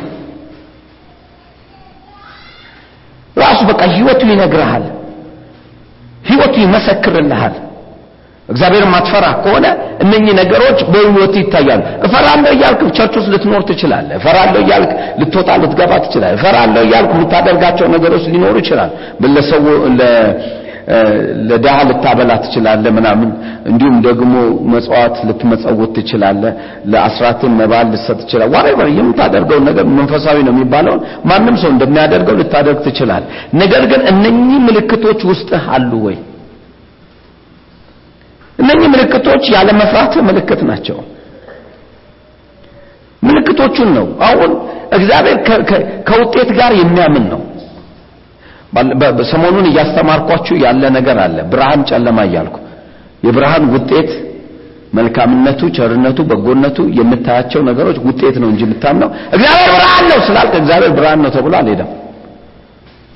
ራሱ 3.36 3.60
በቃ 3.70 3.82
ህይወቱ 3.94 4.22
ይነግርሃል 4.32 4.84
ህይወቱ 6.24 6.54
ይመሰክርልሃል። 6.64 7.54
እግዚአብሔር 8.48 8.84
ማትፈራ 8.92 9.26
ከሆነ 9.42 9.66
እነኚህ 10.04 10.32
ነገሮች 10.38 10.78
በህይወት 10.92 11.34
ይታያሉ። 11.40 11.82
እፈራለሁ 12.06 12.50
እያልክ 12.56 12.80
ቸርች 12.96 13.14
ውስጥ 13.18 13.28
ልትኖር 13.34 13.62
ትችላለህ። 13.68 14.14
እፈራለሁ 14.20 14.60
እያልክ 14.64 14.90
ልትወጣ 15.20 15.50
ልትገባ 15.62 15.92
ትችላለህ። 16.04 16.36
እፈራለሁ 16.38 16.82
እያልክ 16.88 17.12
የምታደርጋቸው 17.16 17.86
ነገሮች 17.94 18.24
ሊኖሩ 18.34 18.54
ይችላል 18.62 18.90
ለሰው 19.36 19.62
ለድሃ 21.48 21.74
ልታበላ 21.88 22.32
ትችላለህ 22.44 22.92
ምናምን። 22.96 23.30
እንዲሁም 23.66 23.96
ደግሞ 24.06 24.32
መጽዋት 24.72 25.16
ልትመጸውት 25.28 25.90
ትችላለህ። 25.96 26.52
ለአስራትን 26.86 27.52
መባል 27.60 27.86
ልትሰጥ 27.92 28.18
ትችላለህ። 28.22 28.54
ዋሬቨር 28.56 28.88
የምታደርገው 28.96 29.60
ነገር 29.68 29.84
መንፈሳዊ 29.98 30.38
ነው 30.46 30.52
የሚባለውን 30.54 31.00
ማንም 31.30 31.56
ሰው 31.62 31.70
እንደሚያደርገው 31.72 32.36
ልታደርግ 32.40 32.80
ትችላል 32.86 33.24
ነገር 33.54 33.84
ግን 33.92 34.02
እነኚህ 34.12 34.58
ምልክቶች 34.68 35.20
ውስጥህ 35.30 35.64
አሉ 35.76 35.92
ወይ? 36.06 36.18
እነኚህ 38.58 38.88
ምልክቶች 38.94 39.44
ያለ 39.54 39.68
መፍራት 39.78 40.14
ምልክት 40.26 40.62
ናቸው። 40.70 40.98
ምልክቶቹን 43.22 43.88
ነው። 43.96 44.06
አሁን 44.22 44.50
እግዚአብሔር 44.92 45.38
ከውጤት 46.08 46.50
ጋር 46.58 46.72
የሚያምን 46.78 47.24
ነው 47.32 47.40
ሰሞኑን 49.32 49.66
እያስተማርኳችሁ 49.70 50.56
ያለ 50.64 50.82
ነገር 50.96 51.18
አለ። 51.24 51.38
ብርሃን 51.52 51.80
ጨለማ 51.90 52.18
እያልኩ 52.28 52.56
የብርሃን 53.26 53.64
ውጤት 53.74 54.10
መልካምነቱ 54.92 55.60
ቸርነቱ 55.76 56.18
በጎነቱ 56.30 56.78
የምታያቸው 56.98 57.60
ነገሮች 57.68 57.98
ውጤት 58.06 58.36
ነው 58.42 58.48
እንጂ 58.52 58.60
የምታምነው 58.66 59.08
እግዚአብሔር 59.34 59.70
ብርሃን 59.76 60.04
ነው 60.10 60.18
ስላልክ 60.28 60.54
እግዚአብሔር 60.60 60.92
ብርሃን 60.96 61.20
ነው 61.24 61.30
ተብሎ 61.36 61.54
አልሄደም። 61.60 61.90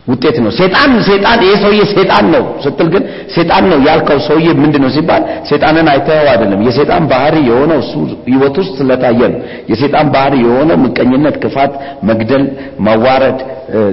ውጤት 0.06 0.36
ነው። 0.44 0.50
ሴጣን 0.58 0.90
ሴጣን 1.06 1.38
ይሄ 1.44 1.52
ሰውዬ 1.62 1.82
ሴጣን 1.92 2.26
ነው 2.34 2.42
ስትል 2.64 2.88
ግን 2.94 3.02
ሴጣን 3.34 3.64
ነው 3.70 3.78
ያልከው 3.86 4.18
ሰውዬ 4.26 4.48
ምንድነው 4.62 4.90
ሲባል 4.96 5.22
ሴጣንን 5.50 5.86
አይተኸው 5.92 6.28
አይደለም። 6.32 6.60
የሴጣን 6.66 7.04
ባህሪ 7.12 7.36
የሆነው 7.48 7.78
እሱ 7.84 7.92
ህይወት 8.28 8.56
ውስጥ 8.62 8.74
ስለታየ 8.80 9.20
ነው። 9.32 9.40
የሴጣን 9.70 10.08
ባህሪ 10.14 10.34
የሆነው 10.44 10.78
ምቀኝነት 10.84 11.36
ክፋት 11.44 11.72
መግደል 12.10 12.44
ማዋረድ 12.86 13.38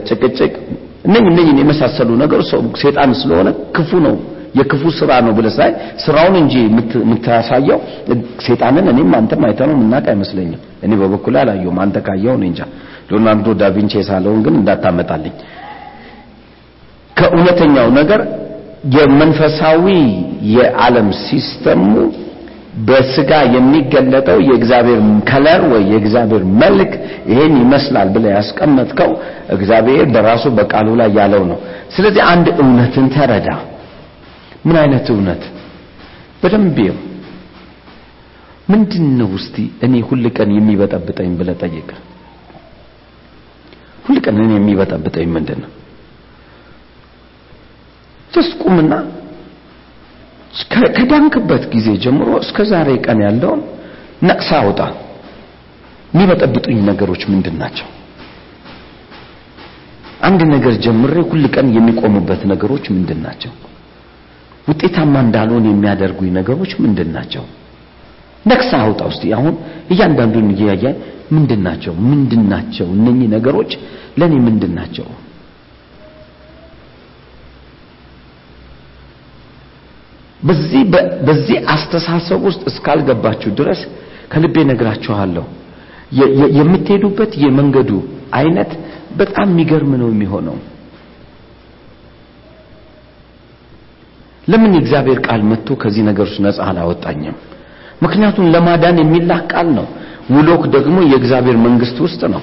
ጭቅጭቅ 0.10 0.54
እነኝ 1.06 1.26
እነኝን 1.32 1.58
የመሳሰሉ 1.62 2.10
ሰው 2.52 2.62
ሴጣን 2.82 3.12
ስለሆነ 3.22 3.50
ክፉ 3.76 3.92
ነው 4.06 4.16
የክፉ 4.60 4.84
ስራ 4.96 5.12
ነው 5.26 5.34
ብለህ 5.36 5.54
ሳይ 5.58 5.70
ስራውን 6.04 6.36
እንጂ 6.40 6.54
የምታሳየው 7.02 7.80
ሴጣንን 8.46 8.88
እኔም 8.94 9.12
አንተም 9.20 9.44
አይተነው 9.48 9.76
የምናውቅ 9.78 10.08
አይመስለኝም። 10.14 10.62
እኔ 10.86 10.92
በበኩል 11.02 11.36
አላየሁም። 11.42 11.78
አንተ 11.84 11.98
ካየው 12.08 12.36
እኔ 12.40 12.46
እንጃ። 12.52 12.62
ሊዮናርዶ 13.10 13.54
ዳቪንቺ 13.62 13.94
የሳለውን 14.00 14.42
ግን 14.46 14.56
እንዳታመጣልኝ። 14.60 15.36
ከእውነተኛው 17.18 17.88
ነገር 18.00 18.22
የመንፈሳዊ 18.96 19.86
የዓለም 20.54 21.10
system 21.26 21.75
ኡ 21.75 21.92
በስጋ 22.88 23.32
የሚገለጠው 23.56 24.38
የእግዚአብሔር 24.48 25.00
color 25.30 25.62
ወይ 25.72 25.84
የእግዚአብሔር 25.92 26.44
መልክ 26.62 26.92
ይሄን 27.32 27.54
ይመስላል 27.62 28.10
ብለህ 28.16 28.26
ያስቀመጥከው 28.36 29.10
እግዚአብሔር 29.56 30.06
በራሱ 30.14 30.44
በቃሉ 30.58 30.88
ላይ 31.00 31.10
ያለው 31.20 31.44
ነው። 31.52 31.58
ስለዚህ 31.96 32.22
አንድ 32.30 32.48
እውነትን 32.58 33.08
ተረዳ። 33.16 33.50
ምን 34.66 34.78
አይነት 34.82 35.08
እውነት? 35.14 35.44
በደንብ 36.42 36.78
ይው 36.82 36.98
ምንድን 38.68 39.06
ነው 39.20 39.30
እስቲ 39.38 39.56
እኔ 39.86 39.94
ሁል 40.08 40.26
ቀን 40.36 40.50
የሚበጠብጠኝ 40.56 41.32
ብለህ 41.40 41.50
ጠይቅ 41.62 41.90
ሁል 44.06 44.18
እኔ 44.36 44.52
የሚበጠብጠኝ 44.56 45.28
ምንድን 45.36 45.60
ነው 45.64 45.72
just 48.32 48.54
ቁምና 48.64 48.94
ከዳንክበት 50.96 51.64
ጊዜ 51.74 51.88
ጀምሮ 52.04 52.30
እስከ 52.38 52.60
ዛሬ 52.72 52.90
ቀን 53.06 53.20
ያለውን 53.26 53.62
ነቅሳ 54.24 54.50
አውጣ። 54.64 54.80
የሚበጠብጡኝ 56.14 56.78
ነገሮች 56.86 57.22
ምንድን 57.32 57.56
ናቸው? 57.58 57.88
አንድ 60.22 60.42
ነገር 60.54 60.74
ጀምሬ 60.86 61.16
ሁል 61.30 61.44
ቀን 61.56 61.68
የሚቆሙበት 61.78 62.42
ነገሮች 62.52 62.86
ምንድን 62.96 63.20
ናቸው? 63.28 63.52
ውጤታማ 64.70 65.14
እንዳልሆን 65.26 65.66
የሚያደርጉኝ 65.70 66.30
ነገሮች 66.40 66.72
ምንድን 66.84 67.10
ናቸው? 67.18 67.44
ነክሳ 68.46 68.72
አውጣ 68.86 69.02
ውስጥ 69.10 69.24
አሁን 69.38 69.56
እያንዳንዱን 69.92 70.48
እያየ 70.54 70.84
ምንድን 71.32 71.62
ናቸው? 71.64 71.94
ምንድን 72.10 72.44
ናቸው? 72.54 72.88
እነኚህ 72.98 73.28
ነገሮች 73.36 73.72
ለእኔ 74.20 74.34
ምንድን 74.48 74.74
ናቸው 74.76 75.08
በዚህ 80.44 80.82
በዚህ 81.28 81.58
አስተሳሰብ 81.74 82.40
ውስጥ 82.48 82.62
እስካልገባችሁ 82.72 83.50
ድረስ 83.60 83.82
ከልቤ 84.32 84.56
ነግራችኋለሁ 84.70 85.46
የምትሄዱበት 86.58 87.32
የመንገዱ 87.44 87.92
አይነት 88.40 88.72
በጣም 89.18 89.48
የሚገርም 89.52 89.94
ነው 90.02 90.10
የሚሆነው። 90.12 90.58
ለምን 94.48 94.72
የእግዚአብሔር 94.76 95.20
ቃል 95.26 95.42
መጥቶ 95.50 95.70
ከዚህ 95.82 96.04
ነገር 96.08 96.26
ውስጥ 96.28 96.40
ነፃ 96.46 96.58
አላወጣኝም? 96.68 97.36
ምክንያቱም 98.04 98.46
ለማዳን 98.54 98.98
የሚላክ 99.02 99.44
ቃል 99.54 99.68
ነው። 99.78 99.86
ሙሎክ 100.32 100.64
ደግሞ 100.76 100.98
የእግዚአብሔር 101.12 101.58
መንግስት 101.66 101.98
ውስጥ 102.06 102.22
ነው። 102.34 102.42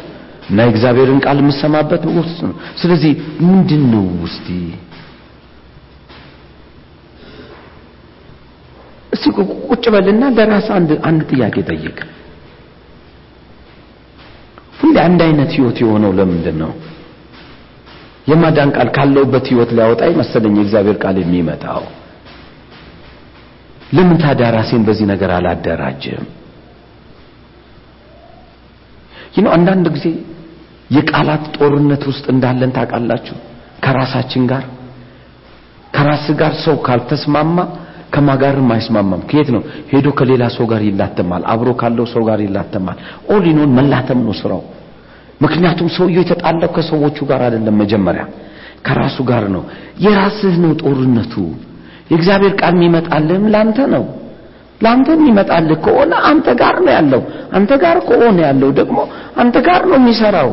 እና 0.50 0.58
የእግዚአብሔርን 0.66 1.20
ቃል 1.24 1.38
የምሰማበት 1.42 2.02
ውስጥ 2.18 2.38
ነው። 2.46 2.54
ስለዚህ 2.80 3.12
ምንድን 3.48 3.82
ነው 3.92 4.04
ውስቲ 4.22 4.46
ቁጭ 9.68 9.84
በልና 9.94 10.24
ለራስ 10.36 10.68
አንድ 10.76 10.90
አንድ 11.08 11.20
ጥያቄ 11.30 11.56
ጠይቅ 11.70 11.98
ሁሌ 14.80 14.96
አንድ 15.04 15.20
አይነት 15.26 15.50
ህይወት 15.56 15.78
የሆነው 15.82 16.12
ለምንድን 16.18 16.56
ነው 16.62 16.72
የማዳን 18.26 18.70
ቃል 18.76 18.88
ካለውበት 18.96 19.46
ህይወት 19.50 19.70
ሊያወጣኝ 19.76 20.12
መሰለኝ 20.18 20.54
የእግዚአብሔር 20.58 20.96
ቃል 21.02 21.16
የሚመጣው። 21.20 21.82
ለምን 23.92 24.16
ታዲያ 24.22 24.46
ራሴን 24.56 24.82
በዚህ 24.84 25.06
ነገር 25.10 25.30
አላደራጅም? 25.30 26.24
ይህ 29.34 29.46
አንዳንድ 29.54 29.86
ጊዜ 29.94 30.06
የቃላት 30.90 31.44
ጦርነት 31.56 32.02
ውስጥ 32.10 32.24
እንዳለን 32.34 32.70
ታውቃላችሁ? 32.76 33.36
ከራሳችን 33.84 34.42
ጋር 34.46 34.64
ከራስ 35.94 36.26
ጋር 36.40 36.52
ሰው 36.64 36.76
ካልተስማማ 36.86 37.58
ከማጋርም 38.12 38.68
አይስማማም። 38.74 39.22
ከየት 39.30 39.48
ነው? 39.54 39.62
ሄዶ 39.90 40.06
ከሌላ 40.18 40.44
ሰው 40.56 40.66
ጋር 40.70 40.82
ይላተማል 40.88 41.42
አብሮ 41.52 41.68
ካለው 41.80 42.06
ሰው 42.12 42.22
ጋር 42.28 42.40
ይላተማል። 42.46 42.98
ኦሊኖን 43.34 43.70
መላተም 43.78 44.20
ነው 44.26 44.34
ስራው። 44.40 44.62
ምክንያቱም 45.40 45.88
ሰውየው 45.96 46.22
የተጣላው 46.24 46.70
ከሰዎቹ 46.76 47.18
ጋር 47.30 47.40
አይደለም 47.46 47.76
መጀመሪያ 47.82 48.22
ከራሱ 48.86 49.16
ጋር 49.30 49.44
ነው። 49.54 49.62
የራስህ 50.04 50.54
ነው 50.64 50.72
ጦርነቱ። 50.82 51.34
የእግዚአብሔር 52.10 52.54
ቃል 52.60 52.74
የሚመጣልህም 52.76 53.44
ላንተ 53.54 53.78
ነው። 53.94 54.04
ለአንተ 54.80 55.08
የሚመጣልህ 55.16 55.78
ከሆነ 55.84 56.12
አንተ 56.28 56.48
ጋር 56.60 56.76
ነው 56.84 56.92
ያለው። 56.96 57.22
አንተ 57.56 57.70
ጋር 57.82 57.96
ከሆነ 58.08 58.36
ያለው 58.46 58.70
ደግሞ 58.78 58.98
አንተ 59.42 59.56
ጋር 59.68 59.82
ነው 59.90 59.96
የሚሰራው 60.00 60.50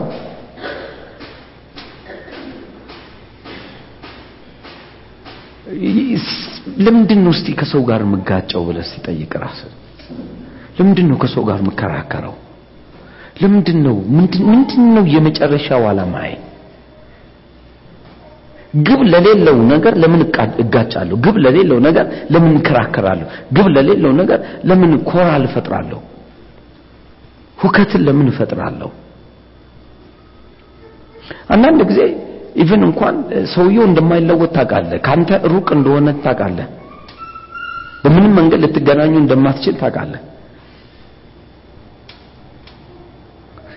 ለምንድን 6.86 7.20
ነው 7.26 7.32
እስቲ 7.36 7.48
ከሰው 7.60 7.82
ጋር 7.90 8.02
የምጋጨው 8.06 8.64
ብለህ 8.68 8.86
ሲጠይቅ 8.92 9.32
ራስህ? 9.44 9.72
ለምንድን 10.78 11.08
ነው 11.12 11.18
ከሰው 11.24 11.44
ጋር 11.50 11.58
የምከራከረው? 11.62 12.36
ለምንድን 13.42 13.80
ነው 13.86 13.96
ምንድን 14.50 14.84
ነው 14.96 15.06
የመጨረሻው 15.14 15.84
ዓላማዬ 15.90 16.32
ግብ 18.88 19.02
ለሌለው 19.12 19.58
ነገር 19.74 19.94
ለምን 20.04 20.22
እጋጫለሁ? 20.64 21.16
ግብ 21.26 21.36
ለሌለው 21.44 21.80
ነገር 21.88 22.06
ለምን 22.34 22.54
እከራከራለሁ 22.60 23.28
ግብ 23.58 23.68
ለሌለው 23.76 24.12
ነገር 24.22 24.40
ለምን 24.70 24.92
quarrel 25.10 25.44
እፈጥራለሁ? 25.50 26.00
ሁከትን 27.58 28.02
ለምን 28.08 28.28
እፈጥራለሁ? 28.28 28.90
አንዳንድ 31.50 31.82
ጊዜ 31.90 32.02
even 32.56 32.82
እንኳን 32.88 33.16
ሰውየው 33.54 33.86
እንደማይለወጥ 33.88 34.52
ታውቃለህ። 34.56 35.00
ካንተ 35.08 35.30
ሩቅ 35.52 35.68
እንደሆነ 35.78 36.08
ታውቃለህ። 36.26 36.68
በምንም 38.04 38.34
መንገድ 38.40 38.60
ልትገናኙ 38.64 39.14
እንደማትችል 39.22 39.76
ታውቃለህ። 39.82 40.22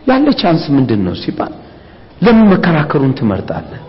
ያለው 0.08 0.26
chance 0.40 0.64
ምንድን 0.76 1.00
ነው 1.06 1.14
ሲባል 1.22 1.52
ለምን 2.22 2.46
መከራከሩን 2.52 3.12
ትመርጣለህ? 3.18 3.82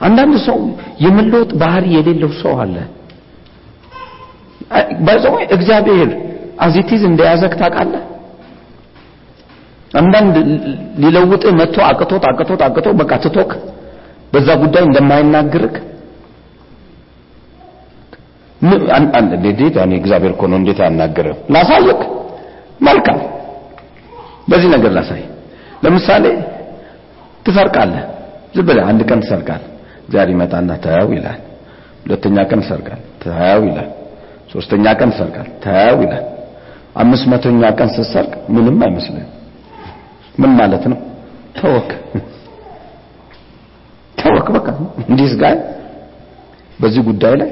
አንዳንድ 0.00 0.34
ሰው 0.46 0.58
የመለወጥ 1.04 1.50
ባህሪ 1.62 1.84
የሌለው 1.96 2.30
ሰው 2.40 2.54
አለ። 2.62 2.76
ባይዘው 5.06 5.34
እግዚአብሔር 5.56 6.10
አዚቲዝ 6.60 7.02
እንደያዘክ 7.08 7.52
ታውቃለህ 7.60 8.04
አንዳንድ 9.90 10.34
ሊለውጥ 11.02 11.44
መጥቶ 11.60 11.78
አቅቶት 11.88 12.24
አቅቶት 12.30 12.60
አቅቶ 12.66 12.88
በቃ 13.00 13.12
ትቶክ 13.24 13.50
በዛ 14.32 14.48
ጉዳይ 14.62 14.82
እንደማይናገርክ 14.88 15.76
እንዴት 18.60 19.76
እኔ 19.80 19.92
እግዚአብሔር 20.00 20.32
እኮ 20.34 20.42
ነው 20.50 20.58
እንዴት 20.60 20.80
አያናገርም 20.84 21.38
ላሳየክ 21.54 22.00
መልካም። 22.80 23.18
በዚህ 24.50 24.68
ነገር 24.74 24.90
ላሳይ። 24.96 25.22
ለምሳሌ 25.84 26.24
ትሰርቃለህ። 27.46 28.04
ዝም 28.54 28.64
ብለህ 28.68 28.84
አንድ 28.90 29.00
ቀን 29.10 29.18
ትሰርቃለህ። 29.24 29.68
እግዚአብሔር 30.04 30.30
ይመጣና 30.34 30.70
ተያው 30.84 31.08
ይላል። 31.16 31.40
ሁለተኛ 32.04 32.36
ቀን 32.50 32.60
ትሰርቃል 32.64 33.00
ተያው 33.22 33.60
ይላል። 33.68 33.88
ሶስተኛ 34.52 34.86
ቀን 35.00 35.10
ትሰርቃል 35.14 35.48
ተያው 35.64 35.98
ይላል። 36.04 36.24
አምስት 36.96 37.24
መቶኛ 37.32 37.62
ቀን 37.78 37.88
ስትሰርቅ 37.96 38.32
ምንም 38.54 38.78
አይመስልም 38.86 39.26
ምን 40.40 40.52
ማለት 40.58 40.84
ነው? 40.90 40.98
ተወክ። 41.56 41.90
ተወክ 44.18 44.46
በቃ። 44.56 44.66
እንዲህ 45.02 45.32
ጋር 45.42 45.56
በዚህ 46.80 47.02
ጉዳይ 47.08 47.34
ላይ 47.40 47.50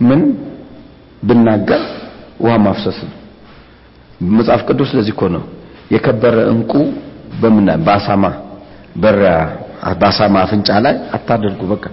ምን 0.00 0.20
ብናገር 1.22 1.82
ውሃ 2.40 2.54
ማፍሰስ 2.64 2.98
ነው። 3.06 3.14
መጽሐፍ 4.36 4.60
ቅዱስ 4.68 4.90
ለዚህ 4.96 5.12
እኮ 5.14 5.22
ነው 5.34 5.42
የከበረ 5.94 6.36
እንቁ 6.52 6.72
በምን 7.40 7.66
በአሳማ 7.86 8.24
በሪያ 9.02 9.32
በአሳማ 10.00 10.34
አፍንጫ 10.44 10.68
ላይ 10.84 10.94
አታደርጉ 11.16 11.60
በቃ። 11.72 11.84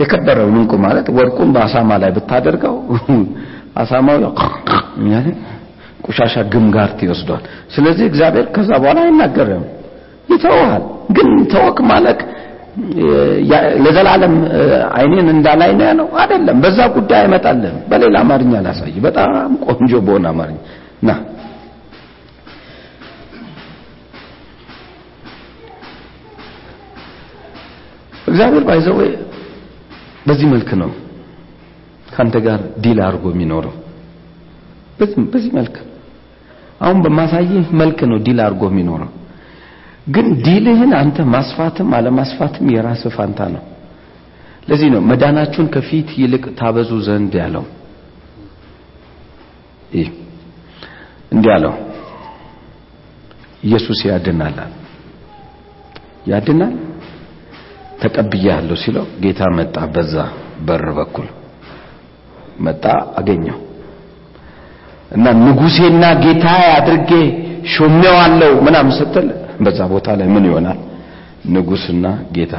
የከበረውን 0.00 0.56
እንቁ 0.60 0.72
ማለት 0.84 1.06
ወርቁን 1.16 1.50
በአሳማ 1.54 1.90
ላይ 2.02 2.10
ብታደርገው 2.16 2.76
አሳማው 3.80 4.16
ያለ 6.10 6.18
ቆሻሻ 6.18 6.34
ግምጋር 6.52 6.90
ይወስዷል። 7.04 7.42
ስለዚህ 7.74 8.04
እግዚአብሔር 8.10 8.46
ከዛ 8.54 8.70
በኋላ 8.82 8.98
አይናገርም። 9.04 9.64
ይተውሃል 10.28 10.82
ግን 11.16 11.28
ተወክ 11.52 11.78
ማለት 11.90 12.20
ለዘላለም 13.84 14.34
አይኔን 14.98 15.28
እንዳላይ 15.34 15.70
ነው 15.72 15.84
ያለው። 15.88 16.08
አይደለም። 16.22 16.56
በዛ 16.64 16.78
ጉዳይ 16.96 17.18
አይመጣልም 17.22 17.76
በሌላ 17.90 18.16
አማርኛ 18.24 18.52
ላሳይ። 18.66 18.92
በጣም 19.06 19.32
ቆንጆ 19.68 19.92
በሆነ 20.06 20.26
አማርኛ። 20.32 20.58
ና። 21.02 21.10
እግዚአብሔር 28.30 28.64
by 28.68 28.75
the 28.75 28.85
way 28.85 28.96
በዚህ 30.26 30.46
መልክ 30.52 30.70
ነው 30.82 30.90
ካንተ 32.14 32.36
ጋር 32.46 32.60
deal 32.82 32.98
አድርጎ 33.06 33.24
የሚኖረው። 33.32 33.74
በዚህ 35.32 35.50
መልክ 35.58 35.76
አሁን 36.80 36.98
በማሳይህ 37.04 37.66
መልክ 37.80 38.00
ነው 38.10 38.18
deal 38.26 38.38
አድርጎ 38.44 38.62
የሚኖረው። 38.70 39.10
ግን 40.10 40.26
ዲልህን 40.44 40.92
አንተ 41.00 41.26
ማስፋትም 41.34 41.88
አለማስፋትም 41.98 42.66
የራስ 42.74 43.02
ፋንታ 43.16 43.40
ነው። 43.54 43.62
ለዚህ 44.68 44.88
ነው 44.94 45.02
መዳናችሁን 45.10 45.68
ከፊት 45.74 46.08
ይልቅ 46.20 46.44
ታበዙ 46.58 46.90
ዘንድ 47.06 47.32
ያለው። 47.40 47.64
ይህ 49.94 50.08
እንዲህ 51.32 51.50
አለው። 51.56 51.74
ኢየሱስ 53.62 54.00
ያድናል 54.08 54.58
ያድናል? 56.30 56.74
ተቀብያለሁ 58.02 58.76
ሲለው 58.82 59.06
ጌታ 59.22 59.40
መጣ 59.56 59.76
በዛ 59.94 60.14
በር 60.66 60.86
በኩል። 60.98 61.26
መጣ 62.60 62.84
አገኘው 63.18 63.58
እና 65.10 65.26
ንጉሴና 65.44 66.04
ጌታ 66.24 66.46
አድርጌ 66.76 67.10
ሾሜዋለሁ 67.72 68.52
ምናምን 68.66 68.92
ስትል 68.98 69.26
በዛ 69.64 69.78
ቦታ 69.92 70.08
ላይ 70.18 70.28
ምን 70.34 70.44
ይሆናል? 70.48 70.78
ንጉስና 71.54 72.04
ጌታ 72.36 72.54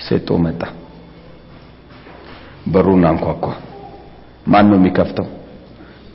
ሴጦ 0.00 0.28
መጣ። 0.44 0.62
በሩን 2.72 3.04
አንኳኳ። 3.10 3.44
ማን 4.46 4.66
ነው 4.70 4.76
የሚከፍተው? 4.80 5.26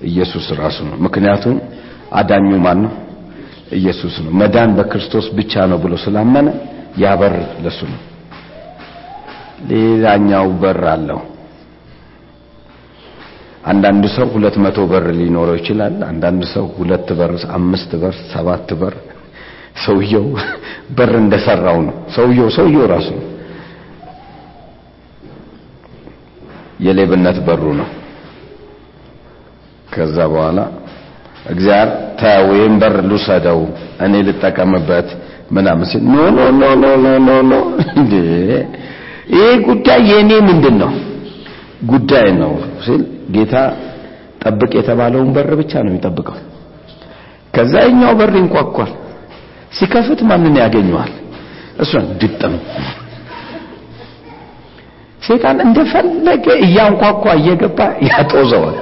ኢየሱስ 0.09 0.45
ራሱ 0.61 0.77
ነው። 0.89 0.95
ምክንያቱም 1.05 1.55
አዳኙ 2.19 2.49
ማን 2.65 2.79
ነው 2.83 2.93
ኢየሱስ 3.79 4.15
ነው። 4.25 4.31
መዳን 4.41 4.69
በክርስቶስ 4.77 5.27
ብቻ 5.37 5.53
ነው 5.71 5.77
ብሎ 5.83 5.93
ስላመነ 6.05 6.47
ያ 6.99 7.13
በር 7.19 7.35
ለሱ 7.63 7.79
ነው። 7.91 7.99
ሌላኛው 9.69 10.47
በር 10.61 10.81
አለው 10.93 11.19
አንዳንድ 13.63 14.03
ሰው 14.15 14.27
ሁለት 14.33 14.55
መቶ 14.63 14.77
በር 14.91 15.05
ሊኖረው 15.17 15.55
ይችላል። 15.59 15.95
አንዳንድ 16.07 16.43
ሰው 16.53 16.65
ሁለት 16.77 17.09
በር፣ 17.19 17.31
አምስት 17.57 17.91
በር፣ 18.01 18.15
ሰባት 18.31 18.69
በር። 18.81 18.95
ሰውየው 19.83 20.25
በር 20.97 21.11
እንደሰራው 21.19 21.77
ነው። 21.87 21.95
ሰውየው 22.15 22.49
ሰውየው 22.57 22.85
ራሱ 22.93 23.09
ነው። 23.17 23.27
የሌብነት 26.85 27.37
በሩ 27.47 27.63
ነው። 27.79 27.89
ከዛ 29.93 30.17
በኋላ 30.33 30.59
እግዚአብሔር 31.45 31.89
ተው 32.21 32.45
ይህን 32.55 32.75
በር 32.81 32.95
ልውሰደው 33.09 33.59
እኔ 34.05 34.13
ልጠቀምበት 34.27 35.07
ምናምን 35.51 35.85
ሲል 35.91 36.03
no 36.09 36.17
no 36.31 36.39
no 36.59 36.65
no 37.03 37.15
no 37.19 37.37
no 37.43 37.53
ይሄ 39.31 39.47
ጉዳይ 39.67 40.01
የእኔ 40.11 40.31
ምንድን 40.49 40.75
ነው 40.81 40.91
ጉዳይ 41.81 42.27
ነው 42.41 42.51
ሲል 42.85 43.01
ጌታ 43.35 43.55
ጠብቅ 44.43 44.71
የተባለውን 44.77 45.29
በር 45.35 45.49
ብቻ 45.59 45.71
ነው 45.83 45.89
የሚጠብቀው። 45.91 46.37
ከዛ 47.55 47.73
የኛው 47.85 48.13
በር 48.19 48.33
ይንኳኳል። 48.39 48.91
ሲከፍት 49.77 50.19
ማንን 50.29 50.55
ያገኘዋል? 50.61 51.11
እሱን 51.83 52.05
ድጥም 52.21 52.53
ሴጣን 55.21 55.57
እንደፈለገ 55.65 56.45
እያንኳኳ 56.65 57.23
እየገባ 57.39 57.79
ያጦዘዋል። 58.07 58.77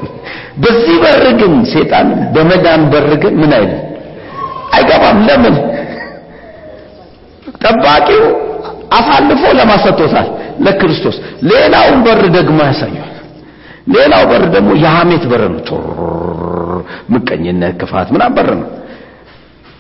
በዚህ 0.64 0.96
በር 1.04 1.24
ግን 1.40 1.54
ሴጣን 1.74 2.08
በመዳን 2.36 2.84
በር 2.94 3.10
ግን 3.24 3.34
ምን 3.42 3.52
አይልም 3.58 3.82
አይገባም። 4.76 5.20
ለምን? 5.28 5.56
ጠባቂው 7.64 8.24
አሳልፎ 8.98 9.42
ለማሰጥቶታል 9.60 10.28
ለክርስቶስ። 10.60 11.18
ሌላውን 11.50 12.00
በር 12.06 12.22
ደግሞ 12.38 12.60
ያሳየዋል። 12.70 13.14
ሌላው 13.96 14.24
በር 14.32 14.44
ደግሞ 14.56 14.72
የሐሜት 14.84 15.24
በር 15.32 15.44
ነው። 15.50 15.62
ምቀኝነት፣ 17.14 17.74
ክፋት 17.82 18.08
ምናምን 18.16 18.36
በር 18.38 18.50
ነው። 18.56 18.68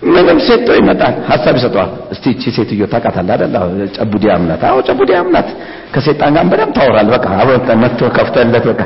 ምንም 0.07 0.38
ሴቶ 0.47 0.67
ይመጣል፣ 0.80 1.15
ሐሳብ 1.30 1.55
ይሰጠዋል። 1.59 1.89
እስቲ 2.13 2.25
እቺ 2.34 2.43
ሴትዮ 2.57 2.84
ታውቃታለህ 2.91 3.34
አይደል? 3.36 3.55
ጨቡዲ 3.97 4.23
አምናት። 4.36 4.61
አዎ 4.67 4.77
ጨቡዲ 4.88 5.09
አምናት። 5.19 5.47
ከሴጣን 5.93 6.34
ጋር 6.36 6.45
በደምብ 6.51 6.73
ታወራል። 6.77 7.07
በቃ 7.15 7.25
አብረን 7.41 7.80
መጥቶ 7.84 8.01
ከፍተለት 8.17 8.65
በቃ 8.71 8.82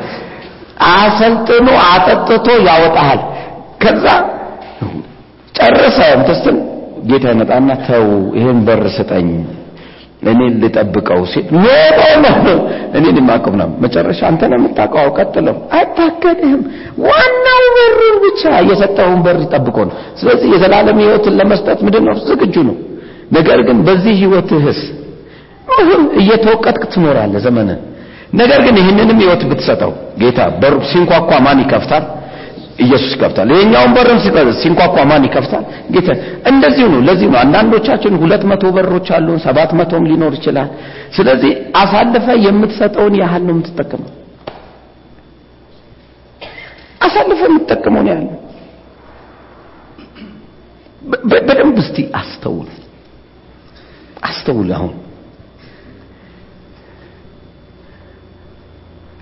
አሰልጥኖ 0.93 1.67
አጠጥቶ 1.87 2.47
ያወጣሃል። 2.67 3.21
ከዛ 3.83 4.05
ጨርሰ 5.55 5.97
እንትስትን 6.15 6.57
ጌታ 7.09 7.25
ይመጣና 7.33 7.69
ተው 7.87 8.05
ይሄን 8.37 8.59
በር 8.67 8.83
ስጠኝ 8.95 9.27
እኔ 10.31 10.39
ልጠብቀው 10.61 11.21
ሲል 11.31 11.45
no 11.55 11.65
no 12.23 12.27
እኔ 12.97 13.05
የማውቀው 13.17 13.53
ነው 13.61 13.69
መጨረሻ 13.83 14.19
አንተ 14.29 14.41
ነው 14.51 14.57
የምታውቀው? 14.59 15.07
ቀጥለው። 15.17 15.55
አይታከድህም 15.77 16.61
ዋናው 17.05 17.63
በሩን 17.75 18.17
ብቻ 18.25 18.41
የሰጠውን 18.69 19.19
በር 19.25 19.39
ጠብቆ 19.53 19.77
ነው። 19.89 19.95
ስለዚህ 20.19 20.47
የዘላለም 20.53 20.99
ህይወትን 21.03 21.35
ለመስጠት 21.39 21.79
ምንድን 21.87 22.05
ነው 22.09 22.15
ዝግጁ 22.29 22.55
ነው። 22.69 22.77
ነገር 23.31 23.59
ግን 23.67 23.77
በዚህ 23.87 24.15
ህይወትህስ 24.21 24.81
እየተወቀጥክ 26.21 26.83
ትኖራለህ 26.93 27.41
ዘመንን 27.45 27.79
ነገር 28.33 28.59
ግን 28.65 28.75
ይህንንም 28.79 29.17
ህይወት 29.21 29.41
ብትሰጠው 29.49 29.91
ጌታ 30.21 30.39
በሩ 30.61 30.75
ሲንኳኳ 30.91 31.29
ማን 31.45 31.59
ይከፍታል 31.63 32.03
ኢየሱስ 32.77 33.11
ይከፍታል። 33.15 33.49
ይሄኛውን 33.53 33.91
በርም 33.95 34.19
ሲንኳኳ 34.61 34.95
ማን 35.09 35.23
ይከፍታል? 35.27 35.63
ጌታ። 35.93 36.09
እንደዚሁ 36.51 36.85
ነው። 36.93 37.01
ለዚህ 37.07 37.27
ነው 37.29 37.39
አንዳንዶቻችን 37.41 38.13
ሁለት 38.21 38.43
መቶ 38.51 38.63
በሮች 38.75 39.07
አሉን፣ 39.15 39.39
ሰባት 39.43 39.71
መቶም 39.79 40.05
ሊኖር 40.09 40.33
ይችላል። 40.37 40.69
ስለዚህ 41.17 41.51
አሳልፈ 41.81 42.25
የምትሰጠውን 42.45 43.15
ያህል 43.21 43.43
ነው 43.47 43.53
የምትጠቀመው። 43.55 44.11
አሳልፈ 47.01 47.39
የምትጠቀመው 47.47 48.01
ነው 48.01 48.11
ያህል 48.13 48.27
በደንብ 51.29 51.77
እስቲ 51.81 51.97
አስተውል፣ 52.19 52.69
አስተውል 54.27 54.69
አሁን 54.75 54.93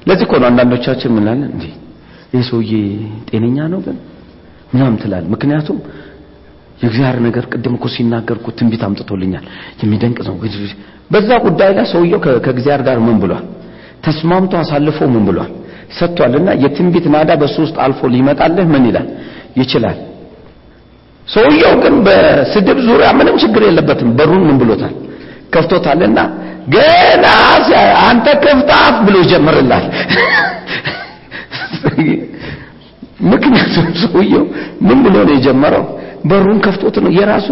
ለዚህ 0.08 0.26
እኮ 0.26 0.34
ነው 0.42 0.48
አንዳንዶቻችን 0.50 1.12
ምናለን 1.16 1.50
እንዴ 1.52 1.66
ይህ 2.34 2.44
ሰውዬ 2.50 2.72
ጤነኛ 3.30 3.58
ነው 3.74 3.80
ግን 3.86 3.98
ምናምን 4.74 4.98
ትላል። 5.02 5.26
ምክንያቱም 5.34 5.78
የእግዚአብሔር 6.82 7.18
ነገር 7.26 7.44
ቅድም 7.52 7.74
እኮ 7.78 7.86
ሲናገርኩ 7.96 8.46
ትንቢት 8.58 8.84
አምጥቶልኛል 8.88 9.44
የሚደንቅ 9.82 10.20
ነው። 10.28 10.36
በዛ 11.12 11.30
ጉዳይ 11.46 11.72
ላይ 11.78 11.86
ሰውየው 11.94 12.20
ከእግዚአብሔር 12.46 12.84
ጋር 12.88 13.00
ምን 13.08 13.18
ብሏል? 13.24 13.44
ተስማምቶ 14.06 14.54
አሳልፎ 14.62 15.00
ምን 15.14 15.24
ብሏል? 15.28 15.52
ሰጥቷልና 15.98 16.50
የትንቢት 16.64 17.06
ናዳ 17.14 17.32
በሱ 17.42 17.56
ውስጥ 17.66 17.78
አልፎ 17.86 18.02
ሊመጣልህ 18.14 18.66
ምን 18.74 18.84
ይላል 18.90 19.08
ይችላል። 19.58 19.98
ሰውየው 21.28 21.74
ግን 21.84 21.96
በስድብ 22.06 22.78
ዙሪያ 22.88 23.10
ምንም 23.20 23.36
ችግር 23.44 23.62
የለበትም። 23.68 24.10
በሩን 24.18 24.44
ምን 24.48 24.58
ብሎታል? 24.62 24.94
ከፍቶታልና 25.54 26.20
ገና 26.74 27.26
አንተ 28.08 28.28
ክፍታፍ 28.44 28.96
ብሎ 29.06 29.16
ይጀምርላል። 29.24 29.86
ምክንያቱም 33.32 33.88
ሰውየው 34.04 34.44
ምን 34.88 35.00
ብሎ 35.06 35.16
ነው 35.22 35.34
የጀመረው? 35.36 35.84
በሩን 36.30 36.60
ከፍቶት 36.66 36.96
ነው 37.04 37.12
የራሱ 37.18 37.48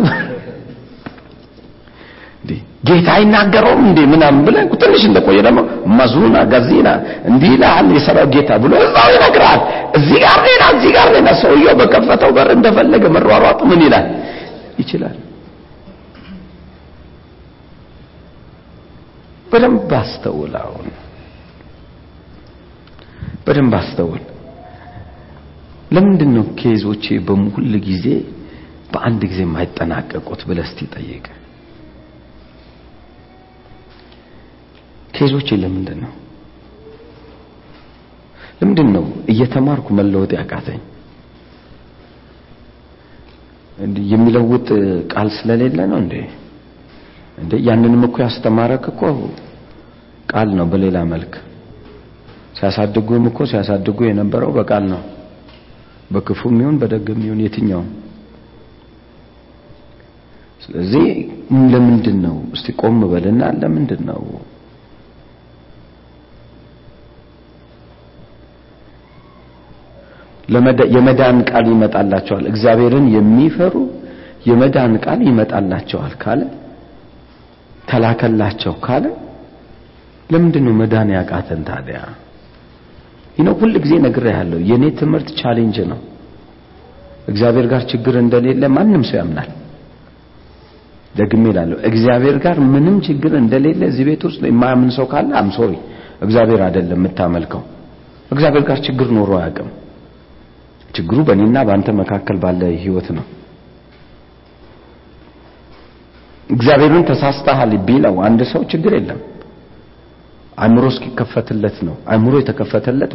ጌታ 2.87 3.07
አይናገረውም 3.15 3.81
እንዴ 3.87 3.99
ምናምን 4.11 4.41
ብለህ 4.45 4.67
ትንሽ 4.81 5.01
እንደቆየ 5.07 5.39
ደግሞ 5.47 5.59
መዝሙና 5.97 6.37
ጋዚና 6.51 6.89
እንዲህ 7.29 7.49
ይልሃል 7.53 7.87
የሰራው 7.95 8.27
ጌታ 8.35 8.51
ብሎ 8.63 8.73
እዛው 8.85 9.09
ይነግራል። 9.15 9.59
እዚህ 9.97 10.17
ጋር 10.23 10.37
ሌላ 10.47 10.63
እዚህ 10.75 10.91
ጋር 10.97 11.07
ሌላ። 11.15 11.29
ሰውየው 11.41 11.75
በከፈተው 11.79 12.31
በር 12.37 12.49
እንደፈለገ 12.55 13.03
መሯሯጥ 13.15 13.59
ምን 13.71 13.81
ይላል 13.85 14.07
ይችላል። 14.79 15.17
በደንብ 19.47 19.91
አስተውል። 19.99 20.55
አሁን 20.61 20.87
በደንብ 23.45 23.73
አስተውል። 23.79 24.23
ለምንድን 25.91 26.31
ነው 26.37 26.45
ኬዞቼ 26.59 27.05
በሁል 27.27 27.73
ጊዜ 27.87 28.05
በአንድ 28.93 29.21
ጊዜ 29.31 29.39
የማይጠናቀቁት 29.45 30.41
ብለህ 30.49 30.65
እስቲ 30.67 30.79
ጠይቅ። 30.95 31.25
ኬዞቼ 35.15 35.49
ለምንድን 35.63 35.99
ነው 36.03 36.13
ለምንድን 38.59 38.89
ነው 38.95 39.03
እየተማርኩ 39.31 39.87
መለወጥ 39.97 40.31
ያቃተኝ? 40.37 40.79
የሚለውጥ 44.11 44.67
ቃል 45.11 45.27
ስለሌለ 45.35 45.79
ነው 45.91 45.97
እንዴ? 46.03 46.13
እንዴ 47.37 47.51
ያንንም 47.67 48.01
እኮ 48.07 48.15
ያስተማረክ 48.25 48.85
እኮ 48.91 49.01
ቃል 50.31 50.49
ነው 50.57 50.65
በሌላ 50.71 50.97
መልክ 51.13 51.33
ሲያሳድጉም 52.57 53.25
እኮ 53.29 53.39
ሲያሳድጉ 53.51 53.99
የነበረው 54.07 54.51
በቃል 54.57 54.83
ነው 54.93 55.01
በክፉም 56.09 56.55
ይሁን 56.61 56.77
በደግም 56.81 57.19
ይሁን 57.25 57.41
የትኛውም። 57.43 57.89
ስለዚህ 60.63 61.05
ለምንድን 61.73 62.17
ነው 62.25 62.37
እስቲ 62.55 62.73
ቆም 62.81 62.97
በልና 63.11 63.41
ለምንድን 63.61 64.01
ነው 64.09 64.21
የመዳን 70.95 71.37
ቃል 71.49 71.65
ይመጣላቸዋል። 71.71 72.45
እግዚአብሔርን 72.51 73.07
የሚፈሩ 73.15 73.73
የመዳን 74.49 74.93
ቃል 75.03 75.19
ይመጣላቸዋል 75.27 76.13
ካለ 76.21 76.41
ተላከላቸው 77.89 78.73
ካለ 78.85 79.05
ለምንድን 80.29 80.63
ነው 80.67 80.73
መዳን 80.81 81.09
ያቃተን 81.15 81.61
ታዲያ 81.69 81.99
ይነው 83.39 83.53
ሁል 83.59 83.73
ጊዜ 83.83 83.93
ነግሬሃለሁ። 84.05 84.59
የኔ 84.69 84.83
ትምህርት 84.99 85.29
challenge 85.41 85.77
ነው። 85.91 85.99
እግዚአብሔር 87.27 87.65
ጋር 87.71 87.81
ችግር 87.91 88.15
እንደሌለ 88.21 88.63
ማንም 88.75 89.03
ሰው 89.09 89.17
ያምናል። 89.21 89.49
ደግሜ 91.15 91.43
እላለሁ 91.51 91.77
እግዚአብሔር 91.89 92.37
ጋር 92.43 92.57
ምንም 92.73 92.95
ችግር 93.07 93.31
እንደሌለ 93.41 93.81
እዚህ 93.89 94.03
ቤት 94.09 94.21
ውስጥ 94.27 94.41
የማያምን 94.49 94.91
ሰው 94.97 95.05
ካለ 95.11 95.31
I'm 95.39 95.49
sorry 95.57 95.73
እግዚአብሔር 96.21 96.61
አይደለም 96.65 96.99
የምታመልከው። 96.99 97.61
እግዚአብሔር 98.31 98.63
ጋር 98.69 98.79
ችግር 98.87 99.07
ኖሮ 99.17 99.31
አያውቅም። 99.39 99.69
ችግሩ 100.89 101.19
በእኔና 101.27 101.57
በአንተ 101.67 101.89
መካከል 101.99 102.37
ባለ 102.43 102.61
ህይወት 102.83 103.07
ነው። 103.17 103.25
እግዚአብሔርን 106.49 107.03
ተሳስተሃል 107.09 107.71
ቢለው 107.87 108.15
አንድ 108.27 108.41
ሰው 108.51 108.61
ችግር 108.71 108.93
የለም 108.97 109.19
አእምሮ 110.59 110.85
እስኪከፈትለት 110.91 111.77
ነው። 111.87 111.95
አእምሮ 112.11 112.33
የተከፈተለት 112.39 113.11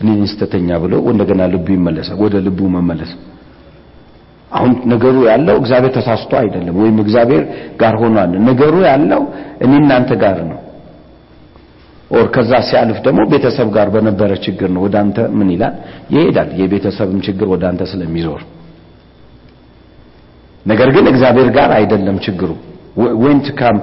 እኔ 0.00 0.10
ስተተኛ 0.32 0.68
ብሎ 0.82 0.94
እንደገና 1.12 1.42
ልቡ 1.52 1.66
ይመለሳል 1.76 2.18
ወደ 2.24 2.34
ልቡ 2.46 2.60
መመለስ። 2.74 3.12
አሁን 4.50 4.72
ነገሩ 4.92 5.16
ያለው 5.30 5.56
እግዚአብሔር 5.60 5.92
ተሳስቶ 5.96 6.32
አይደለም 6.40 6.74
ወይም 6.80 6.98
እግዚአብሔር 7.04 7.42
ጋር 7.80 7.94
ሆኗል። 8.02 8.30
ነገሩ 8.48 8.74
ያለው 8.88 9.22
እኔ 9.64 9.72
እናንተ 9.82 10.10
ጋር 10.22 10.38
ነው። 10.50 10.60
or 12.10 12.26
ከዛ 12.34 12.52
ሲያልፍ 12.68 12.98
ደግሞ 13.06 13.20
ቤተሰብ 13.30 13.68
ጋር 13.76 13.88
በነበረ 13.94 14.32
ችግር 14.44 14.68
ነው። 14.74 14.80
ወደ 14.86 14.96
አንተ 15.02 15.18
ምን 15.38 15.48
ይላል? 15.54 15.74
ይሄዳል። 16.14 16.50
የቤተሰብም 16.60 17.18
ችግር 17.26 17.46
ወደ 17.54 17.64
አንተ 17.70 17.82
ስለሚዞር። 17.92 18.42
ነገር 20.66 20.88
ግን 20.94 21.06
እግዚአብሔር 21.12 21.48
ጋር 21.56 21.70
አይደለም 21.78 22.16
ችግሩ 22.24 22.50
when 23.22 23.38
to 23.46 23.54
come 23.58 23.76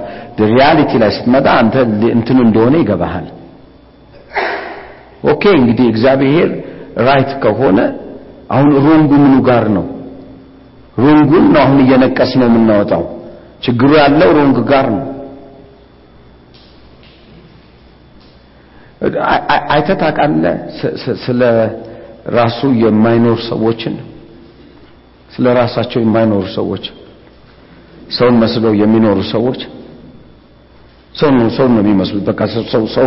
reality 0.50 0.92
ላይ 1.02 1.10
ስትመጣ 1.16 1.46
አንተ 1.60 1.74
እንትን 2.16 2.38
እንደሆነ 2.46 2.74
ይገባሃል። 2.82 3.26
okay 5.32 5.42
እንግዲህ 5.58 5.86
እግዚአብሔር 5.92 6.48
right 7.06 7.30
ከሆነ 7.44 7.78
አሁን 8.50 8.70
wrong 8.86 9.03
ኡ 9.03 9.10
ምኑ 9.22 9.34
ጋር 9.48 9.64
ነው? 9.76 9.84
wrong 10.96 11.24
ኡን 11.24 11.46
ነው 11.54 11.60
አሁን 11.62 11.78
እየነቀስ 11.84 12.32
ነው 12.40 12.46
የምናወጣው። 12.48 13.04
ችግሩ 13.64 13.90
ያለው 14.02 14.30
wrong 14.38 14.56
ጋር 14.70 14.86
ነው። 14.94 15.02
አይተህ 19.68 19.96
ታውቃለህ? 20.02 20.54
ስለ 21.24 21.40
ራሱ 22.36 22.60
የማይኖር 22.82 23.38
ሰዎችን? 23.50 23.94
ስለ 25.30 25.46
ራሳቸው 25.60 26.00
የማይኖሩ 26.04 26.44
ሰዎች 26.56 26.84
ሰውን 28.10 28.36
መስለው 28.38 28.72
የሚኖሩ 28.74 29.18
ሰዎች 29.32 29.60
ሰው 31.14 31.30
ነው 31.34 31.48
ሰው 31.56 31.66
ነው 31.68 31.80
የሚመስሉት። 31.82 32.24
በቃ 32.24 32.40
ሰው 32.72 32.84
ሰው 32.96 33.06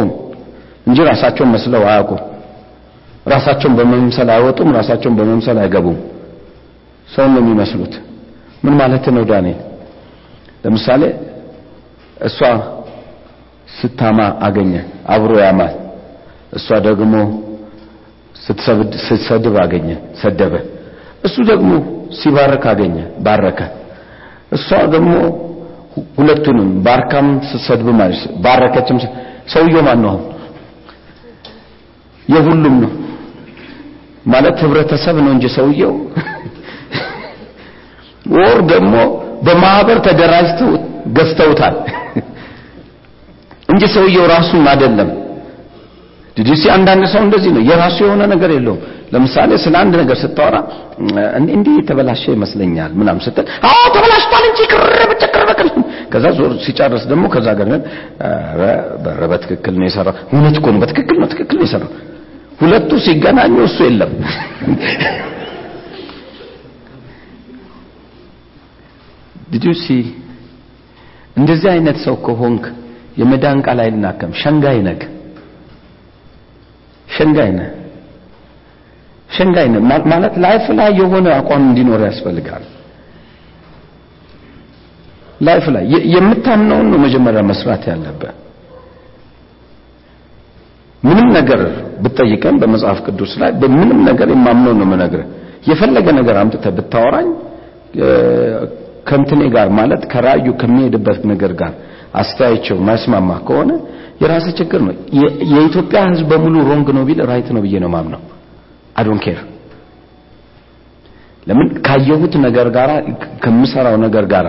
እንጂ 0.87 0.97
ራሳቸውን 1.09 1.49
መስለው 1.55 1.81
አያውቁም። 1.87 2.21
ራሳቸውን 3.27 3.73
በመምሰል 3.77 4.29
አይወጡም 4.29 4.69
ራሳቸውን 4.77 5.15
በመምሰል 5.19 5.57
አይገቡም። 5.57 5.97
ሰው 7.07 7.25
ነው 7.33 7.41
የሚመስሉት። 7.43 7.93
ምን 8.63 8.73
ማለት 8.73 9.05
ነው 9.15 9.23
ዳንኤል? 9.23 9.59
ለምሳሌ 10.63 11.01
እሷ 12.21 12.39
ስታማ 13.77 14.19
አገኘ 14.41 14.73
አብሮ 15.07 15.31
ያማል። 15.39 15.75
እሷ 16.53 16.67
ደግሞ 16.85 17.13
ስትሰድብ 19.05 19.55
አገኘ 19.63 19.89
ሰደበ። 20.21 20.53
እሱ 21.23 21.35
ደግሞ 21.43 21.71
ሲባርክ 22.19 22.63
አገኘ 22.71 22.95
ባረከ 23.19 23.59
እሷ 24.51 24.69
ደግሞ 24.93 25.13
ሁለቱንም 26.17 26.69
ባርካም 26.85 27.27
ስትሰድብ 27.49 27.87
ማለት 27.99 28.21
ባረከችም 28.43 28.97
ሰውየው 29.53 29.83
ማን 29.87 29.99
ነው 30.05 30.15
የሁሉም 32.27 32.75
ነው 32.83 32.91
ማለት 34.25 34.55
ህብረተሰብ 34.63 35.17
ነው 35.25 35.31
እንጂ 35.35 35.45
ሰውየው። 35.57 35.93
ወር 38.35 38.57
ደግሞ 38.71 38.95
በማህበር 39.45 39.97
ተደራጅተው 40.07 40.71
ገዝተውታል 41.17 41.75
እንጂ 43.69 43.83
ሰውየው 43.95 44.25
ራሱን 44.33 44.65
አይደለም 44.71 45.09
ዲዲሲ 46.37 46.63
አንዳንድ 46.73 47.03
ሰው 47.13 47.21
እንደዚህ 47.25 47.51
ነው። 47.55 47.61
የራሱ 47.69 47.97
የሆነ 48.05 48.23
ነገር 48.33 48.49
የለውም። 48.55 48.81
ለምሳሌ 49.13 49.51
ስለ 49.63 49.75
አንድ 49.81 49.93
ነገር 50.01 50.17
ስታወራ 50.23 50.55
እንዲህ 51.53 51.73
የተበላሸ 51.79 52.23
ይመስለኛል 52.35 52.91
ምናም 52.99 53.19
ስትል 53.25 53.45
አዎ 53.69 53.83
ተበላሽቷል 53.95 54.43
እንጂ 54.49 54.59
ቅርብ 54.71 55.11
ጭቅርበቅል 55.21 55.69
ከዛ 56.11 56.25
ዞር 56.37 56.51
ሲጨርስ 56.65 57.03
ደግሞ 57.11 57.23
ከዛ 57.33 57.47
ጋር 57.59 57.69
ኧረ 57.71 58.61
በትክክል 59.31 59.73
ነው 59.79 59.87
የሰራው። 59.89 60.15
እውነት 60.33 60.55
እኮ 60.61 60.67
በትክክል 60.83 61.17
ነው 61.21 61.29
ትክክል 61.33 61.57
ነው 61.59 61.65
የሰራው። 61.67 61.91
ሁለቱ 62.61 62.91
ሲገናኙ 63.05 63.55
እሱ 63.67 63.77
የለም። 63.87 64.13
did 69.51 69.62
you 69.62 69.74
see 69.74 69.85
እንደዚህ 71.37 71.69
አይነት 71.73 71.97
ሰው 72.05 72.15
ከሆንክ 72.25 72.63
የመዳን 73.17 73.59
ቃል 73.65 73.79
አይላክም 73.83 74.31
ሸንጋይ 74.41 74.79
ነህ 74.87 74.99
ሸንጋይ 77.17 77.51
ነህ 77.57 77.69
ሸንጋይ 79.29 79.67
ነህ 79.73 79.81
ማለት 80.11 80.33
life 80.43 80.65
ላይ 80.79 80.89
የሆነ 80.99 81.27
አቋም 81.37 81.63
እንዲኖር 81.69 82.01
ያስፈልጋል። 82.07 82.65
life 85.41 85.65
ላይ 85.75 85.83
የምታምነውን 86.13 86.87
ነው 86.91 86.99
መጀመሪያ 87.05 87.41
መስራት 87.49 87.83
ያለብህ። 87.89 88.33
ምንም 91.03 91.27
ነገር 91.35 91.61
ብትጠይቀን 92.03 92.55
በመጽሐፍ 92.61 92.99
ቅዱስ 93.07 93.33
ላይ 93.41 93.51
በምንም 93.61 93.99
ነገር 94.09 94.27
የማምነው 94.33 94.73
ነው 94.79 94.85
የምነግርህ። 94.87 95.27
የፈለገ 95.69 96.07
ነገር 96.19 96.35
አምጥተህ 96.41 96.73
ብታወራኝ 96.77 97.27
ከእንትኔ 99.07 99.41
ጋር 99.55 99.67
ማለት 99.79 100.01
ከራዕዩ 100.11 100.47
ከሚሄድበት 100.61 101.21
ነገር 101.31 101.51
ጋር 101.61 101.73
አስተያየቸው 102.13 102.77
ማስማማ 102.89 103.29
ከሆነ 103.47 103.71
የራስ 104.21 104.45
ችግር 104.59 104.81
ነው። 104.87 104.93
የኢትዮጵያ 105.53 105.99
ህዝብ 106.11 106.27
በሙሉ 106.31 106.55
wrong 106.69 106.87
ነው 106.97 107.03
ቢል 107.09 107.19
right 107.31 107.49
ነው 107.55 107.61
ብዬ 107.65 107.75
ነው 107.83 107.89
ማምነው 107.95 108.21
I 108.95 109.05
care 109.25 109.39
ለምን? 111.47 111.67
ካየሁት 111.85 112.33
ነገር 112.45 112.67
ጋር 112.77 112.89
ከምሰራው 113.43 113.95
ነገር 114.05 114.25
ጋር 114.33 114.45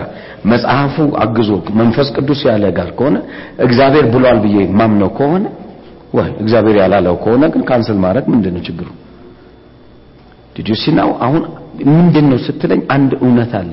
መጽሐፉ 0.51 0.95
አግዞ 1.23 1.49
መንፈስ 1.79 2.07
ቅዱስ 2.15 2.41
ያለ 2.49 2.65
ጋር 2.77 2.89
ከሆነ 2.97 3.17
እግዚአብሔር 3.65 4.05
ብሏል 4.13 4.39
ብዬ 4.45 4.57
ማምነው 4.79 5.09
ከሆነ 5.19 5.45
ወይ 6.13 6.29
እግዚአብሔር 6.43 6.77
ያላለው 6.83 7.15
ከሆነ 7.23 7.43
ግን 7.53 7.63
cancel 7.69 7.97
ማድረግ 8.05 8.25
ምንድነው 8.33 8.61
ችግሩ? 8.67 8.87
did 10.55 10.67
you 10.71 10.75
see 10.81 10.93
now 10.97 11.09
አሁን 11.25 11.41
ምንድነው 11.91 12.39
ስትለኝ 12.47 12.81
አንድ 12.95 13.11
እውነት 13.23 13.53
አለ 13.53 13.71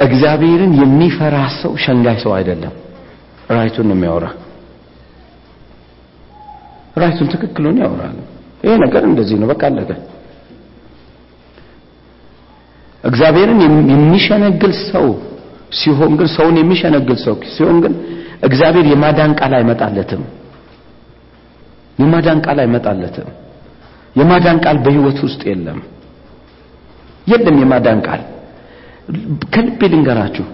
እግዚአብሔርን 0.00 0.72
የሚፈራ 0.80 1.36
ሰው 1.58 1.72
ሸንጋይ 1.84 2.16
ሰው 2.22 2.32
አይደለም። 2.36 2.74
right 3.50 3.70
ኡን 3.70 3.86
ነው 3.90 3.96
የሚያወራ። 3.96 4.26
right 6.96 7.14
ኡን 7.14 7.28
ትክክሉን 7.32 7.76
ያወራል 7.82 8.16
ይሄ 8.64 8.72
ነገር 8.84 9.02
እንደዚህ 9.10 9.36
ነው። 9.40 9.48
በቃ 9.52 9.62
አለቀ። 9.70 9.90
እግዚአብሔርን 13.04 13.60
የሚሸነግል 13.92 14.72
ሰው 14.88 15.06
ሲሆን 15.72 16.12
ግን 16.18 16.28
ሰውን 16.36 16.56
የሚሸነግል 16.60 17.18
ሰው 17.24 17.34
ሲሆን 17.54 17.76
ግን 17.84 17.92
እግዚአብሔር 18.42 18.86
የማዳን 18.92 19.32
ቃል 19.40 19.52
አይመጣለትም። 19.58 20.22
የማዳን 21.98 22.38
ቃል 22.44 22.58
አይመጣለትም። 22.64 23.28
የማዳን 24.16 24.58
ቃል 24.64 24.76
በህይወት 24.84 25.18
ውስጥ 25.26 25.42
የለም። 25.50 25.78
የለም 27.26 27.56
የማዳን 27.62 27.98
ቃል 28.06 28.22
ከልቤ 29.54 29.80
ልንገራችሁ። 29.92 30.46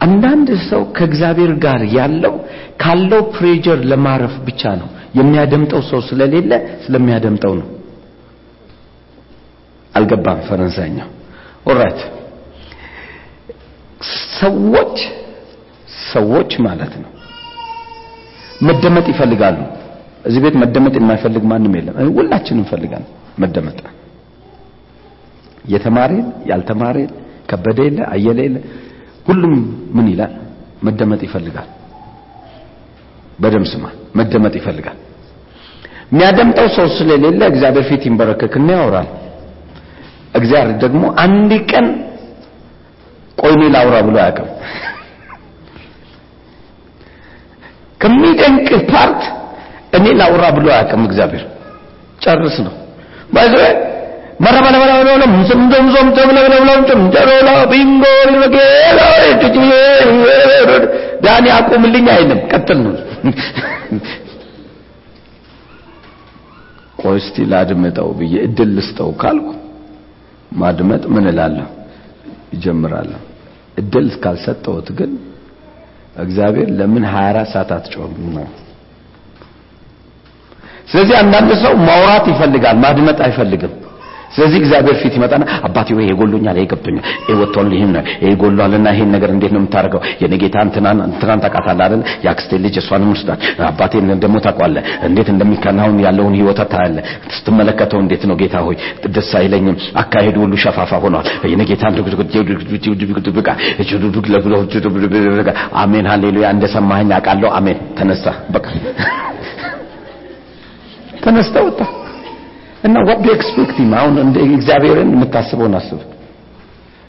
አንዳንድ 0.00 0.48
ሰው 0.68 0.82
ከእግዚአብሔር 0.96 1.52
ጋር 1.64 1.80
ያለው 1.96 2.34
ካለው 2.82 3.22
pressure 3.34 3.78
ለማረፍ 3.90 4.34
ብቻ 4.46 4.62
ነው። 4.80 4.88
የሚያደምጠው 5.18 5.80
ሰው 5.90 6.00
ስለሌለ 6.08 6.52
ስለሚያደምጠው 6.84 7.54
ነው። 7.60 7.68
አልገባም 9.94 10.40
ፈረንሳይኛው። 10.48 11.08
alright 11.66 12.00
ሰዎች 14.38 14.96
ሰዎች 16.12 16.50
ማለት 16.66 16.92
ነው። 17.02 17.10
መደመጥ 18.62 19.06
ይፈልጋሉ። 19.12 19.58
እዚህ 20.24 20.40
ቤት 20.44 20.56
መደመጥ 20.62 20.94
የማይፈልግ 21.00 21.44
ማንም 21.50 21.74
የለም። 21.78 21.96
ሁላችንም 22.18 22.60
እንፈልጋለን 22.62 23.10
መደመጥ። 23.38 23.78
የተማረ 25.64 26.12
ያልተማረ 26.46 26.96
ከበደ 27.48 27.78
የለ 27.86 27.98
አየለ 28.12 28.38
የለ 28.46 28.56
ሁሉም 29.26 29.54
ምን 29.96 30.06
ይላል? 30.12 30.32
መደመጥ 30.82 31.20
ይፈልጋል። 31.26 31.68
በደም 33.40 33.64
ስማ 33.70 33.84
መደመጥ 34.18 34.54
ይፈልጋል። 34.60 34.98
የሚያደምጠው 36.12 36.68
ሰው 36.76 36.86
ስለሌለ 36.96 37.40
እግዚአብሔር 37.50 37.84
ፊት 37.88 38.02
ይንበረከክና 38.08 38.68
ያወራል። 38.76 39.08
እግዚአብሔር 40.34 40.76
ደግሞ 40.84 41.02
አንድ 41.24 41.50
ቀን 41.70 41.86
ቆይኔ 43.38 43.62
ላውራ 43.74 43.96
ብሎ 44.06 44.16
አያውቅም። 44.22 44.48
ከሚደንቅ 48.00 48.68
part 48.90 49.22
እኔ 49.96 50.06
ላውራ 50.20 50.44
ብሎ 50.56 50.66
አያውቅም 50.74 51.02
እግዚአብሔር። 51.08 51.44
ጨርስ 52.22 52.56
ነው። 52.66 52.74
by 53.32 53.41
the 53.41 53.54
ዳኒ 61.24 61.46
አቁምልኝ 61.56 62.06
አይልም 62.14 62.40
ቀጥል 62.52 62.78
ነው 62.84 62.92
ቆይ 67.02 67.16
እስቲ 67.22 67.46
ላድምጠው 67.52 68.08
ብዬ 68.20 68.34
እድል 68.46 68.70
ልስጠው 68.76 69.10
ካልኩ 69.22 69.48
ማድመጥ 70.62 71.02
ምን 71.14 71.26
እላለሁ 71.32 71.66
ይጀምራለሁ 72.54 73.20
እድል 73.76 74.06
ካልሰጠውት 74.22 74.88
ግን 74.98 75.10
እግዚአብሔር 76.24 76.68
ለምን 76.78 77.04
24 77.10 77.52
ሰዓት 77.52 77.70
አትጮህም 77.76 78.24
ነው 78.36 78.46
ስለዚህ 80.90 81.16
አንዳንድ 81.22 81.50
ሰው 81.64 81.72
ማውራት 81.88 82.26
ይፈልጋል 82.32 82.76
ማድመጥ 82.84 83.18
አይፈልግም 83.26 83.74
ስለዚህ 84.38 84.58
እግዚአብሔር 84.62 84.96
ፊት 85.00 85.14
ይመጣና 85.18 85.44
አባቴ 85.66 85.88
ወይ 85.96 86.04
ይጎሉኛል፣ 86.10 86.56
ይሄ 86.58 86.66
ገብቶኛል፣ 86.72 87.04
ይሄ 87.22 87.34
ወጥቷል፣ 87.40 87.70
ይሄን 87.76 87.94
ይሄ 88.22 88.30
ጎሏልና 88.42 88.86
ይሄን 88.94 89.10
ነገር 89.14 89.30
እንዴት 89.34 89.52
ነው 89.54 89.60
የምታደርገው? 89.62 90.00
የኔ 90.22 90.32
ጌታ 90.42 90.56
እንትናን 90.66 90.98
እንትናን 91.06 91.40
ታውቃታለህ 91.44 91.84
አይደል? 91.86 92.02
የአክስቴ 92.24 92.50
ልጅ 92.64 92.76
እሷንም 92.82 93.10
ወስዳት 93.14 93.40
አባቴን 93.70 94.12
ደግሞ 94.24 94.36
ታውቀዋለህ፣ 94.46 94.84
እንዴት 95.08 95.28
እንደሚከናወን 95.34 95.98
ያለውን 96.06 96.34
ህይወት 96.40 96.60
ታያለህ። 96.72 97.04
ስትመለከተው 97.36 97.98
እንዴት 98.04 98.22
ነው 98.30 98.36
ጌታ 98.42 98.56
ሆይ 98.66 98.76
ደስ 99.16 99.30
አይለኝም፣ 99.40 99.76
አካሄዱ 100.02 100.36
ሁሉ 100.44 100.54
ሸፋፋ 100.64 100.92
ሆኗል። 101.04 101.26
የኔ 101.44 101.62
ጌታ 101.64 101.82
እና 112.84 112.96
what 113.08 113.18
do 113.22 113.28
you 113.28 113.36
expect 113.36 113.72
him? 113.78 113.90
አሁን 114.00 114.14
እንደ 114.24 114.36
እግዚአብሔርን 114.50 115.10
የምታስበውን 115.14 115.74
አስብ። 115.78 116.00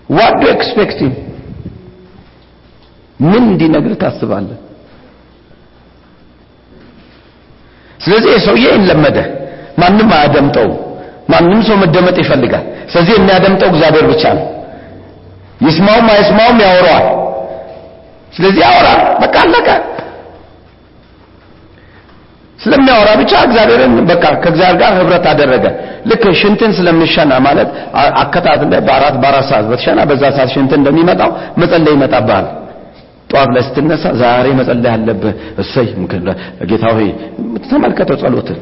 What 0.10 0.34
do 0.40 0.46
you 0.48 0.54
expect 0.58 0.98
him? 1.04 1.14
ምን 3.20 3.44
እንዲነግር 3.52 3.94
ታስባለህ? 4.04 4.58
ስለዚህ 8.00 8.30
የሰውዬ 8.36 8.66
ለመደ 8.90 9.18
ማንም 9.82 10.10
አያደምጠው 10.18 10.70
ማንም 11.32 11.60
ሰው 11.68 11.76
መደመጥ 11.84 12.18
ይፈልጋል። 12.24 12.64
ስለዚህ 12.92 13.14
የሚያደምጠው 13.18 13.68
እግዚአብሔር 13.74 14.06
ብቻ 14.12 14.24
ነው። 14.38 14.46
ይስማውም 15.68 16.08
አይስማውም 16.16 16.60
ያወራዋል። 16.66 17.08
ስለዚህ 18.34 18.62
ያወራል። 18.66 19.02
በቃ 19.24 19.36
አለቀ 19.46 19.68
ስለሚያወራ 22.60 23.10
ብቻ 23.20 23.32
እግዚአብሔርን 23.48 23.94
በቃ 24.10 24.24
ከእግዚአብሔር 24.44 24.78
ጋር 24.82 24.92
ህብረት 24.98 25.26
አደረገ። 25.32 25.66
ልክ 26.10 26.24
ሽንትን 26.40 26.72
ስለምሸና 26.78 27.34
ማለት 27.46 27.70
አከታትለ 28.22 28.74
በአራት 28.88 29.16
በአራት 29.22 29.46
ሰዓት 29.52 29.66
በተሸና 29.72 30.00
በዛ 30.10 30.24
ሰዓት 30.38 30.50
ሽንት 30.56 30.72
እንደሚመጣው 30.80 31.32
መጸለይ 31.62 31.94
ይመጣብሃል። 31.98 32.48
ጠዋት 33.32 33.50
ላይ 33.56 33.64
ስትነሳ 33.68 34.04
ዛሬ 34.22 34.48
መጸለይ 34.60 34.92
አለብህ። 34.94 35.34
እሰይ 35.64 35.88
ጌታ 36.72 36.86
ሆይ 36.98 37.10
ተመልከተው 37.68 38.18
ጸሎትን 38.24 38.60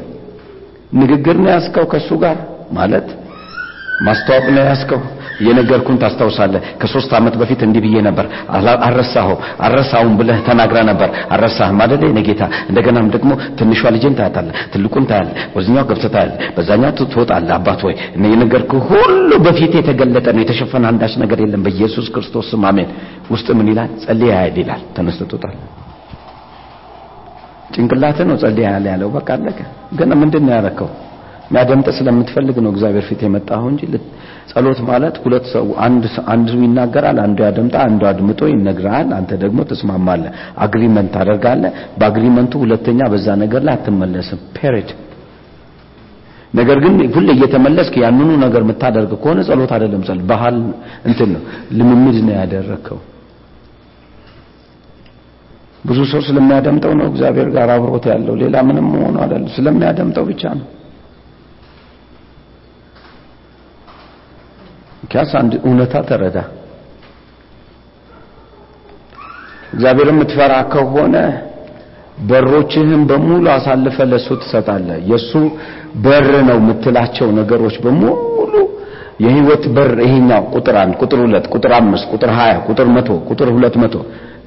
ንግግር 0.98 1.36
ነው 1.42 1.50
ያስከው 1.54 1.86
ከሱ 1.92 2.10
ጋር 2.22 2.36
ማለት 2.72 3.08
ማስተዋወቅ 3.98 4.46
ነው 4.54 4.62
ያስከው 4.64 5.00
የነገርኩን 5.40 5.96
ታስታውሳለህ። 6.02 6.62
ከሶስት 6.80 7.10
ዓመት 7.18 7.34
በፊት 7.40 7.60
እንዲህ 7.66 7.80
ብዬ 7.84 7.96
ነበር። 8.06 8.26
አረሳኸው 8.86 9.36
አረሳውን 9.66 10.14
ብለህ 10.20 10.38
ተናግረ 10.48 10.78
ነበር። 10.90 11.08
አረሳህም 11.34 11.78
አይደል 11.84 12.02
የኔ 12.06 12.20
ጌታ። 12.28 12.42
እንደገናም 12.70 13.08
ደግሞ 13.14 13.30
ትንሿ 13.58 13.80
ልጅን 13.96 14.14
ታያታለህ 14.18 14.54
ትልቁን 14.72 15.06
ታያለህ 15.10 15.34
ወደኛው 15.56 15.86
ገብተህ 15.90 16.12
ታያለህ 16.14 16.38
በዛኛው 16.56 16.92
ትወጣለህ። 17.06 17.54
አባት 17.58 17.82
ሆይ 17.86 17.94
የነገርኩህ 18.26 18.84
ሁሉ 18.92 19.30
በፊት 19.46 19.74
የተገለጠ 19.78 20.26
ነው። 20.34 20.42
የተሸፈነ 20.44 20.84
አንዳች 20.92 21.16
ነገር 21.22 21.40
የለም። 21.44 21.64
በኢየሱስ 21.66 22.08
ክርስቶስ 22.14 22.48
ስም 22.52 22.64
አሜን። 22.70 22.90
ውስጥ 23.30 23.48
ምን 23.58 23.68
ይላል? 23.72 23.90
ጸልይ 24.04 24.30
ያህል 24.32 24.56
ይላል። 24.62 24.82
ተነስተህ 24.96 25.28
ትወጣለህ 25.32 25.64
ጭንቅላት 27.74 28.18
ነው 28.28 28.36
ጸልይ 28.42 28.64
ያህል 28.66 28.86
ያለው። 28.90 29.10
በቃ 29.16 29.28
አለቀ። 29.36 29.58
ግን 29.94 30.10
ምንድን 30.20 30.44
ነው 30.46 30.54
ያረከው 30.56 30.88
የሚያደምጥ 31.48 31.88
ስለምትፈልግ 31.98 32.56
ነው 32.64 32.70
እግዚአብሔር 32.72 33.04
ፊት 33.08 33.20
የመጣኸው 33.24 33.68
እንጂ 33.72 33.82
ጸሎት 34.50 34.80
ማለት 34.88 35.14
ሁለት 35.22 35.44
ሰው 35.52 35.66
አንድ 35.84 36.04
አንዱ 36.32 36.48
ይናገራል 36.62 37.18
አንዱ 37.24 37.38
ያደምጣ 37.46 37.76
አንዱ 37.86 38.02
አድምጦ 38.10 38.40
ይነግራል። 38.52 39.08
አንተ 39.18 39.30
ደግሞ 39.42 39.60
ተስማማለህ 39.70 40.32
agreement 40.64 41.10
ታደርጋለህ። 41.16 41.72
በ 41.98 42.06
agreement 42.06 42.44
ኡ 42.44 42.52
ሁለተኛ 42.64 43.00
በዛ 43.12 43.26
ነገር 43.42 43.62
ላይ 43.66 43.74
አትመለስም። 43.78 44.40
period 44.56 44.90
ነገር 46.54 46.78
ግን 46.84 46.94
ሁሌ 47.14 47.28
እየተመለስክ 47.34 47.94
ያንኑ 48.02 48.30
ነገር 48.44 48.62
የምታደርግ 48.64 49.10
ከሆነ 49.22 49.40
ጸሎት 49.48 49.72
አይደለም 49.76 50.02
ጸል 50.06 50.20
ባህል 50.30 50.56
እንትን 51.08 51.30
ነው። 51.34 51.42
ልምምድ 51.78 52.18
ነው 52.26 52.34
ያደረከው። 52.38 53.00
ብዙ 55.84 55.98
ሰው 56.12 56.20
ስለሚያደምጠው 56.26 56.92
ነው 57.00 57.06
እግዚአብሔር 57.10 57.48
ጋር 57.54 57.70
አብሮት 57.74 58.06
ያለው። 58.12 58.34
ሌላ 58.42 58.56
ምንም 58.68 58.88
ሆኖ 58.98 59.16
አይደለም። 59.24 59.52
ስለሚያደምጠው 59.56 60.26
ብቻ 60.30 60.42
ነው 60.58 60.66
ኪያስ 65.10 65.30
አንድ 65.40 65.52
እውነታ 65.60 65.94
ተረዳ። 66.08 66.38
እግዚአብሔር 69.72 70.08
የምትፈራ 70.10 70.54
ከሆነ 70.72 71.16
በሮችህን 72.28 73.02
በሙሉ 73.10 73.44
አሳልፈ 73.54 73.96
ለሱ 74.12 74.28
ትሰጣለህ። 74.42 75.00
የሱ 75.10 75.32
በር 76.04 76.30
ነው 76.48 76.56
የምትላቸው 76.60 77.28
ነገሮች 77.38 77.76
በሙሉ 77.84 78.54
የህይወት 79.24 79.64
በር 79.76 79.92
ይሄኛው 80.04 80.42
ቁጥር 80.54 80.76
አንድ 80.82 80.94
ቁጥር 81.02 81.20
ሁለት 81.24 81.46
ቁጥር 81.54 81.72
አምስት 81.78 82.06
ቁጥር 82.14 82.30
ሀያ 82.38 82.52
ቁጥር 82.68 82.88
መቶ 82.96 83.08
ቁጥር 83.30 83.48
ሁለት 83.56 83.76
መቶ 83.82 83.94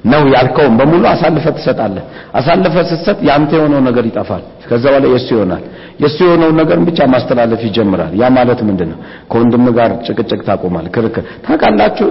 ነው 0.04 0.22
ያልከውን 0.32 0.74
በሙሉ 0.78 1.02
አሳልፈ 1.10 1.44
ትሰጣለህ። 1.56 2.04
አሳልፈ 2.38 2.74
ስትሰጥ 2.88 3.18
ያንተ 3.28 3.50
የሆነው 3.58 3.80
ነገር 3.88 4.04
ይጠፋል። 4.08 4.40
ከዛ 4.64 4.84
በኋላ 4.86 5.06
የሱ 5.12 5.28
ይሆናል። 5.34 5.62
የሱ 6.02 6.18
የሆነውን 6.26 6.56
ነገር 6.60 6.78
ብቻ 6.86 6.98
ማስተላለፍ 7.12 7.60
ይጀምራል። 7.66 8.12
ያ 8.20 8.30
ማለት 8.36 8.60
ምንድነው? 8.68 8.98
ከወንድም 9.30 9.66
ጋር 9.78 9.90
ጭቅጭቅ 10.06 10.40
ታቆማል 10.48 10.86
ክርክር። 10.94 11.24
ታውቃላችሁ 11.44 12.08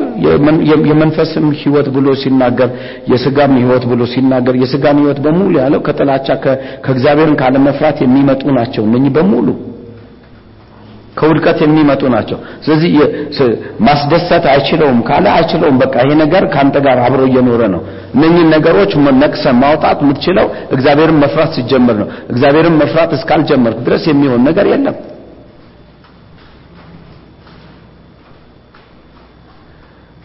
የመንፈስም 0.90 1.48
ህይወት 1.62 1.90
ብሎ 1.96 2.08
ሲናገር 2.22 2.70
የስጋም 3.14 3.56
ህይወት 3.62 3.86
ብሎ 3.92 4.02
ሲናገር 4.14 4.56
የስጋን 4.64 5.00
ህይወት 5.02 5.20
በሙሉ 5.26 5.52
ያለው 5.60 5.82
ከጥላቻ 5.88 6.28
ከእግዚአብሔርን 6.86 7.36
ካለመፍራት 7.42 8.00
የሚመጡ 8.06 8.44
ናቸው። 8.60 8.86
እነኚህ 8.90 9.14
በሙሉ 9.18 9.48
ከውድቀት 11.22 11.60
የሚመጡ 11.64 12.02
ናቸው። 12.14 12.38
ስለዚህ 12.64 12.92
ማስደሰት 13.88 14.46
አይችለውም 14.54 15.00
ካለ 15.08 15.26
አይችለውም። 15.36 15.78
በቃ 15.82 15.96
ይሄ 16.06 16.16
ነገር 16.22 16.44
ካንተ 16.54 16.76
ጋር 16.86 17.00
አብሮ 17.06 17.22
እየኖረ 17.30 17.62
ነው። 17.76 17.82
እነኚህን 18.16 18.50
ነገሮች 18.56 18.92
ነቅሰ 19.22 19.46
ማውጣት 19.62 20.00
የምትችለው 20.04 20.48
እግዚአብሔርን 20.76 21.20
መፍራት 21.24 21.52
ሲጀምር 21.58 21.98
ነው። 22.02 22.10
እግዚአብሔርን 22.32 22.78
መፍራት 22.82 23.14
እስካልጀመርክ 23.18 23.80
ድረስ 23.88 24.06
የሚሆን 24.12 24.44
ነገር 24.50 24.68
የለም። 24.72 24.98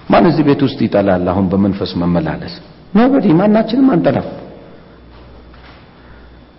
ማን 0.07 0.25
እዚህ 0.31 0.45
ቤት 0.49 0.61
ውስጥ 0.67 0.79
ይጠላል? 0.87 1.25
አሁን 1.33 1.47
በመንፈስ 1.53 1.91
መመላለስ 2.03 2.55
ኖበዲ 2.97 3.27
ማናችንም 3.39 3.89
አንጠላም። 3.95 4.27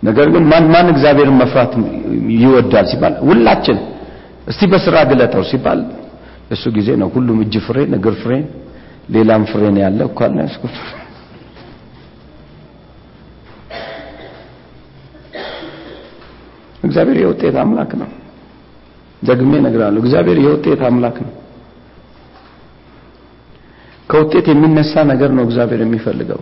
ነገር 0.02 0.26
ግን 0.34 0.44
ማን 0.50 0.64
ማን 0.72 0.88
እግዚአብሔርን 0.92 1.36
መፍራት 1.40 1.72
ይወዳል 2.36 2.86
ሲባል? 2.90 3.14
ሁላችን 3.28 3.78
እስቲ 4.48 4.62
በስራ 4.72 4.96
ግለጠው 5.10 5.42
ሲባል 5.50 5.80
እሱ 6.54 6.64
ጊዜ 6.76 6.88
ነው። 7.00 7.08
ሁሉም 7.14 7.38
እጅ 7.44 7.54
ፍሬ 7.66 7.78
እግር 7.96 8.14
ፍሬ 8.22 8.32
ሌላም 9.14 9.42
ፍሬ 9.50 9.62
ነው 9.74 9.80
ያለው 9.84 10.08
ካለ 10.18 10.36
እግዚአብሔር 16.84 17.18
የውጤት 17.22 17.56
አምላክ 17.62 17.92
ነው። 18.02 18.10
ደግሜ 19.22 19.52
እነግራለሁ 19.60 20.00
እግዚአብሔር 20.02 20.38
የውጤት 20.44 20.80
አምላክ 20.88 21.16
ነው። 21.24 21.32
ከውጤት 24.10 24.46
የሚነሳ 24.50 24.92
ነገር 25.10 25.30
ነው 25.36 25.42
እግዚአብሔር 25.44 25.80
የሚፈልገው 25.84 26.40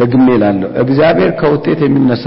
ደግሜ 0.00 0.26
እላለሁ። 0.36 0.68
እግዚአብሔር 0.82 1.30
ከውጤት 1.40 1.80
የሚነሳ 1.84 2.24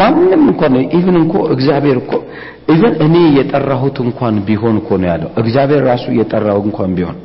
ማንም 0.00 0.18
እንኳን 0.42 0.74
even 0.90 1.16
እንኮ 1.20 1.34
እግዚአብሔር 1.54 1.98
እኮ 2.02 2.12
even 2.72 2.94
እኔ 3.04 3.14
የጠራሁት 3.38 3.96
እንኳን 4.04 4.34
ቢሆን 4.46 4.76
እኮ 4.80 4.90
ነው 5.00 5.08
ያለው። 5.12 5.30
እግዚአብሔር 5.42 5.82
ራሱ 5.90 6.04
የጠራው 6.18 6.60
እንኳን 6.66 6.92
ቢሆን 6.98 7.18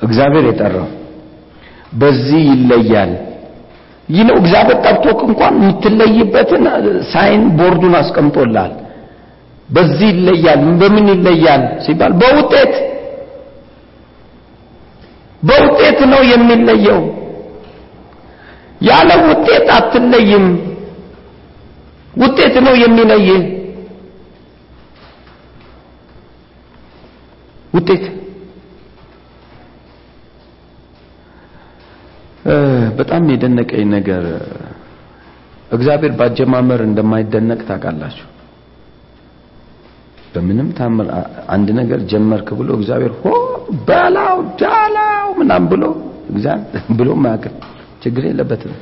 እግዚአብሔር 0.00 0.44
የጠራው 0.50 0.88
በዚህ 2.00 2.42
ይለያል 2.50 3.12
ይለው 4.08 4.36
እግዚአብሔር 4.40 4.78
ጠርቶክ 4.86 5.20
እንኳን 5.28 5.54
የምትለይበትን 5.60 6.64
ሳይን 7.12 7.44
ቦርዱን 7.58 7.94
አስቀምጦልሃል። 8.00 8.72
በዚህ 9.68 10.08
ይለያል። 10.12 10.60
በምን 10.80 11.06
ይለያል 11.12 11.62
ሲባል 11.84 12.12
በውጤት 12.20 12.72
በውጤት 15.42 15.98
ነው 16.12 16.20
የሚለየው 16.32 17.00
ያለ 18.84 19.10
ውጤት 19.28 19.66
አትለይም 19.76 20.46
ውጤት 22.14 22.54
ነው 22.66 22.74
የሚለይ 22.82 23.28
ውጤት 27.72 28.04
በጣም 32.98 33.22
የደነቀኝ 33.32 33.84
ነገር 33.94 34.24
እግዚአብሔር 35.70 36.12
ባጀማመር 36.18 36.80
እንደማይደነቅ 36.86 37.60
ታውቃላችሁ። 37.68 38.26
በምንም 40.34 40.68
ታምር 40.78 41.08
አንድ 41.48 41.68
ነገር 41.80 42.00
ጀመርክ 42.10 42.48
ብሎ 42.58 42.68
እግዚአብሔር 42.78 43.12
ሆ 43.20 43.32
በላው 43.88 44.38
ዳላው 44.60 45.28
ምናም 45.40 45.64
ብሎ 45.72 45.84
እግዚአብሔር 46.32 46.84
ብሎ 46.98 47.10
ማያውቅም 47.22 47.54
ችግር 48.04 48.24
የለበትም 48.28 48.74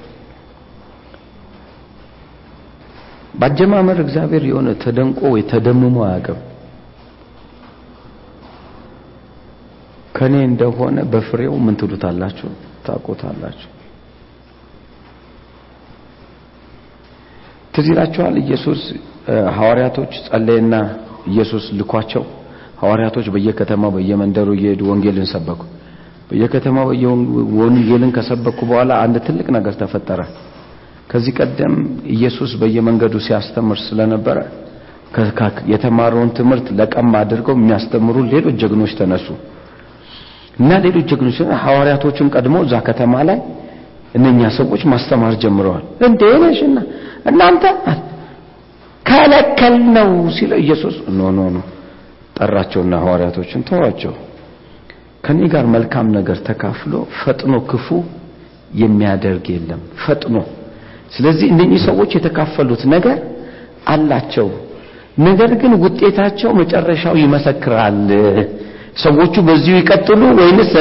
ባጀማመር 3.34 3.98
እግዚአብሔር 4.04 4.42
የሆነ 4.48 4.68
ተደንቆ 4.82 5.20
ወይ 5.34 5.42
ተደምሞ 5.52 5.96
አያውቅም። 6.06 6.40
ከኔ 10.16 10.34
እንደሆነ 10.48 10.98
በፍሬው 11.12 11.54
ምን 11.64 11.76
ትሉታላችሁ? 11.80 12.48
ታውቁታላችሁ። 12.86 13.68
ትዝ 17.74 17.86
ይላችኋል 17.92 18.34
ኢየሱስ 18.42 18.80
ሐዋርያቶች 19.56 20.12
ጸለየና 20.26 20.74
ኢየሱስ 21.30 21.64
ልኳቸው 21.78 22.24
ሐዋርያቶች 22.80 23.26
በየከተማው 23.34 23.92
በየመንደሩ 23.96 24.48
እየሄዱ 24.56 24.82
ወንጌልን 24.90 25.28
ሰበኩ። 25.32 25.60
በየከተማው 26.28 26.88
ወንጌልን 27.60 28.10
ከሰበኩ 28.16 28.58
በኋላ 28.70 28.92
አንድ 29.04 29.16
ትልቅ 29.26 29.46
ነገር 29.56 29.74
ተፈጠረ። 29.80 30.20
ከዚህ 31.10 31.32
ቀደም 31.38 31.74
ኢየሱስ 32.14 32.50
በየመንገዱ 32.60 33.14
ሲያስተምር 33.26 33.78
ስለነበረ 33.86 34.38
የተማረውን 35.72 36.30
ትምህርት 36.36 36.66
ለቀም 36.78 37.10
አድርገው 37.18 37.54
የሚያስተምሩ 37.58 38.16
ሌሎች 38.32 38.54
ጀግኖች 38.62 38.92
ተነሱ 39.00 39.26
እና 40.58 40.70
ሌሎች 40.84 41.04
ጀግኖች 41.10 41.36
ሐዋርያቶችን 41.64 42.30
ቀድሞ 42.34 42.56
እዛ 42.64 42.74
ከተማ 42.88 43.14
ላይ 43.28 43.38
እነኛ 44.18 44.40
ሰዎች 44.56 44.82
ማስተማር 44.92 45.34
ጀምረዋል። 45.42 45.84
እንዴ 46.08 46.22
ነሽና 46.42 46.78
እናንተ 47.30 47.64
ከለከል 49.06 49.76
ነው 49.96 50.10
ሲለው 50.36 50.58
ኢየሱስ 50.64 50.96
no 51.18 51.30
no 51.36 51.48
no 51.54 51.60
ጠራቸውና 52.36 52.94
ሐዋርያቶችን 53.04 53.64
ተዋቸው። 53.68 54.12
ከኔ 55.24 55.40
ጋር 55.52 55.64
መልካም 55.74 56.06
ነገር 56.16 56.38
ተካፍሎ 56.46 56.92
ፈጥኖ 57.18 57.54
ክፉ 57.70 57.88
የሚያደርግ 58.80 59.46
የለም 59.54 59.82
ፈጥኖ 60.04 60.36
ስለዚህ 61.14 61.46
እነኚህ 61.52 61.80
ሰዎች 61.86 62.10
የተካፈሉት 62.16 62.82
ነገር 62.94 63.18
አላቸው። 63.86 64.48
ነገር 65.20 65.50
ግን 65.60 65.72
ውጤታቸው 65.82 66.50
መጨረሻው 66.60 67.14
ይመሰክራል። 67.22 67.98
ሰዎቹ 69.02 69.34
በዚሁ 69.48 69.74
ይቀጥሉ 69.80 70.22
ወይንስ 70.38 70.72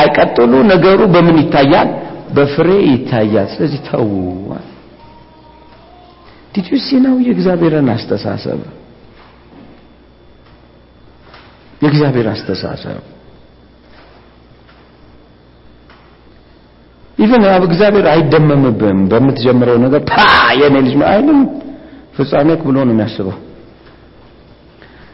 አይቀጥሉ? 0.00 0.52
ነገሩ 0.72 1.00
በምን 1.14 1.36
ይታያል? 1.42 1.88
በፍሬ 2.36 2.68
ይታያል። 2.88 3.48
ስለዚህ 3.54 3.80
ተው። 3.88 4.06
did 6.54 6.66
you 6.72 6.78
see 6.84 7.00
ነው 7.04 7.14
የእግዚአብሔርን 7.26 7.88
አስተሳሰብ 7.94 8.60
የእግዚአብሔር 11.82 12.26
አስተሳሰብ 12.32 13.00
even 17.18 17.42
ያው 17.46 17.64
እግዚአብሔር 17.68 18.06
አይደመምብህም 18.12 19.00
በምትጀምረው 19.10 19.76
ነገር 19.84 20.00
ፓ 20.10 20.14
የኔ 20.60 20.76
ልጅ 20.86 20.94
አይልም። 21.10 21.40
ፍጻሜክ 22.16 22.60
ብሎ 22.68 22.76
ነው 22.86 22.92
የሚያስበው። 22.94 23.36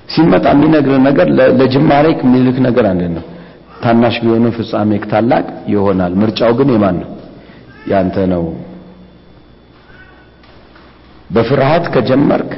ሲመጣ 0.09 0.45
የሚነግር 0.55 0.95
ነገር 1.09 1.27
ለጅማሬክ 1.59 2.19
የሚልክ 2.25 2.57
ነገር 2.67 2.85
አንድ 2.91 3.03
ነው። 3.17 3.25
ታናሽ 3.83 4.17
ቢሆንም 4.23 4.53
ፍጻሜክ 4.57 5.03
ታላቅ 5.11 5.45
ይሆናል። 5.73 6.13
ምርጫው 6.21 6.53
ግን 6.59 6.71
የማን 6.75 6.97
ነው? 7.03 7.11
ያንተ 7.91 8.17
ነው። 8.33 8.45
በፍርሃት 11.31 11.85
ከጀመርክ 11.95 12.51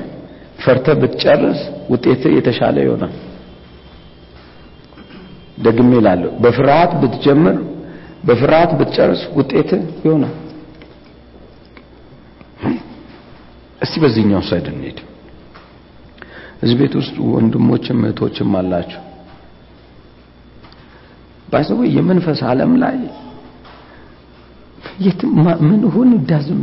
ፈርተ 0.65 0.87
ብትጨርስ 1.01 1.61
ውጤት 1.93 2.23
የተሻለ 2.37 2.77
ይሆናል። 2.87 3.13
ደግሜ 5.59 5.91
እላለሁ፣ 6.01 6.31
በፍርሃት 6.43 6.93
ብትጀምር 7.01 7.57
በፍርሃት 8.25 8.71
ብትጨርስ 8.79 9.23
ውጤት 9.37 9.71
ይሆናል። 10.05 10.35
እስቲ 13.81 13.95
በዚህኛው 14.03 14.43
ሳይድ 14.49 14.67
እንሂድ። 14.73 14.99
እዚህ 16.63 16.77
ቤት 16.81 16.95
ውስጥ 17.01 17.17
ወንድሞችም 17.35 18.01
እህቶችም 18.05 18.51
አላችሁ። 18.59 19.01
ባይሰው 21.49 21.79
የመንፈስ 21.95 22.41
ዓለም 22.51 22.73
ላይ 22.83 22.97
የትም 25.05 25.31
ምን 25.69 25.83
ሆን 25.95 26.11
ዳዝም 26.29 26.61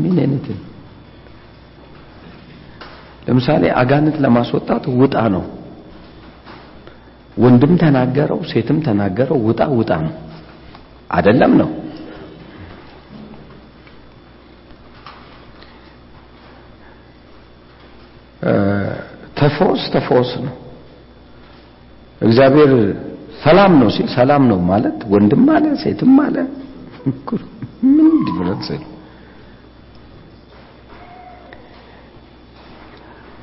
ለምሳሌ 3.27 3.63
አጋንንት 3.79 4.17
ለማስወጣት 4.23 4.83
ውጣ 4.99 5.15
ነው። 5.33 5.43
ወንድም 7.37 7.73
ተናገረው፣ 7.81 8.39
ሴትም 8.51 8.77
ተናገረው፣ 8.85 9.39
ውጣ 9.47 9.61
ውጣ 9.79 9.91
ነው 10.05 10.13
አይደለም 11.09 11.51
ነው። 11.61 11.69
ተፈወስ 19.37 19.81
ተፈወስ 19.93 20.29
ነው። 20.45 20.55
እግዚአብሔር 22.21 22.71
ሰላም 23.43 23.73
ነው 23.81 23.89
ሲል 23.95 24.07
ሰላም 24.15 24.43
ነው 24.51 24.59
ማለት 24.69 24.99
ወንድም 25.11 25.43
አለ 25.55 25.65
ሴትም 25.81 26.15
አለ 26.25 26.37
ምን 27.95 28.07
difference 28.27 28.67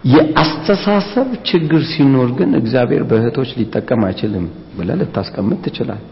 የአስተሳሰብ 0.05 1.29
ችግር 1.49 1.83
ሲኖር 1.93 2.31
ግን 2.39 2.51
እግዚአብሔር 2.59 3.03
በእህቶች 3.11 3.51
ሊጠቀም 3.59 4.03
አይችልም 4.09 4.47
ብለህ 4.77 4.97
ልታስቀምጥ 5.01 5.61
ትችላል። 5.67 6.03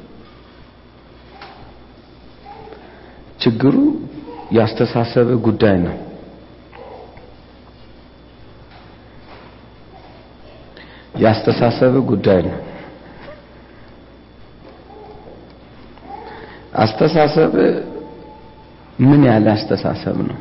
ችግሩ 3.43 3.77
የአስተሳሰብ 4.53 5.29
ጉዳይ 5.41 5.77
ነው። 5.79 5.97
የአስተሳሰብ 11.19 11.95
ጉዳይ 12.07 12.41
ነው። 12.43 12.59
አስተሳሰብ 16.75 17.55
ምን 19.01 19.23
ያለ 19.25 19.47
አስተሳሰብ 19.51 20.17
ነው? 20.29 20.39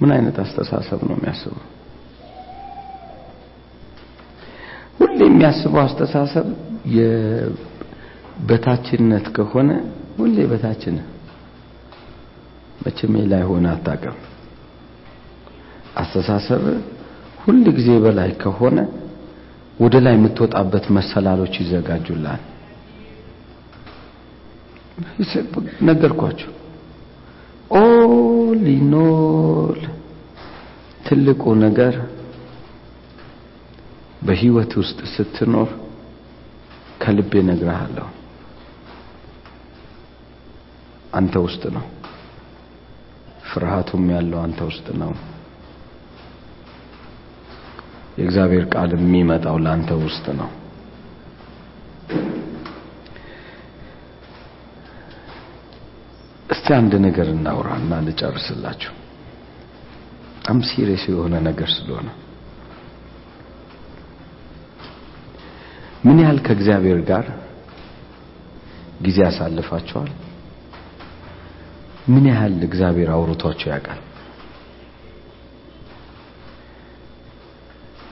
ምን 0.00 0.10
አይነት 0.10 0.36
አስተሳሰብ 0.38 1.00
ነው 1.08 1.16
የሚያስበው? 1.16 1.64
ሁሌ 5.00 5.18
የሚያስበው 5.24 5.80
አስተሳሰብ 5.80 6.46
የበታችነት 8.38 9.26
ከሆነ 9.36 9.70
ሁሌ 10.18 10.36
በታችን 10.50 10.96
መቼም 12.82 13.14
ላይ 13.30 13.42
ሆነ 13.48 13.66
አታውቅም። 13.74 14.16
አስተሳሰብ 15.96 16.62
ሁል 17.42 17.64
ጊዜ 17.76 17.90
በላይ 18.04 18.30
ከሆነ 18.42 18.78
ወደ 19.78 19.96
ላይ 20.04 20.14
የምትወጣበት 20.16 20.84
መሰላሎች 20.96 21.54
ይዘጋጁላል። 21.62 22.42
ነገርኳችሁ። 25.88 26.52
all 27.78 28.62
in 28.72 29.15
all 29.15 29.80
ትልቁ 31.06 31.42
ነገር 31.64 31.94
በህይወት 34.22 34.72
ውስጥ 34.80 35.00
ስትኖር 35.14 35.68
ከልቤ 37.02 37.32
እነግርሃለሁ 37.42 38.06
አንተ 41.18 41.34
ውስጥ 41.44 41.62
ነው። 41.76 41.84
ፍርሃቱም 43.50 44.04
ያለው 44.14 44.38
አንተ 44.42 44.60
ውስጥ 44.68 44.86
ነው። 45.02 45.12
የእግዚአብሔር 48.18 48.64
ቃል 48.72 48.90
የሚመጣው 48.96 49.56
ለአንተ 49.64 49.90
ውስጥ 50.02 50.26
ነው። 50.40 50.48
እስቲ 56.50 56.66
አንድ 56.76 56.92
ነገር 57.04 57.26
እናውራና 57.34 57.92
ልጨርስላችሁ። 58.06 58.92
በጣም 60.34 60.58
ሲሪየስ 60.68 61.04
የሆነ 61.10 61.34
ነገር 61.48 61.68
ስለሆነ 61.74 62.08
ምን 66.04 66.18
ያህል 66.22 66.38
ከእግዚአብሔር 66.46 67.00
ጋር 67.08 67.26
ጊዜ 69.04 69.18
ያሳልፋቸዋል? 69.26 70.10
ምን 72.08 72.24
ያህል 72.30 72.54
እግዚአብሔር 72.66 73.08
አውርቷቸው 73.14 73.68
ያውቃል? 73.72 74.00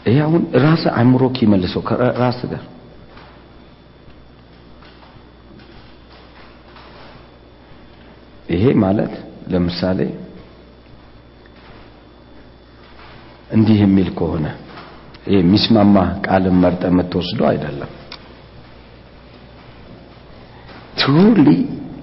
ይሄ 0.07 0.16
አሁን 0.26 0.42
ራስ 0.64 0.82
አእምሮክ 0.92 1.36
ይመልሰው 1.44 1.82
ከራስ 1.88 2.40
ጋር 2.51 2.64
ይሄ 8.49 8.64
ማለት 8.82 9.14
ለምሳሌ 9.53 10.01
እንዲህ 13.51 13.78
የሚል 13.82 14.09
ከሆነ 14.18 14.47
ይሄ 15.26 15.36
የሚስማማ 15.40 15.97
ቃልን 16.26 16.57
መርጠ 16.62 16.82
የምትወስደው 16.90 17.47
አይደለም። 17.51 17.90
ትሩሊ 21.01 21.49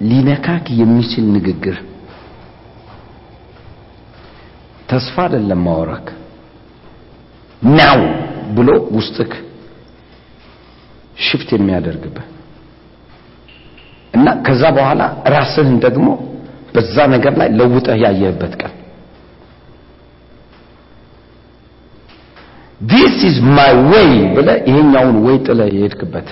ሊነካክ 0.04 0.66
የሚችል 0.80 1.26
ንግግር። 1.36 1.78
ተስፋ 4.89 5.16
አይደለም 5.26 5.62
ማወራክ። 5.66 6.08
now 7.62 8.00
ብሎ 8.56 8.70
ውስጥክ 8.97 9.32
shift 11.26 11.50
የሚያደርግብህ። 11.56 12.28
እና 14.14 14.28
ከዛ 14.45 14.64
በኋላ 14.78 15.01
ራስህን 15.34 15.78
ደግሞ 15.86 16.08
በዛ 16.76 16.95
ነገር 17.14 17.34
ላይ 17.39 17.49
ለውጠህ 17.58 17.97
ያየህበት 18.04 18.54
ቀን። 18.62 18.74
this 22.82 23.18
is 23.28 23.38
my 23.56 23.74
way 23.91 24.08
ብለህ 24.36 24.58
ይሄኛውን 24.70 25.18
ወይ 25.26 25.38
ጥለህ 25.45 25.70
የሄድክበት 25.76 26.28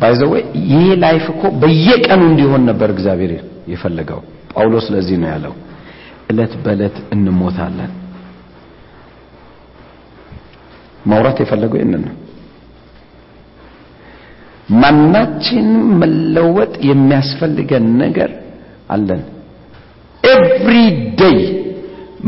by 0.00 0.11
the 0.11 0.26
way 0.26 0.42
ይሄ 0.68 0.84
life 1.02 1.24
እኮ 1.32 1.42
በየቀኑ 1.62 2.20
እንዲሆን 2.30 2.62
ነበር 2.70 2.88
እግዚአብሔር 2.94 3.32
የፈለገው። 3.68 4.20
ጳውሎስ 4.52 4.86
ለዚህ 4.94 5.16
ነው 5.22 5.28
ያለው። 5.32 5.54
እለት 6.30 6.52
በእለት 6.64 6.96
እንሞታለን። 7.14 7.92
ማውራት 11.06 11.38
የፈለገው 11.42 11.78
ይህንን 11.80 12.02
ነው። 12.08 12.16
ማናችንም 14.74 15.86
መለወጥ 16.00 16.72
የሚያስፈልገን 16.88 17.86
ነገር 18.02 18.30
አለን። 18.90 19.22
every 20.24 20.74
day 21.20 21.40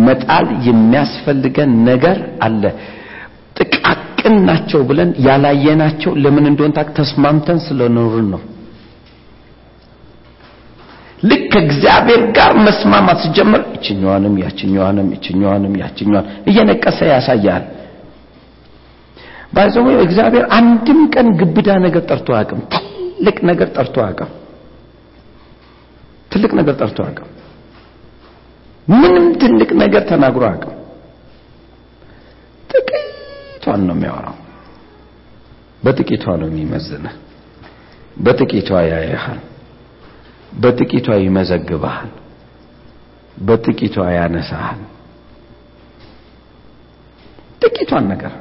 መጣል 0.07 0.47
የሚያስፈልገን 0.69 1.73
ነገር 1.85 2.17
አለ 2.41 2.63
ጥቃቅን 4.23 4.37
ናቸው 4.49 4.81
ብለን 4.89 5.11
ያላየናቸው 5.27 6.13
ለምን 6.23 6.45
እንደሆን 6.51 6.73
ታቅ 6.77 6.89
ተስማምተን 6.99 7.59
ስለኖርን 7.65 8.27
ነው። 8.33 8.41
ልክ 11.23 11.43
ከእግዚአብሔር 11.53 12.23
ጋር 12.37 12.53
መስማማት 12.67 13.19
ሲጀምር 13.25 13.63
እችኛዋንም 13.77 14.35
ያችኛዋንም 14.45 15.09
እችኛዋንም 15.17 15.75
ያችኛዋን 15.83 16.27
እየነቀሰ 16.51 16.99
ያሳያል። 17.13 17.65
ባይዘው 19.55 19.89
እግዚአብሔር 20.05 20.45
አንድም 20.59 21.01
ቀን 21.15 21.27
ግብዳ 21.41 21.69
ነገር 21.87 22.05
ጠርቶ 22.11 22.29
አያውቅም። 22.37 22.61
ትልቅ 22.75 23.39
ነገር 23.51 23.69
ጠርቶ 23.77 23.97
አያውቅም። 24.05 24.31
ትልቅ 26.31 26.53
ነገር 26.61 26.77
ጠርቶ 26.81 26.99
አያውቅም። 27.07 27.29
ምንም 28.87 29.27
ትልቅ 29.43 29.71
ነገር 29.83 30.05
ተናግሮ 30.11 30.45
አያውቅም 30.49 30.77
ጥቂቷን 33.63 33.83
ነው 33.89 33.95
የሚያወራው። 33.97 34.37
በጥቂቷ 35.83 36.25
ነው 36.41 36.49
የሚመዝንህ። 36.51 37.13
በጥቂቷ 38.17 38.71
ያያሃል 38.85 39.41
በጥቂቷ 40.55 41.09
ይመዘግብሃል። 41.23 42.11
በጥቂቷ 43.41 43.97
ያነሳሃል። 44.17 44.81
ጥቂቷን 47.63 48.05
ነገር 48.13 48.35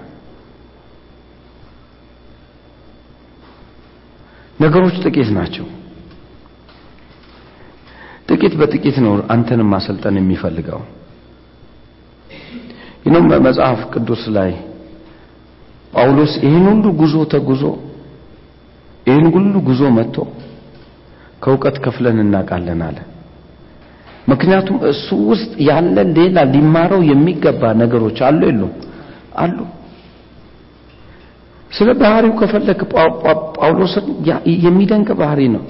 ነገሮች 4.59 4.97
ጥቂት 5.05 5.29
ናቸው። 5.37 5.67
ጥቂት 8.29 8.53
በጥቂት 8.59 8.97
ነው 9.05 9.13
አንተንም 9.33 9.71
ማሰልጠን 9.73 10.19
የሚፈልገው። 10.19 10.81
ይህንም 13.05 13.25
በመጽሐፍ 13.31 13.79
ቅዱስ 13.93 14.25
ላይ 14.35 14.51
ጳውሎስ 15.93 16.33
ይህን 16.45 16.65
ሁሉ 16.71 16.85
ጉዞ 16.99 17.15
ተጉዞ 17.33 17.63
ይህን 19.07 19.25
ሁሉ 19.35 19.53
ጉዞ 19.67 19.81
መጥቶ 19.97 20.17
ከእውቀት 21.43 21.77
ከፍለን 21.83 22.17
እናውቃለን 22.23 22.81
አለ። 22.87 22.97
ምክንያቱም 24.27 24.77
እሱ 24.91 25.07
ውስጥ 25.29 25.51
ያለ 25.67 25.95
ሌላ 26.17 26.37
ሊማረው 26.53 27.01
የሚገባ 27.11 27.61
ነገሮች 27.81 28.17
አሉ 28.27 28.41
የሉም? 28.49 28.73
አሉ። 29.37 29.57
ስለ 31.71 31.89
ባህሪው 31.99 32.33
ከፈለክ 32.39 32.81
ጳውሎስን 33.57 34.05
የሚደንቅ 34.65 35.09
ባህሪ 35.21 35.41
ነው። 35.55 35.63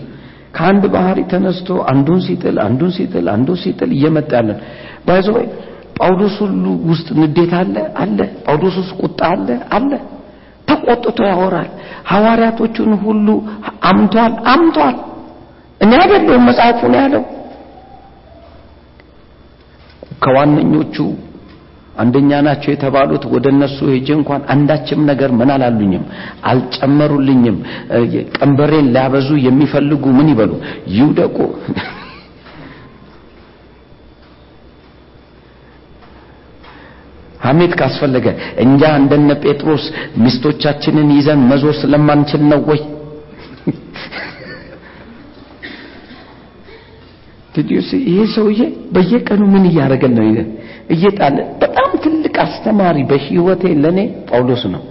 ከአንድ 0.55 0.84
ባህሪ 0.95 1.19
ተነስቶ 1.32 1.69
አንዱን 1.91 2.19
ሲጥል 2.26 2.55
አንዱን 2.63 2.91
ሲጥል 2.95 3.28
አንዱን 3.36 3.57
ሲጥል 3.63 3.91
እየመጣ 3.97 4.32
ያለን። 4.39 4.57
ባይዞ 5.07 5.28
ጳውሎስ 6.02 6.36
ሁሉ 6.43 6.64
ውስጥ 6.89 7.08
ንዴት 7.20 7.54
አለ? 7.58 7.76
አለ። 8.02 8.18
ጳውሎስ 8.45 8.76
ውስጥ 8.82 8.93
ቁጣ 9.02 9.20
አለ? 9.32 9.47
አለ። 9.76 9.91
ተቆጥቶ 10.68 11.18
ያወራል። 11.30 11.70
ሐዋርያቶቹን 12.12 12.91
ሁሉ 13.04 13.28
አምቷል 13.89 14.34
አምቷል። 14.54 14.97
እኔ 15.82 15.91
አይደለሁም 16.02 16.43
መጽሐፉ 16.49 16.80
ነው 16.91 16.99
ያለው። 17.02 17.24
ከዋነኞቹ 20.24 20.95
አንደኛ 21.95 22.32
ናቸው 22.45 22.70
የተባሉት 22.72 23.24
ወደ 23.32 23.45
እነሱ 23.54 23.78
ሄጄ 23.91 24.08
እንኳን 24.18 24.41
አንዳችም 24.54 24.99
ነገር 25.10 25.30
ምን 25.39 25.49
አላሉኝም? 25.56 26.04
አልጨመሩልኝም። 26.49 27.58
ቀንበሬን 28.36 28.88
ሊያበዙ 28.95 29.30
የሚፈልጉ 29.47 30.04
ምን 30.18 30.30
ይበሉ? 30.32 30.52
ይውደቁ 30.95 31.38
ሐሜት 37.41 37.73
ካስፈለገ 37.79 38.25
እኛ 38.63 38.81
እንደነ 38.99 39.29
ጴጥሮስ 39.43 39.85
ሚስቶቻችንን 40.23 41.09
ይዘን 41.17 41.39
መዞር 41.49 41.75
ስለማንችል 41.81 42.41
ነው 42.51 42.61
ወይ? 42.69 42.81
ይሄ 48.05 48.19
ሰውዬ 48.33 48.59
በየቀኑ 48.93 49.41
ምን 49.53 49.63
እያደረገን 49.69 50.13
ነው? 50.17 50.25
እየጣለ 50.93 51.37
በጣም 51.61 51.89
ትልቅ 52.03 52.35
አስተማሪ 52.45 52.97
በህይወቴ 53.09 53.63
ለኔ 53.83 53.99
ጳውሎስ 54.29 54.63
ነው። 54.73 54.83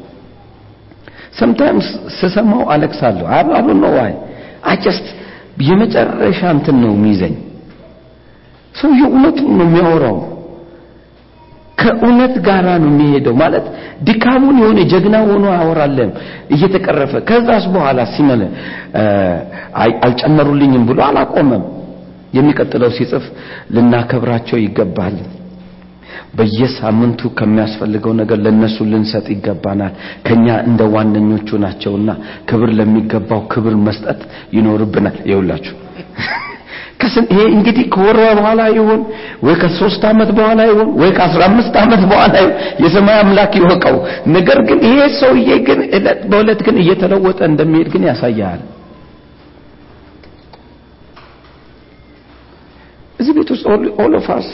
ሰምታይምስ 1.39 1.89
ስሰማው 2.19 2.63
አለቅሳለሁ። 2.73 3.27
አሉ 3.57 3.69
ነው 3.83 3.93
ዋይ 3.99 4.13
አጀስት 4.71 5.07
የመጨረሻ 5.63 6.41
እንትን 6.57 6.77
ነው 6.83 6.93
የሚይዘኝ። 6.95 7.35
ሰውዬው 8.75 9.09
እውነቱን 9.11 9.51
ነው 9.59 9.67
የሚያወራው 9.69 10.19
ከእውነት 11.81 12.35
ጋራ 12.47 12.69
ነው 12.83 12.89
የሚሄደው። 12.93 13.35
ማለት 13.41 13.67
ድካሙን 14.07 14.57
የሆነ 14.63 14.81
ጀግና 14.93 15.17
ሆኖ 15.29 15.45
አወራለም 15.57 16.11
እየተቀረፈ። 16.55 17.13
ከዛስ 17.29 17.67
በኋላ 17.75 18.01
ሲመለ 18.15 18.43
አልጨመሩልኝም 20.05 20.85
ብሎ 20.89 20.99
አላቆመም። 21.09 21.65
የሚቀጥለው 22.33 22.91
ሲጽፍ 22.97 23.25
ልናከብራቸው 23.75 24.59
ይገባል። 24.61 25.17
በየሳምንቱ 26.39 27.21
ከሚያስፈልገው 27.39 28.13
ነገር 28.21 28.39
ለነሱ 28.45 28.77
ልንሰጥ 28.91 29.27
ይገባናል። 29.35 29.93
ከኛ 30.27 30.47
እንደ 30.69 30.81
ዋነኞቹ 30.95 31.59
ናቸውና 31.65 32.11
ክብር 32.51 32.71
ለሚገባው 32.79 33.43
ክብር 33.53 33.75
መስጠት 33.87 34.21
ይኖርብናል። 34.57 35.19
ይውላችሁ 35.31 35.75
ይሄ 37.31 37.41
እንግዲህ 37.55 37.85
ከወር 37.95 38.19
በኋላ 38.39 38.61
ይሆን 38.77 39.01
ወይ 39.43 39.55
ከሶስት 39.61 40.03
ዓመት 40.11 40.31
በኋላ 40.39 40.61
ይሆን 40.71 40.89
ወይ 41.01 41.11
ከአስራ 41.17 41.43
አምስት 41.51 41.75
ዓመት 41.83 42.03
በኋላ 42.11 42.35
ይሆን 42.43 42.53
የሰማይ 42.85 43.17
አምላክ 43.23 43.55
ይወቀው። 43.61 43.97
ነገር 44.35 44.59
ግን 44.69 44.79
ይሄ 44.89 44.99
ሰውዬ 45.21 45.51
ግን 45.69 45.81
እለት 45.97 46.21
በእለት 46.33 46.61
ግን 46.67 46.77
እየተለወጠ 46.83 47.41
እንደሚሄድ 47.51 47.89
ግን 47.95 48.05
ያሳያል። 48.11 48.61
እዚህ 53.19 53.33
ቤት 53.37 53.51
ውስጥ 53.55 53.67
አስ 54.33 54.49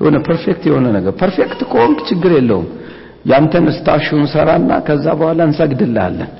የሆነ 0.00 0.16
perfect 0.26 0.62
የሆነ 0.68 0.86
ነገር 0.96 1.12
perfect 1.20 1.60
ከሆንክ 1.70 1.98
ችግር 2.08 2.30
የለውም። 2.36 2.68
ያንተን 3.30 3.66
statue 3.74 4.12
ን 4.12 4.24
ሰራና 4.32 4.70
ከዛ 4.86 5.06
በኋላ 5.18 5.40
እንሰግድልሃለን 5.48 6.30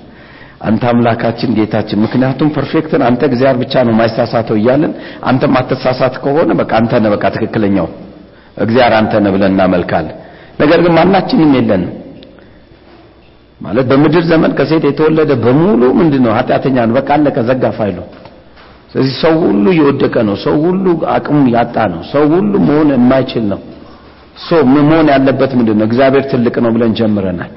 አንተ 0.63 0.83
አምላካችን 0.91 1.51
ጌታችን 1.57 1.99
ምክንያቱም 2.05 2.49
perfect 2.57 2.93
ን 2.93 3.03
አንተ 3.07 3.23
እግዚአብሔር 3.31 3.59
ብቻ 3.63 3.75
ነው 3.87 3.95
ማይሳሳተው 3.99 4.57
እያለን 4.61 4.93
አንተ 5.31 5.49
ማትሳሳት 5.55 6.15
ከሆነ 6.25 6.51
በቃ 6.61 6.73
አንተ 6.81 7.01
ነህ 7.03 7.11
በቃ 7.15 7.25
ትክክለኛው 7.37 7.89
እግዚአብሔር 8.57 8.95
አንተ 8.99 9.13
ነህ 9.25 9.33
ብለን 9.35 9.53
እናመልካለን። 9.55 10.17
ነገር 10.61 10.79
ግን 10.85 10.93
ማናችንም 10.99 11.51
የለንም። 11.57 11.91
ማለት 13.61 13.87
በምድር 13.91 14.25
ዘመን 14.31 14.53
ከሴት 14.59 14.85
የተወለደ 14.89 15.33
በሙሉ 15.43 15.83
ምንድነው? 15.99 16.33
ኃጢአተኛ 16.39 16.77
ነው። 16.89 16.95
በቃ 16.99 17.09
አለቀ 17.17 17.37
ዘጋ 17.49 17.65
ፋይሉ። 17.77 17.99
ስለዚህ 18.93 19.15
ሰው 19.23 19.35
ሁሉ 19.45 19.65
እየወደቀ 19.75 20.15
ነው። 20.29 20.37
ሰው 20.45 20.55
ሁሉ 20.65 20.85
አቅሙ 21.15 21.41
ያጣ 21.55 21.77
ነው። 21.93 22.01
ሰው 22.13 22.25
ሁሉ 22.35 22.53
መሆን 22.67 22.89
የማይችል 22.97 23.45
ነው። 23.53 23.61
ሰው 24.49 24.61
መሆን 24.73 25.07
ያለበት 25.15 25.53
ምንድነው? 25.59 25.85
እግዚአብሔር 25.89 26.25
ትልቅ 26.33 26.55
ነው 26.65 26.71
ብለን 26.77 26.93
ጀምረናል 27.01 27.51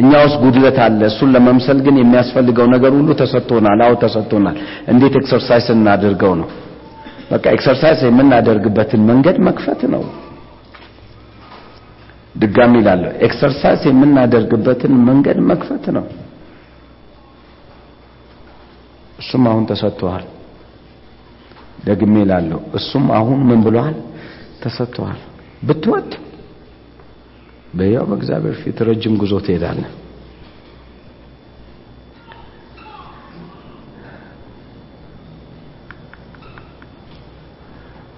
እኛ 0.00 0.10
ውስጥ 0.24 0.36
ጉድለት 0.44 0.78
አለ። 0.84 1.00
እሱን 1.10 1.30
ለመምሰል 1.34 1.78
ግን 1.86 1.96
የሚያስፈልገው 2.00 2.66
ነገር 2.74 2.92
ሁሉ 2.98 3.10
ተሰጥቶናል። 3.20 3.80
አዎ 3.86 3.94
ተሰጥቶናል። 4.02 4.56
እንዴት 4.88 5.14
exercise 5.20 5.66
እናደርገው 5.74 6.32
ነው? 6.40 6.48
በቃ 7.30 7.44
exercise 7.56 8.00
የምናደርግበትን 8.06 9.02
መንገድ 9.10 9.36
መክፈት 9.48 9.82
ነው። 9.94 10.02
ድጋሚ 12.36 12.74
ይላለሁ 12.80 13.10
exercise 13.26 13.82
የምናደርግበትን 13.88 14.92
መንገድ 15.08 15.38
መክፈት 15.50 15.84
ነው። 15.96 16.04
እሱም 19.18 19.44
አሁን 19.50 19.64
ተሰጥቷል 19.70 20.24
ደግሜ 21.84 22.14
ላለው 22.30 22.60
እሱም 22.74 23.04
አሁን 23.18 23.38
ምን 23.48 23.60
ብሏል? 23.66 23.94
ተሰጥቷል 24.62 25.18
ብትወድ 25.62 26.10
በያው 27.74 28.04
በእግዚአብሔር 28.10 28.56
ፊት 28.62 28.78
ረጅም 28.88 29.14
ጉዞ 29.20 29.34
ትሄዳለህ። 29.44 29.90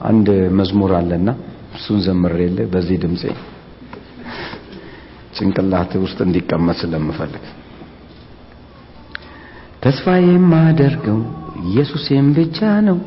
አንድ 0.05 0.29
መዝሙር 0.59 0.93
አለና 0.99 1.29
እሱን 1.77 1.99
ዘምሬልህ 2.07 2.67
በዚህ 2.73 2.97
ድምጼ 3.03 3.23
ጭንቅላት 5.37 5.93
ውስጥ 6.03 6.19
እንዲቀመጥ 6.27 6.77
ስለምፈልግ። 6.81 7.45
ተስፋ 9.83 10.07
የማደርገው 10.25 11.21
ኢየሱሴም 11.65 12.27
ብቻ 12.37 12.59
ነው። 12.89 12.99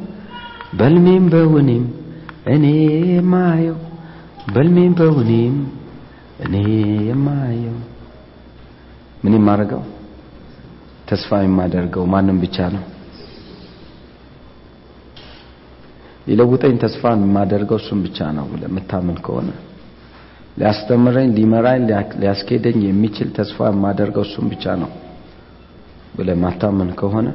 በልሜም 0.80 1.26
በውኔም 1.34 1.86
እኔ 2.54 2.66
የማየው 3.12 3.78
በልሜም 4.54 4.93
በውኔም 5.00 5.56
እኔ 6.40 6.56
የማየው 7.10 7.78
ምን 9.24 9.36
የማደርገው? 9.38 9.84
ተስፋ 11.10 11.40
የማደርገው 11.44 12.04
ማንም 12.14 12.38
ብቻ 12.44 12.58
ነው። 12.76 12.84
ሊለውጠኝ 16.28 16.76
ተስፋ 16.84 17.02
የማደርገው 17.16 17.78
እሱም 17.82 18.00
ብቻ 18.06 18.28
ነው 18.38 18.46
ብለህ 18.52 18.70
የምታምን 18.70 19.18
ከሆነ። 19.26 19.50
ሊያስተምረኝ 20.60 21.28
ሊመራኝ 21.38 21.82
ሊያስኬደኝ 22.22 22.78
የሚችል 22.86 23.30
ተስፋ 23.38 23.68
የማደርገው 23.72 24.24
እሱም 24.28 24.46
ብቻ 24.54 24.76
ነው 24.82 24.92
ብለህ 26.18 26.38
ምታምን 26.43 26.89
ከሆነ 27.00 27.28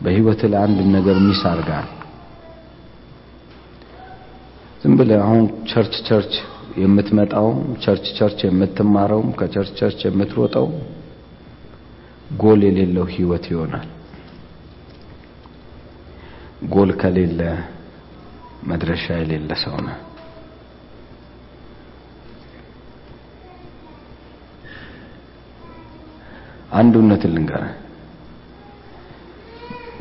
በህይወት 0.00 0.40
ላይ 0.52 0.60
አንድ 0.66 0.78
ነገር 0.94 1.16
miss 1.24 1.42
አድርገሃል 1.50 1.88
ዝም 4.82 4.94
ብለህ 5.00 5.20
አሁን 5.24 5.42
church 5.70 5.94
church 6.08 6.32
የምትመጣውም 6.76 7.58
church 7.82 8.06
church 8.18 8.38
የምትማረውም 8.46 9.30
ከ 9.38 9.46
church 9.46 9.72
church 9.78 10.00
የምትሮጠው 10.06 10.66
ጎል 12.36 12.60
የሌለው 12.66 13.06
ህይወት 13.14 13.44
ይሆናል። 13.50 13.88
ጎል 16.72 16.90
ከሌለ 17.00 17.40
መድረሻ 18.68 19.04
የሌለ 19.20 19.52
ሰው 19.62 19.76
ነው። 19.86 19.96
አንድ 26.72 26.94
ልንገርህ። 27.32 27.72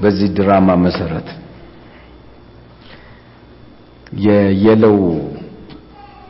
በዚህ 0.02 0.30
ድራማ 0.38 0.70
መሰረት 0.84 1.28
የየለው 4.22 4.96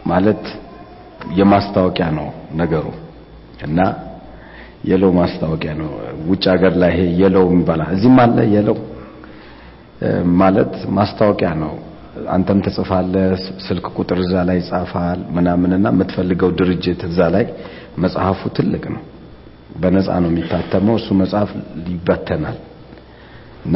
ማለት 0.06 0.44
የማስታወቂያ 1.40 2.08
ነው 2.18 2.28
ነገሩ። 2.56 2.86
እና 3.66 3.80
የለው 4.90 5.12
ማስታወቂያ 5.18 5.72
ነው። 5.82 5.90
ውጭ 6.30 6.44
ሀገር 6.54 6.74
ላይ 6.82 6.92
ይሄ 6.94 7.02
የለው 7.22 7.44
የሚባል 7.50 7.82
እዚህም 7.94 8.18
አለ 8.24 8.38
የለው 8.56 8.78
ማለት 10.42 10.74
ማስታወቂያ 10.98 11.50
ነው። 11.62 11.74
አንተም 12.28 12.60
ትጽፋለህ 12.66 13.34
ስልክ 13.66 13.86
ቁጥር 13.96 14.18
እዛ 14.24 14.34
ላይ 14.48 14.58
ይጻፋል 14.62 15.20
ምናምንና 15.36 15.88
የምትፈልገው 15.94 16.50
ድርጅት 16.60 17.02
እዛ 17.10 17.20
ላይ 17.36 17.46
መጽሐፉ 18.04 18.50
ትልቅ 18.58 18.84
ነው። 18.96 19.04
በነፃ 19.82 20.10
ነው 20.24 20.30
የሚታተመው። 20.32 20.96
እሱ 21.00 21.10
መጽሐፍ 21.22 21.52
ይበተናል። 21.88 22.58
እና 23.66 23.76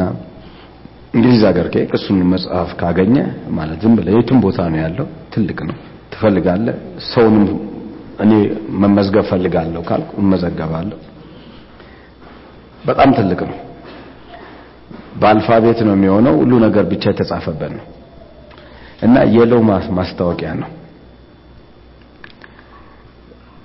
እንግሊዝ 1.14 1.42
ሀገር 1.48 1.66
ከሄድክ 1.72 1.92
መጽሐፍ 2.34 2.70
ካገኘ 2.80 3.16
ማለት 3.56 3.78
ዝም 3.84 3.94
ብለህ 3.98 4.16
የትም 4.18 4.40
ቦታ 4.44 4.60
ነው 4.72 4.80
ያለው። 4.84 5.06
ትልቅ 5.34 5.58
ነው 5.70 5.76
ትፈልጋለህ? 6.16 6.76
ሰውንም 7.10 7.46
እኔ 8.20 8.32
መመዝገብ 8.82 9.24
ፈልጋለሁ 9.30 9.80
ካልኩ 9.88 10.10
እመዘገባለሁ። 10.22 10.98
በጣም 12.84 13.10
ትልቅ 13.18 13.40
ነው። 13.50 13.58
በአልፋቤት 15.20 15.78
ነው 15.86 15.94
የሚሆነው። 15.96 16.34
ሁሉ 16.40 16.52
ነገር 16.64 16.84
ብቻ 16.92 17.04
የተጻፈበት 17.12 17.72
ነው። 17.78 17.84
እና 19.02 19.16
የለው 19.34 19.60
ማስታወቂያ 19.98 20.50
ነው። 20.62 20.70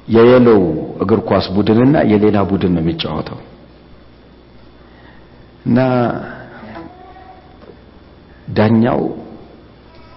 የየለው 0.08 0.62
እግር 1.04 1.20
ኳስ 1.30 1.46
ቡድንና 1.56 1.98
የሌላ 2.12 2.38
ቡድን 2.50 2.74
ነው 2.76 2.82
የሚጫወተው። 2.84 3.40
እና 5.66 5.80
ዳኛው 8.58 9.02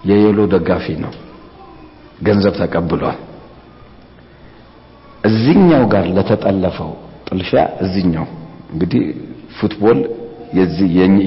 የየሎ 0.09 0.39
ደጋፊ 0.53 0.85
ነው 1.03 1.13
ገንዘብ 2.21 2.53
ተቀብሏል። 2.61 3.17
እዚህኛው 5.23 5.83
ጋር 5.93 6.05
ለተጠለፈው 6.15 6.91
ጥልፊያ 7.27 7.61
እዚህኛው 7.83 8.25
እንግዲህ 8.73 9.03
football 9.57 9.99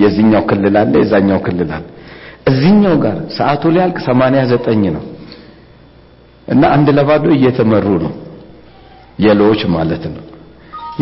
የዚህኛው 0.02 0.42
ክልል 0.50 0.76
አለ 0.82 0.92
የዛኛው 1.02 1.38
ክልል 1.46 1.70
አለ። 1.76 1.84
እዚህኛው 2.50 2.94
ጋር 3.04 3.16
ሰዓቱ 3.38 3.62
ሊያልቅ 3.74 3.98
89 4.04 4.90
ነው 4.96 5.04
እና 6.48 6.62
አንድ 6.74 6.88
ለባዶ 6.98 7.26
እየተመሩ 7.36 7.86
ነው። 8.04 8.12
yellow 9.18 9.45
ዎች 9.45 9.62
ማለት 9.68 10.04
ነው። 10.14 10.22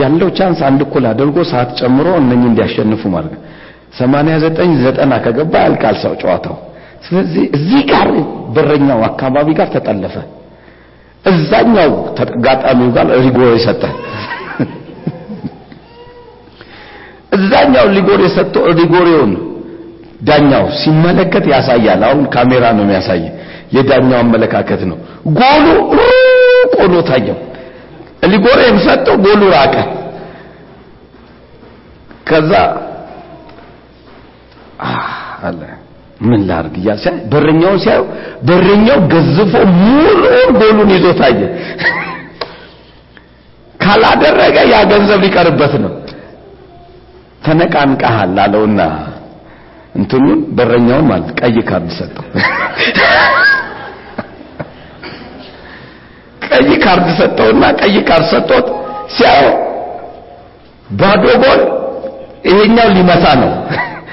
ያለው 0.01 0.29
chance 0.39 0.61
አንድ 0.69 0.81
እኩል 0.87 1.05
አድርጎ 1.11 1.37
ሰዓት 1.51 1.71
ጨምሮ 1.81 2.09
እነኚህ 2.23 2.49
እንዲያሸንፉ 2.51 3.03
ነው 3.17 3.35
89 3.99 4.75
ዘጠና 4.85 5.13
ከገባ 5.25 5.55
ያልቃል 5.65 5.97
ሰው 6.03 6.15
ጨዋታው 6.23 6.57
ስለዚህ 7.07 7.45
እዚህ 7.57 7.81
ጋር 7.91 8.09
በረኛው 8.55 9.01
አካባቢ 9.09 9.49
ጋር 9.59 9.69
ተጠለፈ። 9.75 10.15
እዛኛው 11.25 11.91
ተጋጣሚው 12.19 12.89
ጋር 12.97 13.07
ሪጎር 13.25 13.51
የሰጠ 13.55 13.83
እዛኛው 17.37 17.87
ሊጎር 17.97 18.21
የሰጠው 18.25 18.65
ሪጎሬውን 18.79 19.33
ዳኛው 20.21 20.65
ሲመለከት 20.81 21.45
ያሳያል። 21.53 22.03
አሁን 22.09 22.23
ካሜራ 22.35 22.65
ነው 22.77 22.85
የሚያሳይ 22.87 23.23
የዳኛው 23.77 24.19
አመለካከት 24.21 24.83
ነው። 24.91 24.99
ጎሉ 25.39 25.67
ሩቅ 25.99 26.73
ሆኖ 26.81 26.95
ታየው። 27.09 27.39
ሊጎሬም 28.33 28.77
ሰጠው 28.87 29.17
ጎሉ 29.27 29.43
ራቀ። 29.55 29.75
ከዛ 32.29 32.53
አለ 35.43 35.61
ምን 36.21 36.41
ላርግ 36.49 36.75
እያል 36.81 36.99
ሲያይ 37.03 37.17
በረኛውን 37.33 37.79
ሲያዩ 37.85 38.03
በረኛው 38.49 38.99
ገዝፎ 39.13 39.53
ሙሉ 39.81 40.23
ጎሉን 40.59 40.91
ይዞ 40.95 41.07
ታየ። 41.19 41.41
ካላደረገ 43.81 44.57
ያ 44.73 44.77
ገንዘብ 44.93 45.21
ሊቀርበት 45.25 45.75
ነው። 45.85 45.93
ተነቃንቀሃል 47.43 48.37
አለውና 48.45 48.81
እንትኑን 49.95 50.41
በረኛውን 50.57 51.07
ማለት 51.11 51.31
ቀይ 51.41 51.57
ካርድ 51.69 51.91
ሰጠው። 51.99 52.25
ቀይ 56.49 56.71
ካርድ 56.83 57.09
ሰጠውና 57.19 57.65
ቀይ 57.81 57.97
ካርድ 58.09 58.27
ሰጥቶት 58.33 58.67
ሲያው 59.17 59.47
ባዶ 60.93 61.25
ጎል 61.45 61.63
ይሄኛው 62.49 62.89
ሊመታ 62.97 63.25
ነው። 63.43 63.53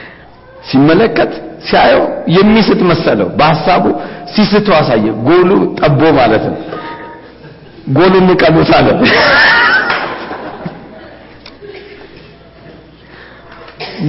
ሲመለከት 0.70 1.32
ሲያየው 1.64 2.04
የሚስት 2.36 2.82
መሰለው። 2.90 3.28
በሐሳቡ 3.40 3.84
ሲስቱ 4.34 4.68
አሳየ። 4.78 5.06
ጎሉ 5.28 5.50
ጠቦ 5.80 6.02
ማለት 6.20 6.46
ነው። 6.50 6.58
ጎሉን 7.96 8.26
ንቀሉት 8.30 8.70
አለ። 8.78 8.88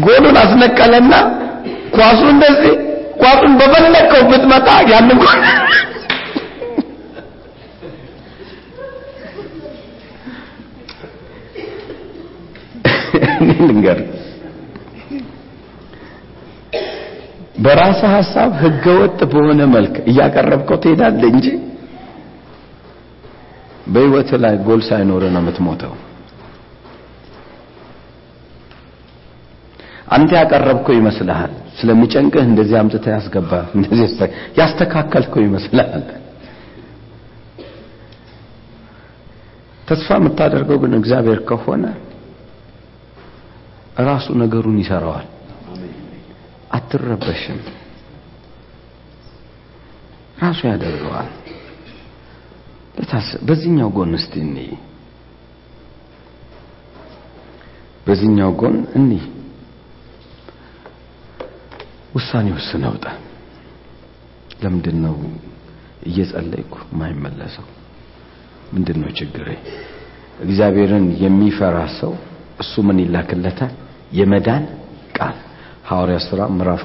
ጎሉን 0.05 0.36
አስነቀለና 0.36 1.12
ኳሱ 1.97 2.20
እንደዚህ 2.32 2.72
ኳሱን 3.22 3.52
በፈለከው 3.60 4.22
ብትመጣ 4.31 4.68
ያንን 4.90 5.18
ጎል 5.22 5.40
ልንገር 13.60 13.98
በራስ 17.55 18.01
ሐሳብ 18.12 18.51
ህገወጥ 18.62 19.18
በሆነ 19.32 19.62
መልክ 19.74 19.94
እያቀረብከው 20.10 20.78
ትሄዳለህ 20.85 21.28
እንጂ 21.35 21.47
በህይወት 23.86 24.31
ላይ 24.43 24.55
ጎል 24.66 24.81
ሳይኖር 24.89 25.22
ነው 25.28 25.43
የምትሞተው። 25.43 25.93
አንተ 30.14 30.31
ያቀረብከው 30.39 30.94
ይመስልሃል። 30.98 31.52
ስለሚጨንቅህ 31.78 32.43
እንደዚህ 32.48 32.76
አምጥተህ 32.81 33.12
ያስገባ 33.16 33.52
እንደዚህ 33.76 34.09
ያስተካከልከው 34.59 35.43
ይመስልሃል። 35.47 36.05
ተስፋ 39.89 40.09
የምታደርገው 40.18 40.78
ግን 40.82 40.93
እግዚአብሔር 40.98 41.40
ከሆነ 41.48 41.85
ራሱ 44.06 44.26
ነገሩን 44.43 44.78
ይሰራዋል 44.82 45.26
አትረበሽም። 46.70 47.61
ራሱ 50.43 50.61
ያደርገዋል። 50.66 51.31
በዚህኛው 53.49 53.89
ጎን 53.97 54.12
እስቲ 54.19 54.35
እንይ፣ 54.45 54.69
በዚህኛው 58.07 58.51
ጎን 58.61 58.77
እንይ። 58.99 59.23
ውሳኔ 62.15 62.47
ወስነህ 62.57 62.91
ውጣ። 62.95 63.07
ለምንድን 64.62 64.99
ነው 65.05 65.15
እየጸለይኩ 66.07 66.74
የማይመለሰው? 66.86 67.66
ምንድን 68.73 68.99
ነው 69.03 69.11
ችግሬ? 69.19 69.49
እግዚአብሔርን 70.41 71.07
የሚፈራ 71.23 71.78
ሰው 71.99 72.12
እሱ 72.61 72.82
ምን 72.82 72.99
ይላክለታል? 73.05 73.73
የመዳን 74.12 74.65
ቃል 75.16 75.36
ሐዋርያ 75.85 76.19
ሥራ 76.27 76.40
ምዕራፍ 76.52 76.82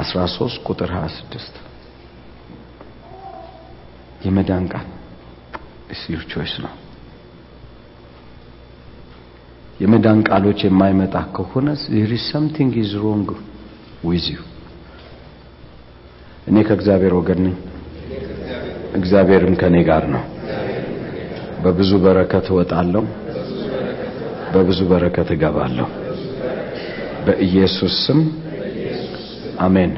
13 0.00 0.58
ቁጥር 0.68 0.90
26 0.96 1.56
የመዳን 4.26 4.64
ቃል 4.72 4.86
ቾይስ 6.32 6.54
ነው። 6.64 6.72
የመዳን 9.80 10.20
ቃሎች 10.28 10.60
የማይመጣ 10.66 11.14
ከሆነ 11.36 11.68
there 11.88 12.12
is 12.18 12.24
something 12.34 12.70
is 12.82 12.92
wrong 12.94 13.24
with 14.04 14.28
እኔ 16.48 16.56
ከእግዚአብሔር 16.68 17.12
ወገን 17.18 17.40
ነኝ፣ 17.46 17.56
እግዚአብሔርም 18.94 19.54
ከኔ 19.60 19.76
ጋር 19.90 20.04
ነው። 20.14 20.22
በብዙ 21.64 21.90
በረከት 22.04 22.46
እወጣለሁ፣ 22.52 23.04
በብዙ 24.54 24.80
በረከት 24.90 25.28
እገባለሁ። 25.36 25.88
በኢየሱስ 27.26 27.94
ስም 28.06 28.20
አሜን። 29.60 29.92